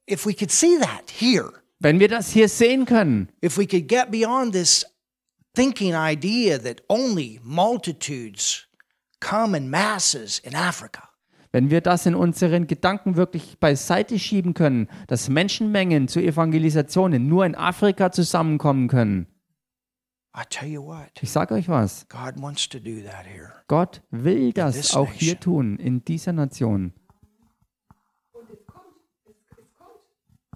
if 0.08 0.26
we 0.26 0.34
could 0.34 0.52
see 0.52 0.78
that 0.80 1.10
here, 1.10 1.52
Wenn 1.80 2.00
wir 2.00 2.08
das 2.08 2.30
hier 2.32 2.48
sehen 2.48 2.86
können, 2.86 3.30
if 3.42 3.58
we 3.58 3.66
could 3.68 3.88
get 3.88 4.12
beyond 4.12 4.54
this 4.54 4.86
thinking 5.56 5.94
idea 5.94 6.58
that 6.58 6.82
only 6.90 7.40
multitudes 7.44 8.68
come 9.20 9.58
in 9.58 9.70
masses 9.70 10.40
in 10.40 10.56
Africa. 10.56 11.10
wenn 11.52 11.70
wir 11.70 11.82
das 11.82 12.06
in 12.08 12.16
unseren 12.16 12.66
Gedanken 12.66 13.16
wirklich 13.16 13.60
beiseite 13.60 14.18
schieben 14.18 14.56
können, 14.56 14.88
dass 15.08 15.30
Menschenmengen 15.30 16.08
zu 16.08 16.20
Evangelisationen 16.20 17.28
nur 17.28 17.46
in 17.46 17.54
Afrika 17.56 18.12
zusammenkommen 18.12 18.88
können. 18.88 19.28
I 19.28 19.28
tell 19.28 19.28
you 19.28 20.10
what, 20.10 20.22
Ich 21.22 21.30
sage 21.30 21.54
euch 21.54 21.70
was, 21.70 22.08
God 22.10 22.42
wants 22.42 22.68
to 22.70 22.80
do 22.80 23.02
that 23.04 23.26
here. 23.28 23.54
Gott 23.68 24.02
will 24.10 24.52
das 24.52 24.96
auch 24.96 25.12
hier 25.12 25.40
tun, 25.40 25.78
in 25.78 26.04
dieser 26.04 26.34
Nation. 26.34 26.94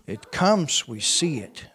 It 0.07 0.31
comes, 0.31 0.87
we 0.87 0.99
see 0.99 1.41
it. 1.41 1.69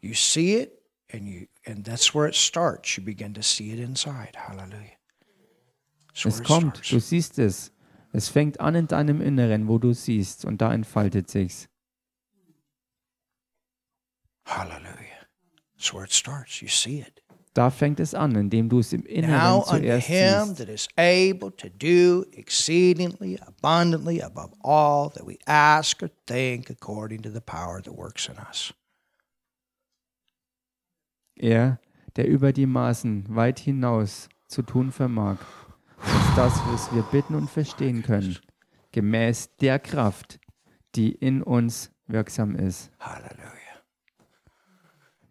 You 0.00 0.14
see 0.14 0.54
it, 0.54 0.80
and 1.12 1.28
you 1.28 1.46
and 1.66 1.84
that's 1.84 2.14
where 2.14 2.26
it 2.26 2.34
starts. 2.34 2.96
You 2.96 3.04
begin 3.04 3.34
to 3.34 3.42
see 3.42 3.70
it 3.70 3.80
inside. 3.80 4.36
Hallelujah. 4.36 4.96
Es 6.14 6.38
it 6.38 6.44
kommt, 6.44 6.78
starts. 6.78 6.88
du 6.88 7.00
siehst 7.00 7.38
es. 7.38 7.72
Es 8.12 8.30
fängt 8.30 8.60
an 8.60 8.76
in 8.76 8.86
deinem 8.86 9.20
Inneren, 9.20 9.68
wo 9.68 9.78
du 9.78 9.92
siehst, 9.92 10.46
und 10.46 10.62
da 10.62 10.72
entfaltet 10.72 11.28
sich's. 11.28 11.68
Hallelujah. 14.46 15.26
That's 15.76 15.92
where 15.92 16.04
it 16.04 16.12
starts. 16.12 16.62
You 16.62 16.68
see 16.68 17.00
it. 17.00 17.25
Da 17.56 17.70
fängt 17.70 18.00
es 18.00 18.12
an, 18.12 18.34
indem 18.34 18.68
du 18.68 18.80
es 18.80 18.92
im 18.92 19.06
Inneren 19.06 19.38
Now 19.38 19.60
unto 19.60 19.78
zuerst 19.78 20.08
him 20.08 20.44
siehst. 20.44 20.58
that 20.58 20.68
is 20.68 20.88
able 20.98 21.50
to 21.52 21.68
do 21.70 22.26
exceedingly 22.32 23.40
abundantly 23.40 24.20
above 24.20 24.52
all 24.62 25.10
that 25.12 25.26
we 25.26 25.38
ask 25.46 26.02
or 26.02 26.10
think 26.26 26.68
according 26.68 27.22
to 27.22 27.30
the 27.30 27.40
power 27.40 27.80
that 27.82 27.96
works 27.96 28.28
in 28.28 28.34
us. 28.50 28.74
Er, 31.34 31.80
der 32.16 32.28
über 32.28 32.52
die 32.52 32.66
Maßen 32.66 33.24
weit 33.34 33.58
hinaus 33.58 34.28
zu 34.48 34.60
tun 34.60 34.92
vermag, 34.92 35.38
als 35.96 36.36
das, 36.36 36.60
was 36.66 36.94
wir 36.94 37.04
bitten 37.04 37.34
und 37.34 37.48
verstehen 37.48 38.02
können, 38.02 38.36
gemäß 38.92 39.56
der 39.62 39.78
Kraft, 39.78 40.40
die 40.94 41.10
in 41.12 41.42
uns 41.42 41.90
wirksam 42.06 42.54
ist. 42.54 42.90
Hallelujah. 43.00 43.65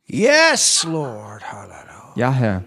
Yes, 0.07 0.83
Lord. 0.85 1.41
Hallelujah. 1.41 2.13
Ja, 2.15 2.31
Herr. 2.31 2.63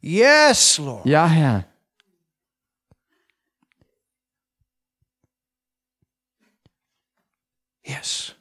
Yes, 0.00 0.78
Lord. 0.78 1.04
Ja, 1.04 1.26
Herr. 1.26 1.64
Yes. 7.84 8.34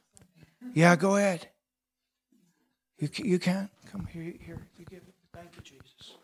Yeah, 0.74 0.96
go 0.96 1.16
ahead. 1.16 1.48
You 3.00 3.10
can, 3.10 3.26
you 3.26 3.40
can 3.40 3.70
come 3.92 4.06
here. 4.12 4.34
Here, 4.40 4.68
you 4.78 4.86
give 4.86 5.00
it. 5.08 5.14
Thank 5.34 5.56
you, 5.56 5.62
Jesus. 5.62 6.18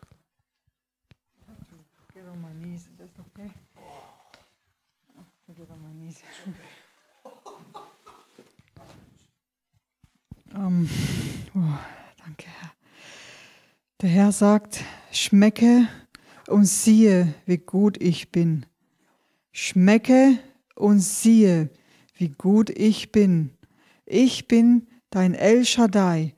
Get 2.14 2.24
on 2.28 2.40
my 2.40 2.52
knees. 2.60 2.88
That's 2.98 3.18
okay. 3.18 3.50
I'll 5.16 5.54
get 5.54 5.70
on 5.70 5.80
my 5.82 5.92
knees. 6.04 6.22
ähm, 10.54 10.88
oh, 11.54 11.78
danke, 12.24 12.46
Herr. 12.46 12.72
Der 14.00 14.08
Herr 14.10 14.32
sagt, 14.32 14.84
schmecke 15.12 15.88
und 16.48 16.66
siehe, 16.66 17.34
wie 17.46 17.58
gut 17.58 18.00
ich 18.00 18.30
bin. 18.30 18.66
Schmecke 19.52 20.38
und 20.74 21.00
siehe, 21.00 21.70
wie 22.16 22.28
gut 22.28 22.70
ich 22.70 23.12
bin. 23.12 23.50
Ich 24.06 24.48
bin 24.48 24.86
dein 25.10 25.34
El 25.34 25.64
Shaddai. 25.64 26.34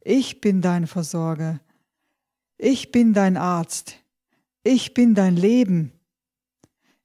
Ich 0.00 0.40
bin 0.40 0.62
dein 0.62 0.86
Versorger. 0.86 1.60
Ich 2.56 2.92
bin 2.92 3.12
dein 3.12 3.36
Arzt. 3.36 3.96
Ich 4.62 4.94
bin 4.94 5.14
dein 5.14 5.36
Leben. 5.36 5.92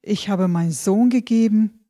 Ich 0.02 0.28
habe 0.28 0.48
meinen 0.48 0.72
Sohn 0.72 1.10
gegeben, 1.10 1.84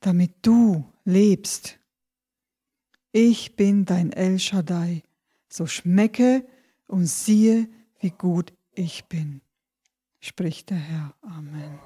damit 0.00 0.32
du 0.42 0.84
lebst. 1.04 1.77
Ich 3.12 3.56
bin 3.56 3.84
dein 3.84 4.12
El 4.12 4.38
Shaddai. 4.38 5.02
So 5.48 5.66
schmecke 5.66 6.44
und 6.86 7.06
siehe, 7.06 7.68
wie 8.00 8.10
gut 8.10 8.52
ich 8.74 9.06
bin, 9.06 9.40
spricht 10.20 10.70
der 10.70 10.76
Herr. 10.76 11.14
Amen. 11.22 11.78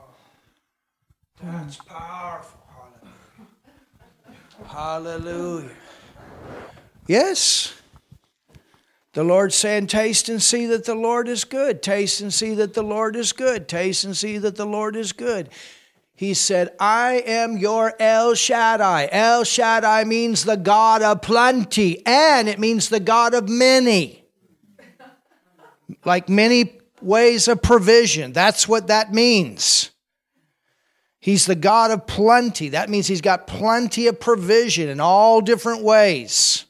That's 1.41 1.79
powerful. 1.79 2.61
Hallelujah. 4.67 5.71
Yes. 7.07 7.73
The 9.13 9.23
Lord 9.23 9.53
saying, 9.53 9.89
Taste 9.89 10.29
and 10.29 10.43
see 10.43 10.67
that 10.67 10.85
the 10.85 10.95
Lord 10.95 11.29
is 11.29 11.45
good. 11.45 11.83
Taste 11.83 12.21
and 12.23 12.33
see 12.33 12.55
that 12.55 12.75
the 12.75 12.83
Lord 12.83 13.17
is 13.17 13.33
good. 13.33 13.69
Taste 13.69 14.05
and 14.05 14.17
see 14.17 14.39
that 14.39 14.57
the 14.57 14.65
Lord 14.65 14.97
is 14.97 15.13
good. 15.13 15.51
He 16.23 16.35
said, 16.35 16.71
I 16.79 17.15
am 17.27 17.57
your 17.57 17.95
El 17.99 18.37
Shaddai. 18.37 19.09
El 19.11 19.43
Shaddai 19.43 20.05
means 20.05 20.45
the 20.45 20.57
God 20.57 21.03
of 21.03 21.21
plenty, 21.21 22.01
and 22.07 22.49
it 22.49 22.61
means 22.61 22.89
the 22.89 23.01
God 23.01 23.35
of 23.35 23.49
many. 23.49 24.25
Like 26.05 26.29
many 26.29 26.79
ways 27.01 27.49
of 27.49 27.61
provision. 27.61 28.33
That's 28.33 28.69
what 28.69 28.87
that 28.87 29.13
means. 29.13 29.91
He's 31.19 31.45
the 31.45 31.57
God 31.57 31.91
of 31.91 32.07
plenty. 32.07 32.69
That 32.69 32.89
means 32.89 33.09
he's 33.09 33.21
got 33.21 33.49
plenty 33.49 34.07
of 34.07 34.21
provision 34.21 34.89
in 34.89 35.01
all 35.01 35.41
different 35.41 35.83
ways. 35.83 36.67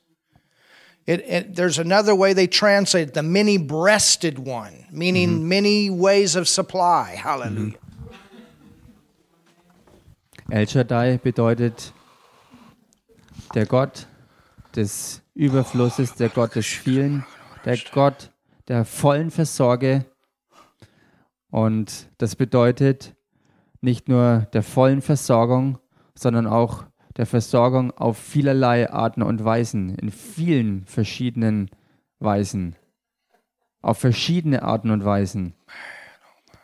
It, 1.06 1.28
it- 1.28 1.54
there's 1.56 1.78
another 1.78 2.14
way 2.14 2.32
they 2.32 2.46
translate 2.46 3.08
it, 3.08 3.14
the 3.14 3.22
many 3.22 3.58
breasted 3.58 4.38
one, 4.38 4.86
meaning 4.90 5.28
mm-hmm. 5.28 5.48
many 5.50 5.90
ways 5.90 6.36
of 6.36 6.48
supply. 6.48 7.16
Hallelujah. 7.16 7.76
El 10.52 10.68
Shaddai 10.68 11.16
bedeutet 11.16 11.94
der 13.54 13.64
Gott 13.64 14.06
des 14.76 15.22
Überflusses, 15.32 16.14
der 16.16 16.28
Gott 16.28 16.56
des 16.56 16.66
vielen, 16.66 17.24
der 17.64 17.78
Gott 17.90 18.30
der 18.68 18.84
vollen 18.84 19.30
Versorge. 19.30 20.04
Und 21.48 22.10
das 22.18 22.36
bedeutet 22.36 23.16
nicht 23.80 24.10
nur 24.10 24.46
der 24.52 24.62
vollen 24.62 25.00
Versorgung, 25.00 25.78
sondern 26.14 26.46
auch 26.46 26.84
der 27.16 27.24
Versorgung 27.24 27.90
auf 27.90 28.18
vielerlei 28.18 28.90
Arten 28.90 29.22
und 29.22 29.42
Weisen, 29.42 29.94
in 29.94 30.10
vielen 30.10 30.84
verschiedenen 30.84 31.70
Weisen, 32.18 32.76
auf 33.80 33.96
verschiedene 33.96 34.62
Arten 34.64 34.90
und 34.90 35.02
Weisen. 35.02 35.54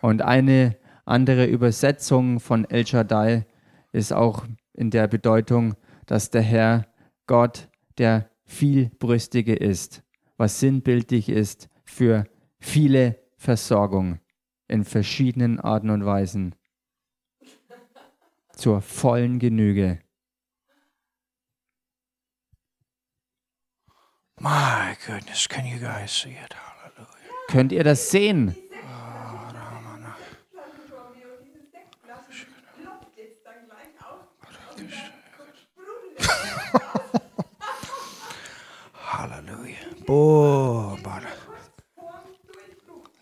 Und 0.02 0.20
eine 0.20 0.76
andere 1.06 1.46
Übersetzung 1.46 2.38
von 2.38 2.66
El 2.66 2.86
Shaddai 2.86 3.46
ist 3.92 4.12
auch 4.12 4.46
in 4.72 4.90
der 4.90 5.08
Bedeutung, 5.08 5.74
dass 6.06 6.30
der 6.30 6.42
Herr 6.42 6.86
Gott 7.26 7.68
der 7.98 8.30
vielbrüstige 8.44 9.54
ist, 9.54 10.02
was 10.36 10.60
sinnbildlich 10.60 11.28
ist 11.28 11.68
für 11.84 12.24
viele 12.58 13.18
Versorgung 13.36 14.20
in 14.68 14.84
verschiedenen 14.84 15.60
Arten 15.60 15.90
und 15.90 16.04
Weisen 16.04 16.54
zur 18.52 18.82
vollen 18.82 19.38
Genüge. 19.38 20.00
My 24.40 24.96
goodness, 25.06 25.48
can 25.48 25.66
you 25.66 25.78
guys 25.78 26.12
see 26.12 26.30
it? 26.30 26.54
Hallelujah. 26.54 27.08
Könnt 27.48 27.72
ihr 27.72 27.82
das 27.82 28.10
sehen? 28.10 28.54
Oh, 40.10 40.96
but 41.02 41.22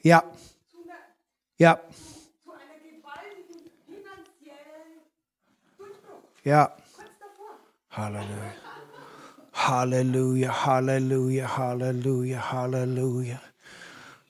Ja. 0.05 0.23
Ja. 1.59 1.81
Ja. 6.45 6.71
Halleluja. 7.91 8.53
Hallelujah, 9.53 10.53
hallelujah, 10.53 11.47
hallelujah, 11.47 12.39
hallelujah. 12.39 13.41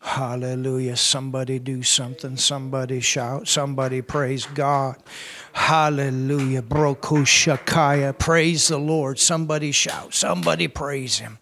Hallelujah. 0.06 0.96
Somebody 0.96 1.58
do 1.58 1.82
something. 1.82 2.36
Somebody 2.36 3.00
shout. 3.00 3.48
Somebody 3.48 4.02
praise 4.02 4.46
God. 4.46 4.94
Hallelujah. 5.52 6.62
Brokushakaya. 6.62 8.16
Praise 8.16 8.68
the 8.68 8.78
Lord. 8.78 9.18
Somebody 9.18 9.72
shout. 9.72 10.14
Somebody 10.14 10.68
praise 10.68 11.18
him. 11.18 11.38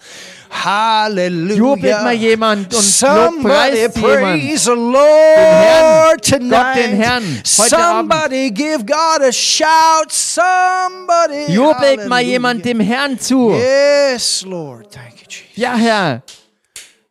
Hallelujah. 0.48 1.56
Jubelt 1.56 2.02
mal 2.02 2.14
jemand 2.14 2.72
und 2.72 2.82
Somebody 2.82 3.86
praise 3.88 4.64
the 4.64 4.74
Lord 4.74 6.22
tonight. 6.22 6.50
Gott 6.50 6.76
den 6.76 6.96
Herrn, 6.96 7.42
heute 7.58 7.68
Somebody 7.68 8.50
give 8.50 8.86
God 8.86 9.22
a 9.22 9.32
shout. 9.32 10.10
Somebody. 10.10 11.52
Jubelt 11.52 12.08
mal 12.08 12.22
jemand 12.22 12.64
dem 12.64 12.80
Herrn 12.80 13.18
zu. 13.18 13.50
Yes, 13.50 14.42
Lord. 14.46 14.90
Thank 14.90 15.20
you, 15.20 15.26
Jesus. 15.28 15.56
Ja, 15.56 15.74
Herr. 15.76 16.22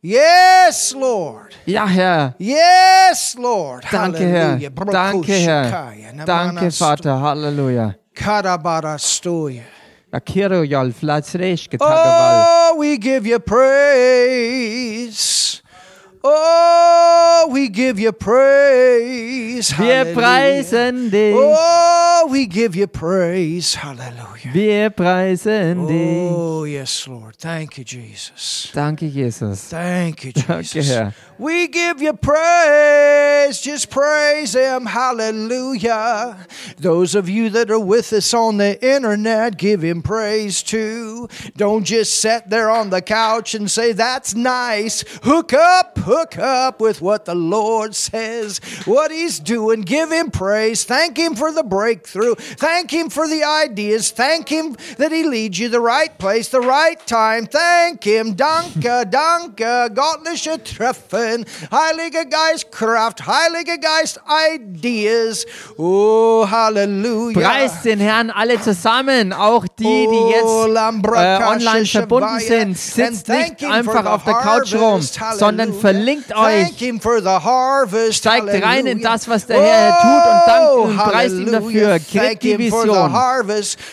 Yes, 0.06 0.94
Lord. 0.94 1.56
Ja, 1.66 1.86
Herr. 1.88 2.36
Yes, 2.38 3.38
Lord. 3.40 3.86
Danke, 3.90 4.28
Herr. 4.28 4.60
Danke, 4.92 5.32
Herr. 5.32 6.26
Danke, 6.26 6.70
Vater. 6.72 7.22
Halleluja. 7.22 7.96
Karabarastoya. 8.14 9.64
Akiro 10.12 10.66
jol 10.66 10.92
flatsreshke 10.92 11.78
tagaval. 11.78 12.46
Oh, 12.46 12.76
we 12.80 12.98
give 12.98 13.26
you 13.26 13.40
praise. 13.40 15.14
Oh, 16.26 17.50
we 17.52 17.68
give 17.68 18.00
you 18.00 18.14
praise. 18.14 19.78
Wir 19.78 20.06
preisen 20.14 21.12
dich. 21.12 21.36
Oh, 21.36 22.28
we 22.32 22.48
give 22.48 22.78
you 22.78 22.88
praise. 22.88 23.76
Hallelujah. 23.76 24.54
Wir 24.54 24.90
preisen 24.90 25.86
dich. 25.86 26.32
Oh, 26.32 26.64
yes, 26.64 27.06
Lord. 27.08 27.36
Thank 27.38 27.78
you, 27.78 27.84
Jesus. 27.84 28.72
Danke, 28.74 29.06
Jesus. 29.06 29.68
Thank 29.70 30.24
you, 30.24 30.32
Danke, 30.32 30.64
Jesus. 30.64 30.90
Herr. 30.90 31.14
We 31.44 31.68
give 31.68 32.02
you 32.02 32.14
praise. 32.14 33.60
Just 33.60 33.90
praise 33.90 34.56
Him. 34.56 34.86
Hallelujah. 34.86 36.38
Those 36.78 37.16
of 37.16 37.28
you 37.28 37.50
that 37.50 37.70
are 37.70 37.78
with 37.78 38.14
us 38.14 38.34
on 38.34 38.56
the 38.56 38.82
internet, 38.82 39.58
give 39.58 39.84
Him 39.84 40.02
praise 40.02 40.64
too. 40.64 41.28
Don't 41.58 41.84
just 41.84 42.22
sit 42.22 42.50
there 42.50 42.70
on 42.70 42.92
the 42.92 43.02
couch 43.02 43.56
and 43.56 43.70
say, 43.70 43.92
That's 43.92 44.34
nice. 44.34 45.04
Hook 45.24 45.52
up, 45.52 45.98
hook 45.98 46.38
up 46.38 46.80
with 46.80 47.02
what 47.02 47.26
the 47.26 47.36
Lord 47.36 47.94
says, 47.94 48.60
what 48.86 49.12
He's 49.12 49.38
doing. 49.38 49.82
Give 49.82 50.14
Him 50.14 50.32
praise. 50.32 50.86
Thank 50.86 51.18
Him 51.18 51.36
for 51.36 51.52
the 51.52 51.64
breakthrough. 51.64 52.36
Thank 52.36 52.90
Him 52.92 53.10
for 53.10 53.28
the 53.28 53.44
ideas. 53.44 54.12
Thank 54.12 54.48
Him 54.48 54.78
that 54.98 55.12
He 55.12 55.26
leads 55.26 55.60
you 55.60 55.68
the 55.68 55.82
right 55.82 56.18
place, 56.18 56.48
the 56.48 56.62
right 56.62 57.06
time. 57.06 57.48
Thank 57.48 58.06
Him. 58.06 58.34
Danke, 58.34 59.10
danke. 59.12 59.94
Gottliche 59.94 60.64
Treffen. 61.34 61.46
Heilige 61.72 62.30
Geist 62.30 62.72
Kraft. 62.72 63.26
Heilige 63.26 63.80
Geist 63.80 64.20
Ideas. 64.56 65.46
Oh, 65.78 66.46
Halleluja. 66.50 67.40
Preist 67.40 67.86
den 67.86 68.00
Herrn 68.00 68.30
alle 68.30 68.60
zusammen, 68.62 69.34
auch 69.34 69.66
die, 69.80 69.84
die 69.84 70.08
Oh, 70.08 70.68
jetzt 70.68 70.78
äh, 71.16 71.44
online 71.44 71.86
verbunden 71.86 72.40
sind. 72.40 72.78
Sitzt 72.78 73.28
nicht 73.28 73.64
einfach 73.64 74.06
auf 74.06 74.24
der 74.24 74.34
Couch 74.36 74.74
rum, 74.76 75.02
sondern 75.36 75.74
verlinkt 75.74 76.36
euch. 76.36 76.74
Steigt 78.12 78.64
rein 78.64 78.86
in 78.86 79.02
das, 79.02 79.28
was 79.28 79.46
der 79.46 79.62
Herr 79.62 79.98
tut 79.98 80.32
und 80.32 80.48
dankt 80.48 80.64
Oh, 80.74 80.84
ihm 80.86 80.90
und 80.90 80.98
preist 80.98 81.36
ihm 81.36 81.52
dafür. 81.52 82.00
Kriegt 82.00 82.44
die 82.44 82.58
Vision. 82.58 83.14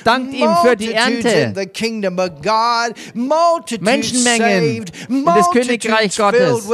Dankt 0.05 0.35
ihm 0.35 0.51
für 0.62 0.77
die 0.77 0.93
Ernte. 0.93 1.53
Menschenmengen 3.81 4.85
in 5.09 5.25
das 5.25 5.51
Königreich 5.51 6.17
Gottes. 6.17 6.69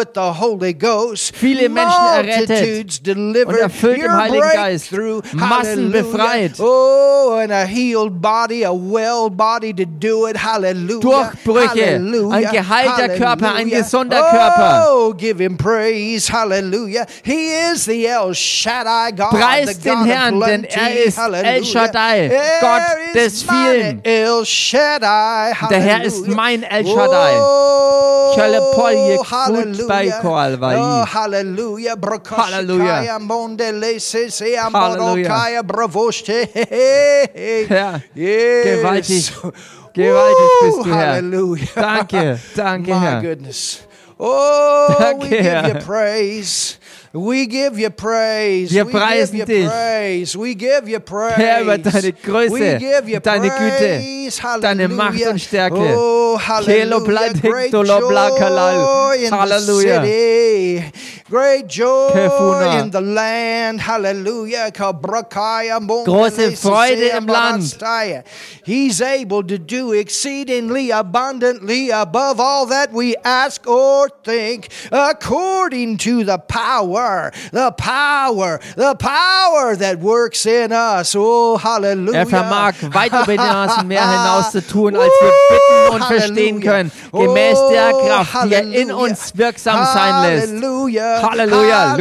Holy 0.46 0.74
Ghost. 0.74 1.34
Viele 1.36 1.68
Menschen 1.68 2.04
errettet 2.14 3.06
delivered. 3.06 3.48
und 3.48 3.56
erfüllt 3.56 4.02
im 4.02 4.12
Heiligen 4.12 4.50
Geist. 4.52 4.92
Massen 5.32 5.90
befreit. 5.90 6.52
Oh, 6.60 7.38
and 7.42 7.52
a 7.52 7.64
healed 7.64 8.20
body, 8.20 8.64
a 8.64 8.72
well 8.72 9.28
body 9.28 9.72
to 9.72 9.84
do 9.84 10.26
it. 10.28 10.36
Hallelujah. 10.36 11.00
Durchbrüche. 11.00 11.68
Hallelujah. 11.68 12.34
Ein 12.34 12.48
geheilter 12.52 13.08
Körper, 13.10 13.54
ein 13.54 13.68
gesunder 13.68 14.22
Körper. 14.22 14.88
Oh, 14.90 15.12
give 15.12 15.42
him 15.42 15.56
praise. 15.56 16.32
Hallelujah. 16.32 17.06
He 17.24 17.50
is 17.72 17.84
the 17.84 18.06
El 18.06 18.34
Shaddai 18.34 19.12
God. 19.12 19.30
Preist 19.30 19.82
the 19.82 19.90
den 19.90 20.04
Herrn, 20.04 20.42
of 20.42 20.48
denn 20.48 20.64
er 20.64 21.04
ist. 21.04 21.18
El 21.18 21.64
Shaddai, 21.64 22.30
Gott 22.60 22.82
des 23.14 23.42
Vielen. 23.42 24.00
El 24.04 24.44
Shaddai. 24.44 25.52
Der 25.70 25.80
Herr 25.80 26.04
ist 26.04 26.26
mein 26.28 26.62
El 26.62 26.86
Shaddai. 26.86 27.38
Oh, 27.40 28.36
hallelujah. 29.30 30.20
Koalvai. 30.36 30.76
Oh, 30.76 31.04
hallelujah. 31.04 31.96
Halleluja. 31.96 33.18
Sese 33.98 34.56
Halleluja. 34.58 35.56
Yes. 38.14 38.64
gewaltig, 38.64 39.32
gewaltig 39.94 40.50
bist 40.62 40.84
du, 40.84 40.94
Herr. 40.94 41.06
Hallelujah. 41.14 41.66
Danke, 41.74 42.38
danke, 42.56 42.90
My 42.90 42.98
Herr. 43.00 43.20
goodness. 43.22 43.80
Oh, 44.18 44.94
Danke, 44.98 45.22
we 45.24 45.28
give 45.28 45.44
Herr. 45.44 45.68
you 45.68 45.74
praise. 45.84 46.78
We 47.12 47.46
give 47.46 47.78
you 47.78 47.90
praise. 47.90 48.72
Wir 48.72 48.84
preisen 48.84 49.44
dich. 49.46 49.66
praise. 49.68 50.36
We 50.38 50.54
give 50.54 50.88
you 50.88 51.00
praise. 51.00 51.36
Herr, 51.36 51.62
über 51.62 51.78
deine 51.78 52.12
Größe, 52.12 52.78
deine 53.22 53.50
Güte. 53.50 54.00
Deine 54.60 54.88
Macht 54.88 55.26
und 55.26 55.40
Stärke. 55.40 55.96
Oh, 55.96 56.38
Halleluja. 56.38 56.66
city. 60.02 60.84
Great 61.28 61.66
joy 61.66 62.10
Kefuna. 62.12 62.82
in 62.82 62.92
the 62.92 63.00
land. 63.00 63.80
Hallelujah. 63.80 64.70
Große 64.70 66.56
Freude 66.56 67.08
im 67.16 67.26
Land. 67.26 67.76
He's 68.64 69.00
able 69.00 69.42
to 69.42 69.58
do 69.58 69.92
exceedingly 69.92 70.92
abundantly 70.92 71.90
above 71.90 72.38
all 72.38 72.66
that 72.66 72.92
we 72.92 73.16
ask 73.24 73.66
or 73.66 74.08
think, 74.22 74.68
according 74.92 75.96
to 75.98 76.22
the 76.22 76.38
power, 76.38 77.32
the 77.50 77.72
power, 77.72 78.60
the 78.76 78.94
power 78.94 79.74
that 79.74 79.98
works 79.98 80.46
in 80.46 80.70
us. 80.70 81.16
Oh, 81.16 81.58
hallelujah. 81.58 82.20
Er 82.20 82.26
vermag 82.26 82.74
weit 82.94 83.12
über 83.12 83.26
die 83.26 83.36
Nasen 83.36 83.88
mehr 83.88 84.02
hinaus 84.18 84.50
zu 84.52 84.66
tun, 84.66 84.96
als 84.96 85.12
wir 85.20 85.32
bitten 85.50 85.94
und 85.94 86.04
verstehen 86.04 86.60
können, 86.60 86.92
gemäß 87.12 87.58
der 87.70 87.90
Kraft, 87.92 88.44
die 88.44 88.54
er 88.54 88.62
in 88.62 88.92
uns 88.92 89.32
wirksam 89.36 89.84
sein 89.84 90.22
lässt. 90.30 90.48
Halleluja. 90.52 91.22
Halleluja. 91.22 91.96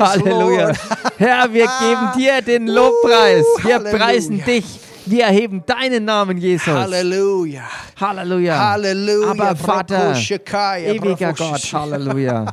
Halleluja. 0.00 0.72
Herr, 1.18 1.52
wir 1.52 1.66
geben 1.80 2.10
dir 2.16 2.42
den 2.42 2.66
Lobpreis. 2.66 3.44
Wir 3.62 3.78
preisen 3.80 4.42
dich. 4.44 4.64
Wir 5.04 5.24
erheben 5.24 5.64
deinen 5.66 6.04
Namen, 6.04 6.38
Jesus. 6.38 6.72
Halleluja. 6.72 7.62
Halleluja. 8.00 8.70
Halleluja. 8.70 9.30
Aber 9.30 9.56
Vater, 9.56 10.14
ewiger 10.14 11.32
Gott. 11.32 11.72
Halleluja. 11.72 12.46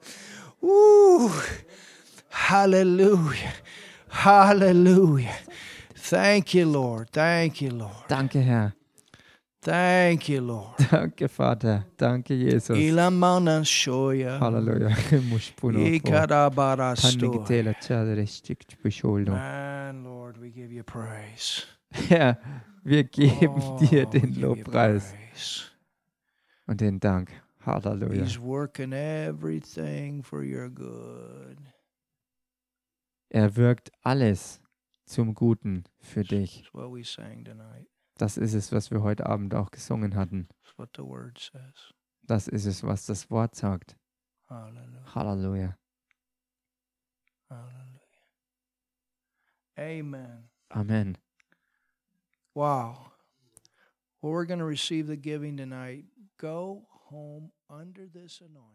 Ooh. 0.62 1.30
Hallelujah. 2.32 3.52
Hallelujah. 4.08 5.36
Thank 5.94 6.54
you, 6.54 6.66
Lord. 6.66 7.10
Thank 7.10 7.60
you, 7.60 7.70
Lord. 7.70 8.08
Danke, 8.08 8.42
Herr. 8.42 8.74
Thank 9.62 10.28
you, 10.28 10.40
Lord. 10.40 10.74
Danke, 10.90 11.28
Vater. 11.28 11.84
Danke, 11.96 12.36
Jesus. 12.36 12.76
Ilamana 12.76 13.64
shoya. 13.64 14.40
Halleluja. 14.40 14.90
Man, 19.32 20.04
Lord, 20.04 20.38
we 20.38 20.50
give 20.50 20.72
you 20.72 20.82
praise. 20.82 21.66
Herr, 21.92 22.38
wir 22.82 23.04
geben 23.04 23.62
Oh, 23.62 23.78
dir 23.78 24.06
den 24.06 24.34
Lobpreis 24.40 25.14
und 26.66 26.80
den 26.80 26.98
Dank. 26.98 27.30
Halleluja. 27.64 28.24
He's 28.24 28.40
working 28.40 28.92
everything 28.92 30.24
for 30.24 30.42
your 30.42 30.68
good. 30.68 31.58
Er 33.34 33.56
wirkt 33.56 33.90
alles 34.02 34.60
zum 35.06 35.34
Guten 35.34 35.84
für 36.00 36.22
dich. 36.22 36.64
That's 36.64 36.74
what 36.74 36.92
we 36.92 37.02
sang 37.02 37.46
tonight. 37.46 37.88
Das 38.18 38.36
ist 38.36 38.52
es, 38.52 38.72
was 38.72 38.90
wir 38.90 39.02
heute 39.02 39.24
Abend 39.24 39.54
auch 39.54 39.70
gesungen 39.70 40.16
hatten. 40.16 40.48
That's 40.62 40.76
what 40.76 40.90
the 40.94 41.02
word 41.02 41.38
says. 41.38 41.94
Das 42.24 42.46
ist 42.46 42.66
es, 42.66 42.82
was 42.82 43.06
das 43.06 43.30
Wort 43.30 43.54
sagt. 43.54 43.96
Hallelujah. 44.50 45.14
Halleluja. 45.14 45.78
Hallelujah. 47.48 48.00
Amen. 49.78 50.50
Amen. 50.70 51.18
Wow. 52.54 53.12
Well, 54.20 54.32
we're 54.32 54.44
going 54.44 54.58
to 54.58 54.66
receive 54.66 55.06
the 55.06 55.16
giving 55.16 55.56
tonight. 55.56 56.04
Go 56.36 56.86
home 57.08 57.50
under 57.70 58.06
this 58.06 58.42
anointing. 58.42 58.71